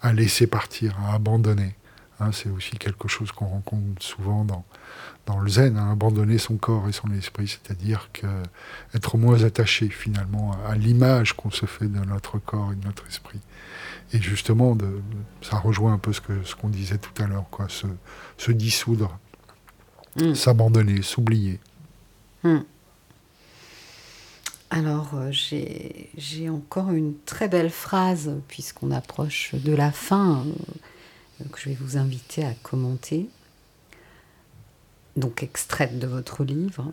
à 0.00 0.12
laisser 0.12 0.46
partir, 0.46 0.96
à 1.00 1.14
abandonner. 1.14 1.74
Hein, 2.20 2.32
c'est 2.32 2.50
aussi 2.50 2.76
quelque 2.76 3.08
chose 3.08 3.32
qu'on 3.32 3.46
rencontre 3.46 4.02
souvent 4.02 4.44
dans, 4.44 4.64
dans 5.24 5.38
le 5.38 5.48
zen, 5.48 5.78
à 5.78 5.90
abandonner 5.90 6.36
son 6.36 6.56
corps 6.58 6.86
et 6.86 6.92
son 6.92 7.10
esprit, 7.12 7.48
c'est-à-dire 7.48 8.10
que 8.12 8.26
être 8.94 9.16
moins 9.16 9.42
attaché 9.42 9.88
finalement 9.88 10.54
à, 10.68 10.76
l'image 10.76 11.32
qu'on 11.32 11.50
se 11.50 11.64
fait 11.64 11.86
de 11.86 11.98
notre 12.00 12.38
corps 12.38 12.72
et 12.72 12.76
de 12.76 12.84
notre 12.84 13.06
esprit. 13.06 13.40
Et 14.12 14.20
justement, 14.20 14.76
de, 14.76 15.00
ça 15.40 15.56
rejoint 15.56 15.94
un 15.94 15.98
peu 15.98 16.12
ce 16.12 16.20
qu'on 16.20 16.44
ce 16.44 16.54
qu'on 16.54 16.68
disait 16.68 16.98
tout 16.98 17.22
à 17.22 17.26
l'heure, 17.26 17.46
quoi, 17.50 17.68
se, 17.70 17.86
se 18.36 18.52
dissoudre, 18.52 19.18
mm. 20.16 20.34
s'abandonner, 20.34 21.00
s'oublier. 21.00 21.58
Mm. 22.42 22.58
Alors, 24.72 25.14
euh, 25.14 25.32
j'ai 25.32 26.48
encore 26.48 26.90
une 26.90 27.14
très 27.24 27.48
belle 27.48 27.70
phrase, 27.70 28.30
puisqu'on 28.46 28.90
approche 28.90 29.54
de 29.54 29.72
la 29.74 29.90
fin. 29.90 30.44
Euh, 30.46 30.52
que 31.48 31.58
je 31.58 31.70
vais 31.70 31.78
vous 31.80 31.96
inviter 31.96 32.44
à 32.44 32.54
commenter, 32.62 33.28
donc 35.16 35.42
extraite 35.42 35.98
de 35.98 36.06
votre 36.06 36.44
livre. 36.44 36.92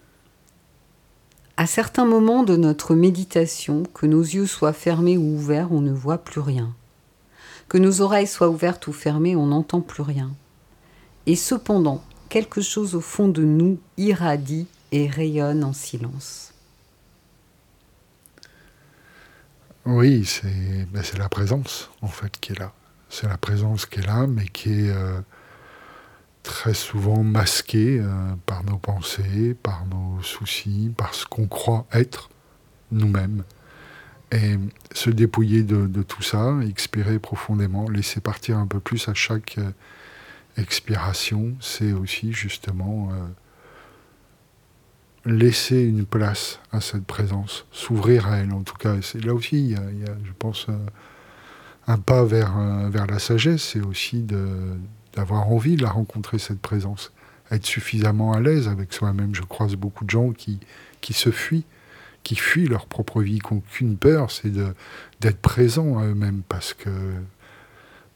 À 1.57 1.65
certains 1.65 2.05
moments 2.05 2.43
de 2.43 2.55
notre 2.55 2.95
méditation, 2.95 3.83
que 3.93 4.05
nos 4.05 4.21
yeux 4.21 4.45
soient 4.45 4.73
fermés 4.73 5.17
ou 5.17 5.35
ouverts, 5.35 5.71
on 5.71 5.81
ne 5.81 5.91
voit 5.91 6.19
plus 6.19 6.41
rien. 6.41 6.73
Que 7.67 7.77
nos 7.77 8.01
oreilles 8.01 8.27
soient 8.27 8.49
ouvertes 8.49 8.87
ou 8.87 8.93
fermées, 8.93 9.35
on 9.35 9.47
n'entend 9.47 9.81
plus 9.81 10.03
rien. 10.03 10.31
Et 11.25 11.35
cependant, 11.35 12.03
quelque 12.29 12.61
chose 12.61 12.95
au 12.95 13.01
fond 13.01 13.27
de 13.27 13.43
nous 13.43 13.79
irradie 13.97 14.67
et 14.91 15.07
rayonne 15.07 15.63
en 15.63 15.73
silence. 15.73 16.53
Oui, 19.85 20.25
c'est 20.25 20.85
ben 20.91 21.01
la 21.17 21.29
présence, 21.29 21.89
en 22.01 22.07
fait, 22.07 22.39
qui 22.39 22.51
est 22.51 22.59
là 22.59 22.73
c'est 23.10 23.28
la 23.28 23.38
présence 23.38 23.86
qui 23.86 23.99
est 23.99 24.05
là, 24.05 24.28
mais 24.28 24.45
qui 24.45 24.72
est 24.72 24.89
euh, 24.89 25.20
très 26.43 26.74
souvent 26.74 27.24
masquée 27.24 27.99
euh, 27.99 28.34
par 28.45 28.64
nos 28.64 28.78
pensées, 28.78 29.55
par 29.62 29.86
nos 29.86 30.22
soucis, 30.22 30.91
par 30.95 31.14
ce 31.14 31.26
qu'on 31.26 31.47
croit 31.47 31.86
être 31.93 32.30
nous-mêmes. 32.91 33.43
Et 34.32 34.58
se 34.93 35.10
dépouiller 35.10 35.64
de, 35.64 36.03
tout 36.03 36.22
ça, 36.22 36.58
expirer 36.68 37.18
profondément, 37.18 37.89
laisser 37.89 38.20
partir 38.20 38.58
un 38.58 38.68
peu 38.68 38.82
plus 38.82 39.08
à 39.08 39.14
chaque 39.14 39.58
euh, 39.58 39.72
expiration, 40.58 41.55
c'est 41.62 41.93
aussi 41.93 42.34
justement 42.34 43.10
laisser 45.24 45.84
une 45.84 46.05
place 46.05 46.60
à 46.72 46.82
cette 46.82 47.05
présence, 47.05 47.68
s'ouvrir 47.72 48.28
à 48.28 48.38
elle 48.38 48.51
en 48.51 48.64
tout 48.64 48.76
cas. 48.76 48.95
Là 49.24 49.34
aussi, 49.36 49.76
je 49.76 50.32
pense, 50.39 50.68
un 51.88 51.97
pas 51.97 52.23
vers, 52.23 52.57
euh, 52.57 52.89
vers 52.89 53.07
la 53.07 53.19
sagesse, 53.19 53.63
c'est 53.63 53.81
aussi 53.81 54.25
d'avoir 55.15 55.49
envie 55.49 55.75
de 55.75 55.83
la 55.83 55.89
rencontrer, 55.89 56.38
cette 56.38 56.61
présence. 56.61 57.13
Être 57.49 57.65
suffisamment 57.65 58.33
à 58.33 58.41
l'aise 58.41 58.67
avec 58.67 58.93
soi-même. 58.93 59.33
Je 59.33 59.41
croise 59.41 59.75
beaucoup 59.75 60.03
de 60.03 60.09
gens 60.09 60.31
qui, 60.31 60.59
qui 60.99 61.13
se 61.13 61.31
fuient, 61.31 61.65
qui 62.23 62.35
fuient 62.35 62.67
leur 62.67 62.88
propre 62.88 63.21
vie, 63.21 63.39
qui 63.39 63.53
n'ont 63.53 63.61
qu'une 63.61 63.97
peur, 63.97 64.31
c'est 64.31 64.51
d'être 64.51 65.39
présents 65.39 65.97
à 65.99 66.05
eux-mêmes 66.05 66.41
parce 66.47 66.73
que 66.73 66.89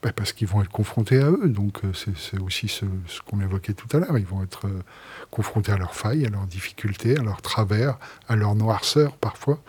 bah, 0.02 0.10
parce 0.12 0.32
qu'ils 0.32 0.48
vont 0.48 0.60
être 0.62 0.70
confrontés 0.70 1.18
à 1.22 1.30
eux. 1.30 1.48
Donc 1.48 1.84
euh, 1.84 1.92
c'est 1.94 2.40
aussi 2.40 2.68
ce, 2.68 2.84
qu'on 3.24 3.40
évoquait 3.40 3.72
tout 3.72 3.86
à 3.96 4.00
l'heure. 4.00 4.18
Ils 4.18 4.26
vont 4.26 4.42
être 4.42 4.66
euh, 4.66 4.82
confrontés 5.30 5.70
à 5.70 5.76
leurs 5.76 5.94
failles, 5.94 6.26
à 6.26 6.28
leurs 6.28 6.46
difficultés, 6.46 7.16
à 7.16 7.22
leurs 7.22 7.40
travers, 7.40 7.98
à 8.28 8.34
leur 8.34 8.54
noirceur 8.56 9.16
parfois. 9.16 9.62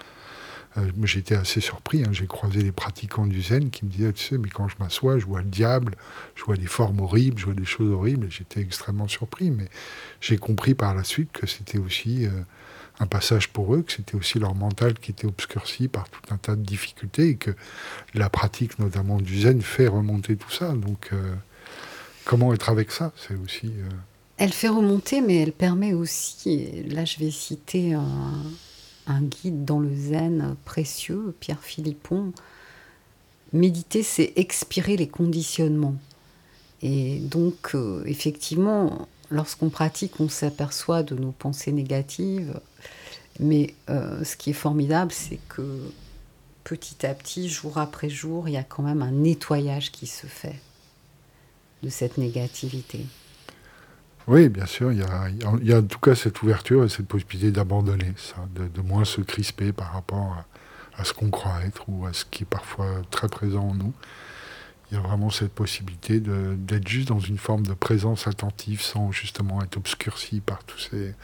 Euh, 0.77 0.89
J'étais 1.03 1.35
assez 1.35 1.61
surpris. 1.61 2.03
Hein. 2.03 2.09
J'ai 2.11 2.27
croisé 2.27 2.61
les 2.61 2.71
pratiquants 2.71 3.27
du 3.27 3.41
zen 3.41 3.69
qui 3.69 3.85
me 3.85 3.89
disaient, 3.89 4.13
tu 4.13 4.23
sais, 4.23 4.37
mais 4.37 4.49
quand 4.49 4.67
je 4.67 4.75
m'assois, 4.79 5.19
je 5.19 5.25
vois 5.25 5.41
le 5.41 5.49
diable, 5.49 5.95
je 6.35 6.43
vois 6.43 6.57
des 6.57 6.67
formes 6.67 6.99
horribles, 6.99 7.37
je 7.39 7.45
vois 7.45 7.53
des 7.53 7.65
choses 7.65 7.91
horribles. 7.91 8.27
J'étais 8.29 8.61
extrêmement 8.61 9.07
surpris. 9.07 9.51
Mais 9.51 9.69
j'ai 10.21 10.37
compris 10.37 10.73
par 10.73 10.95
la 10.95 11.03
suite 11.03 11.31
que 11.31 11.47
c'était 11.47 11.79
aussi 11.79 12.27
un 12.99 13.07
passage 13.07 13.49
pour 13.49 13.73
eux, 13.75 13.81
que 13.81 13.91
c'était 13.91 14.15
aussi 14.15 14.39
leur 14.39 14.55
mental 14.55 14.93
qui 14.95 15.11
était 15.11 15.25
obscurci 15.25 15.87
par 15.87 16.09
tout 16.09 16.21
un 16.33 16.37
tas 16.37 16.55
de 16.55 16.61
difficultés 16.61 17.29
et 17.29 17.35
que 17.35 17.51
la 18.13 18.29
pratique 18.29 18.77
notamment 18.79 19.17
du 19.17 19.41
zen 19.41 19.61
fait 19.61 19.87
remonter 19.87 20.35
tout 20.35 20.51
ça. 20.51 20.73
Donc 20.73 21.09
euh, 21.11 21.33
comment 22.25 22.53
être 22.53 22.69
avec 22.69 22.91
ça? 22.91 23.11
C'est 23.15 23.35
aussi... 23.35 23.67
Euh, 23.67 23.89
elle 24.37 24.53
fait 24.53 24.67
remonter, 24.67 25.21
mais 25.21 25.37
elle 25.37 25.53
permet 25.53 25.93
aussi, 25.93 26.83
là 26.89 27.05
je 27.05 27.19
vais 27.19 27.31
citer 27.31 27.93
un, 27.93 28.43
guide 29.07 29.65
dans 29.65 29.79
le 29.79 29.95
zen 29.95 30.55
précieux, 30.65 31.35
Pierre 31.39 31.61
Philippon, 31.61 32.33
méditer 33.51 34.03
c'est 34.03 34.33
expirer 34.35 34.97
les 34.97 35.07
conditionnements. 35.07 35.95
Et 36.81 37.19
donc 37.19 37.71
euh, 37.75 38.03
effectivement, 38.05 39.07
lorsqu'on 39.29 39.69
pratique, 39.69 40.19
on 40.19 40.29
s'aperçoit 40.29 41.03
de 41.03 41.15
nos 41.15 41.31
pensées 41.31 41.71
négatives. 41.71 42.59
Mais 43.39 43.73
euh, 43.89 44.23
ce 44.23 44.35
qui 44.35 44.51
est 44.51 44.53
formidable, 44.53 45.11
c'est 45.11 45.39
que 45.49 45.79
petit 46.63 47.05
à 47.05 47.13
petit, 47.13 47.49
jour 47.49 47.77
après 47.77 48.09
jour, 48.09 48.47
il 48.47 48.53
y 48.53 48.57
a 48.57 48.63
quand 48.63 48.83
même 48.83 49.01
un 49.01 49.11
nettoyage 49.11 49.91
qui 49.91 50.07
se 50.07 50.27
fait 50.27 50.59
de 51.81 51.89
cette 51.89 52.17
négativité. 52.17 53.05
Oui, 54.27 54.47
bien 54.49 54.65
sûr, 54.65 54.91
il 54.91 54.99
y, 54.99 55.73
a, 55.73 55.77
en 55.77 55.83
tout 55.83 55.99
cas 55.99 56.15
cette 56.15 56.41
ouverture 56.41 56.85
et 56.85 56.89
cette 56.89 57.07
possibilité 57.07 57.51
d'abandonner 57.51 58.13
de, 58.55 58.81
moins 58.81 59.03
se 59.03 59.21
crisper 59.21 59.73
par 59.73 59.91
rapport 59.91 60.45
à 60.97 61.03
ce 61.03 61.13
qu'on 61.13 61.29
croit 61.29 61.61
être 61.65 61.83
ou 61.89 62.05
à 62.05 62.13
ce 62.13 62.23
qui 62.23 62.43
est 62.43 62.47
parfois 62.47 63.01
très 63.11 63.27
présent 63.27 63.69
en 63.69 63.73
nous 63.73 63.93
il 64.93 64.97
y 64.97 64.99
a 64.99 65.01
vraiment 65.01 65.31
cette 65.31 65.53
possibilité 65.53 66.19
d'être 66.19 66.87
juste 66.87 67.07
dans 67.07 67.19
une 67.19 67.39
forme 67.39 67.65
de 67.65 67.73
présence 67.73 68.27
attentive 68.27 68.79
sans 68.79 69.11
justement 69.11 69.63
être 69.63 69.75
obscurci 69.77 70.39
par 70.39 70.63
tous 70.65 70.77
ces... 70.77 71.15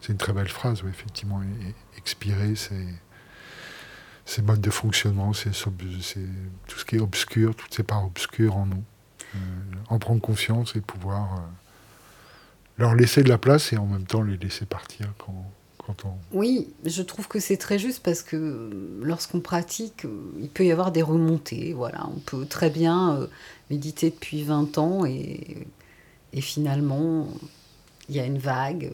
C'est 0.00 0.12
une 0.12 0.18
très 0.18 0.32
belle 0.32 0.48
phrase, 0.48 0.84
effectivement, 0.88 1.40
expirer 1.96 2.54
ces, 2.54 4.42
modes 4.42 4.60
de 4.60 4.70
fonctionnement, 4.70 5.32
tout 5.32 6.78
ce 6.78 6.84
qui 6.84 6.96
est 6.96 7.00
obscur, 7.00 7.56
toutes 7.56 7.74
ces 7.74 7.82
parts 7.82 8.04
obscures 8.04 8.56
en 8.56 8.66
nous. 8.66 8.84
Euh, 9.34 9.38
en 9.88 9.98
prendre 9.98 10.20
conscience 10.20 10.76
et 10.76 10.80
pouvoir 10.80 11.34
euh, 11.34 11.38
leur 12.78 12.94
laisser 12.94 13.22
de 13.22 13.28
la 13.28 13.38
place 13.38 13.72
et 13.72 13.76
en 13.76 13.86
même 13.86 14.06
temps 14.06 14.22
les 14.22 14.36
laisser 14.36 14.66
partir 14.66 15.12
quand, 15.18 15.52
oui, 16.32 16.68
je 16.84 17.02
trouve 17.02 17.28
que 17.28 17.38
c'est 17.38 17.56
très 17.56 17.78
juste 17.78 18.02
parce 18.02 18.22
que 18.22 18.36
euh, 18.36 19.00
lorsqu'on 19.02 19.40
pratique, 19.40 20.04
euh, 20.04 20.32
il 20.40 20.48
peut 20.48 20.64
y 20.64 20.72
avoir 20.72 20.92
des 20.92 21.02
remontées. 21.02 21.72
Voilà, 21.72 22.08
on 22.08 22.18
peut 22.18 22.44
très 22.46 22.70
bien 22.70 23.16
euh, 23.16 23.26
méditer 23.70 24.10
depuis 24.10 24.42
20 24.42 24.78
ans 24.78 25.04
et, 25.04 25.66
finalement, 26.40 27.28
il 28.08 28.16
y 28.16 28.20
a 28.20 28.26
une 28.26 28.38
vague, 28.38 28.92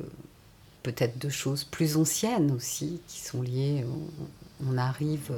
peut-être 0.84 1.18
de 1.18 1.28
choses 1.28 1.64
plus 1.64 1.96
anciennes 1.96 2.52
aussi, 2.52 3.00
qui 3.08 3.20
sont 3.20 3.42
liées. 3.42 3.84
On, 4.64 4.78
arrive, 4.78 5.32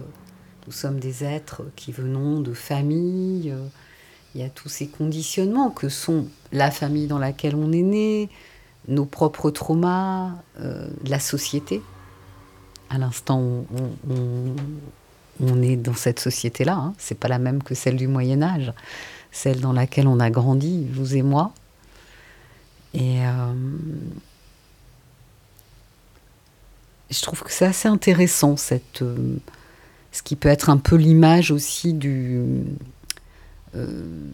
nous 0.67 0.73
sommes 0.73 1.01
des 1.01 1.25
êtres 1.25 1.63
qui 1.77 1.93
venons 1.93 2.41
de 2.41 2.53
familles. 2.53 3.55
Il 4.35 4.41
y 4.41 4.45
a 4.45 4.49
tous 4.49 4.69
ces 4.69 4.89
conditionnements 4.89 5.71
que 5.71 5.89
sont 5.89 6.27
la 6.53 6.71
famille 6.71 7.07
dans 7.07 7.19
laquelle 7.19 7.55
on 7.55 7.71
est 7.73 7.83
né, 7.83 8.29
nos 8.89 9.05
propres 9.05 9.51
traumas, 9.51 10.33
euh, 10.61 10.89
la 11.07 11.21
société. 11.21 11.83
À 12.91 12.99
l'instant 12.99 13.41
où 13.41 13.67
on, 15.41 15.63
est 15.63 15.77
dans 15.77 15.95
cette 15.95 16.21
société-là, 16.21 16.75
hein, 16.75 16.95
c'est 16.99 17.19
pas 17.19 17.29
la 17.29 17.39
même 17.39 17.63
que 17.63 17.75
celle 17.75 17.97
du 17.97 18.07
Moyen 18.07 18.43
Âge, 18.43 18.73
celle 19.33 19.61
dans 19.61 19.73
laquelle 19.73 20.07
on 20.07 20.21
a 20.21 20.31
grandi, 20.31 20.87
vous 20.93 21.17
et 21.17 21.23
moi. 21.23 21.53
Et 22.93 23.25
euh, 23.27 23.53
je 27.11 27.23
trouve 27.23 27.43
que 27.43 27.51
c'est 27.51 27.65
assez 27.65 27.89
intéressant 27.89 28.57
cette, 28.57 29.03
euh, 29.03 29.37
ce 30.13 30.23
qui 30.23 30.37
peut 30.37 30.49
être 30.49 30.71
un 30.71 30.77
peu 30.77 30.95
l'image 30.95 31.51
aussi 31.51 31.95
du, 31.95 32.43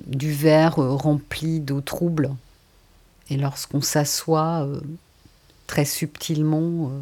du 0.07 0.33
verre 0.33 0.77
rempli 0.77 1.61
d'eau 1.61 1.81
trouble. 1.81 2.31
Et 3.31 3.37
lorsqu'on 3.37 3.81
s'assoit 3.81 4.67
euh, 4.67 4.81
très 5.69 5.85
subtilement. 5.85 6.91
Euh, 6.91 7.01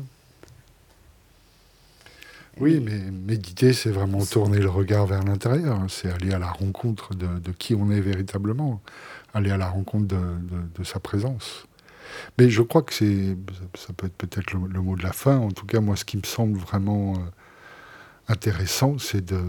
oui, 2.61 2.81
mais 2.81 2.99
méditer, 2.99 3.73
c'est 3.73 3.91
vraiment 3.91 4.25
tourner 4.25 4.59
le 4.59 4.69
regard 4.69 5.07
vers 5.07 5.23
l'intérieur. 5.23 5.81
C'est 5.89 6.11
aller 6.11 6.33
à 6.35 6.39
la 6.39 6.51
rencontre 6.51 7.15
de, 7.15 7.51
qui 7.53 7.75
on 7.75 7.91
est 7.91 8.01
véritablement, 8.01 8.83
aller 9.33 9.51
à 9.51 9.57
la 9.57 9.69
rencontre 9.69 10.07
de, 10.07 10.85
sa 10.85 11.01
présence. 11.01 11.67
Mais 12.37 12.51
je 12.51 12.63
crois 12.63 12.83
que 12.83 12.93
c'est, 12.93 13.37
ça 13.75 13.93
peut 13.97 14.07
être 14.07 14.17
peut-être 14.17 14.53
le, 14.53 14.81
mot 14.83 14.97
de 14.97 15.03
la 15.03 15.13
fin. 15.13 15.39
En 15.39 15.51
tout 15.51 15.67
cas, 15.67 15.81
moi, 15.81 15.95
ce 15.95 16.05
qui 16.05 16.17
me 16.17 16.25
semble 16.25 16.59
vraiment 16.59 17.15
euh, 17.15 17.19
intéressant, 18.29 18.99
c'est 18.99 19.25
de 19.25 19.41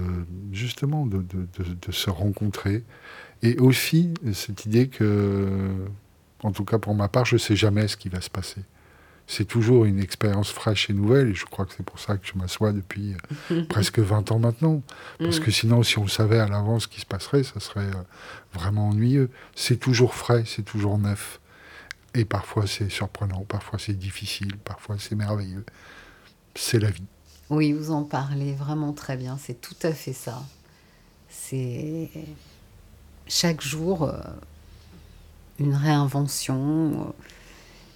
justement 0.51 1.05
de, 1.05 1.23
se 1.91 2.09
rencontrer 2.09 2.83
et 3.41 3.57
aussi 3.57 4.13
cette 4.33 4.65
idée 4.65 4.87
que 4.87 5.73
en 6.43 6.51
tout 6.51 6.65
cas, 6.65 6.77
pour 6.77 6.95
ma 6.95 7.07
part, 7.07 7.25
je 7.25 7.35
ne 7.35 7.39
sais 7.39 7.55
jamais 7.55 7.87
ce 7.87 7.97
qui 7.97 8.09
va 8.09 8.21
se 8.21 8.29
passer. 8.29 8.61
C'est 9.27 9.45
toujours 9.45 9.85
une 9.85 9.99
expérience 9.99 10.51
fraîche 10.51 10.89
et 10.89 10.93
nouvelle, 10.93 11.29
et 11.29 11.33
je 11.35 11.45
crois 11.45 11.65
que 11.65 11.73
c'est 11.75 11.85
pour 11.85 11.99
ça 11.99 12.17
que 12.17 12.25
je 12.25 12.33
m'assois 12.35 12.71
depuis 12.71 13.15
euh, 13.51 13.63
presque 13.69 13.99
20 13.99 14.31
ans 14.31 14.39
maintenant. 14.39 14.81
Parce 15.19 15.39
que 15.39 15.51
sinon, 15.51 15.83
si 15.83 15.99
on 15.99 16.07
savait 16.07 16.39
à 16.39 16.47
l'avance 16.47 16.83
ce 16.83 16.87
qui 16.87 17.01
se 17.01 17.05
passerait, 17.05 17.43
ça 17.43 17.59
serait 17.59 17.81
euh, 17.81 18.03
vraiment 18.53 18.89
ennuyeux. 18.89 19.29
C'est 19.53 19.77
toujours 19.77 20.15
frais, 20.15 20.43
c'est 20.47 20.63
toujours 20.63 20.97
neuf. 20.97 21.39
Et 22.15 22.25
parfois 22.25 22.65
c'est 22.65 22.89
surprenant, 22.89 23.45
parfois 23.47 23.77
c'est 23.77 23.93
difficile, 23.93 24.57
parfois 24.57 24.95
c'est 24.97 25.13
merveilleux. 25.13 25.63
C'est 26.55 26.79
la 26.79 26.89
vie. 26.89 27.03
Oui, 27.49 27.73
vous 27.73 27.91
en 27.91 28.03
parlez 28.03 28.53
vraiment 28.53 28.93
très 28.93 29.17
bien, 29.17 29.37
c'est 29.41 29.59
tout 29.59 29.75
à 29.81 29.91
fait 29.91 30.13
ça. 30.13 30.43
C'est 31.29 32.09
chaque 33.27 33.61
jour, 33.61 34.03
euh, 34.03 34.19
une 35.59 35.73
réinvention 35.73 37.13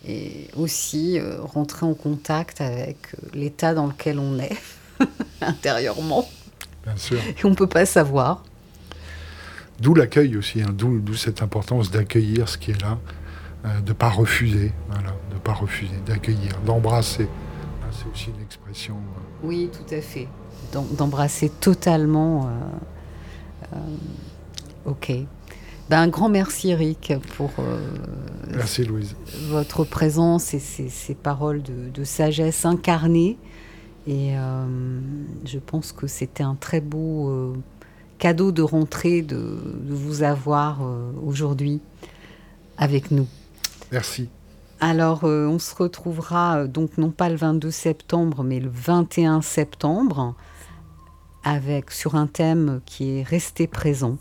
euh, 0.05 0.09
et 0.09 0.49
aussi 0.55 1.19
euh, 1.19 1.41
rentrer 1.41 1.85
en 1.85 1.93
contact 1.93 2.61
avec 2.61 3.15
l'état 3.33 3.73
dans 3.73 3.87
lequel 3.87 4.17
on 4.17 4.39
est 4.39 4.57
intérieurement. 5.41 6.27
Bien 6.85 6.97
sûr. 6.97 7.19
Et 7.19 7.45
on 7.45 7.51
ne 7.51 7.55
peut 7.55 7.67
pas 7.67 7.85
savoir. 7.85 8.43
D'où 9.79 9.93
l'accueil 9.93 10.35
aussi, 10.35 10.61
hein, 10.61 10.73
d'où 10.73 11.13
cette 11.13 11.41
importance 11.41 11.91
d'accueillir 11.91 12.49
ce 12.49 12.57
qui 12.57 12.71
est 12.71 12.81
là, 12.81 12.99
de 13.81 13.89
ne 13.89 13.93
pas 13.93 14.09
refuser, 14.09 14.71
voilà, 14.89 15.15
de 15.29 15.35
ne 15.35 15.39
pas 15.39 15.53
refuser, 15.53 15.95
d'accueillir, 16.05 16.59
d'embrasser. 16.65 17.27
C'est 17.91 18.07
aussi 18.11 18.29
une 18.35 18.43
expression. 18.43 18.95
Oui, 19.43 19.69
tout 19.71 19.93
à 19.93 20.01
fait. 20.01 20.27
D'embrasser 20.71 21.49
totalement. 21.49 22.49
ok. 24.85 25.11
Ben, 25.89 25.99
un 25.99 26.07
grand 26.07 26.29
merci 26.29 26.69
Eric 26.69 27.13
pour 27.35 27.51
euh, 27.59 27.87
merci, 28.55 28.85
Louise. 28.85 29.15
votre 29.49 29.83
présence 29.83 30.53
et 30.53 30.59
ces, 30.59 31.13
paroles 31.13 31.61
de, 31.61 32.03
sagesse 32.03 32.65
incarnée. 32.65 33.37
Et 34.07 34.37
euh, 34.37 34.65
je 35.45 35.59
pense 35.59 35.91
que 35.91 36.07
c'était 36.07 36.43
un 36.43 36.55
très 36.55 36.79
beau 36.79 37.29
euh, 37.29 37.53
cadeau 38.17 38.51
de 38.51 38.61
rentrée 38.61 39.21
de, 39.21 39.57
vous 39.87 40.23
avoir 40.23 40.79
aujourd'hui 41.25 41.81
avec 42.77 43.11
nous. 43.11 43.27
Merci. 43.91 44.29
Alors, 44.85 45.23
on 45.23 45.59
se 45.59 45.73
retrouvera 45.75 46.67
donc 46.67 46.97
non 46.97 47.09
pas 47.09 47.29
le 47.29 47.37
22 47.37 47.71
septembre, 47.71 48.43
mais 48.43 48.59
le 48.59 48.69
21 48.69 49.41
septembre, 49.41 50.35
avec 51.45 51.89
sur 51.91 52.15
un 52.15 52.27
thème 52.27 52.81
qui 52.85 53.19
est 53.19 53.23
resté 53.23 53.67
présent 53.67 54.17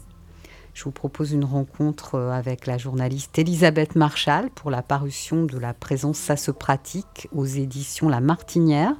je 0.74 0.84
vous 0.84 0.90
propose 0.90 1.32
une 1.32 1.44
rencontre 1.44 2.14
euh, 2.14 2.30
avec 2.30 2.66
la 2.66 2.78
journaliste 2.78 3.38
Elisabeth 3.38 3.94
Marchal 3.94 4.48
pour 4.50 4.70
la 4.70 4.82
parution 4.82 5.44
de 5.44 5.58
La 5.58 5.74
présence, 5.74 6.18
ça 6.18 6.36
se 6.36 6.50
pratique 6.50 7.28
aux 7.32 7.44
éditions 7.44 8.08
La 8.08 8.20
Martinière. 8.20 8.94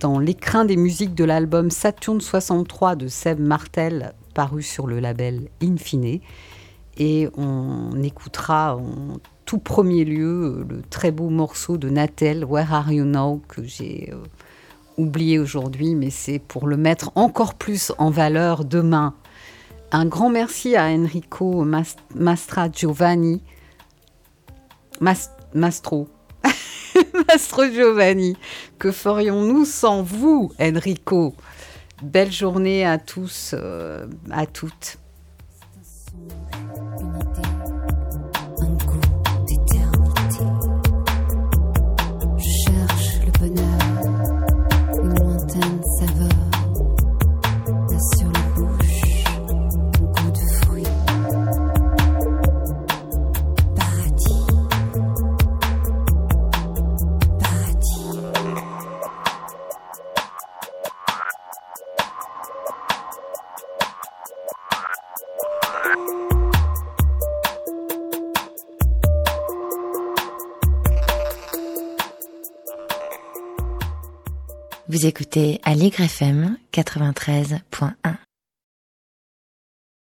Dans 0.00 0.18
l'écrin 0.18 0.64
des 0.64 0.76
musiques 0.76 1.14
de 1.14 1.24
l'album 1.24 1.70
Saturne 1.70 2.20
63 2.20 2.96
de 2.96 3.06
Seb 3.06 3.38
Martel, 3.38 4.14
paru 4.34 4.62
sur 4.62 4.86
le 4.86 4.98
label 4.98 5.48
Infine. 5.62 6.20
Et 6.96 7.28
on 7.36 8.02
écoutera 8.02 8.76
tout 9.50 9.58
premier 9.58 10.04
lieu 10.04 10.64
le 10.68 10.80
très 10.80 11.10
beau 11.10 11.28
morceau 11.28 11.76
de 11.76 11.90
Natel, 11.90 12.44
Where 12.44 12.72
Are 12.72 12.92
You 12.92 13.04
Now, 13.04 13.42
que 13.48 13.64
j'ai 13.64 14.10
euh, 14.12 14.18
oublié 14.96 15.40
aujourd'hui, 15.40 15.96
mais 15.96 16.10
c'est 16.10 16.38
pour 16.38 16.68
le 16.68 16.76
mettre 16.76 17.10
encore 17.16 17.54
plus 17.54 17.90
en 17.98 18.10
valeur 18.10 18.64
demain. 18.64 19.12
Un 19.90 20.06
grand 20.06 20.30
merci 20.30 20.76
à 20.76 20.84
Enrico 20.84 21.66
Mastra 22.14 22.70
Giovanni, 22.70 23.42
Mastro, 25.00 26.08
Mastro 27.28 27.64
Giovanni. 27.64 28.36
Que 28.78 28.92
ferions-nous 28.92 29.64
sans 29.64 30.04
vous, 30.04 30.52
Enrico? 30.60 31.34
Belle 32.04 32.30
journée 32.30 32.86
à 32.86 32.98
tous, 32.98 33.56
euh, 33.58 34.06
à 34.30 34.46
toutes. 34.46 34.99
Vous 75.00 75.06
écoutez 75.06 75.60
Allegre 75.64 76.02
FM 76.02 76.58
93.1. 76.74 78.29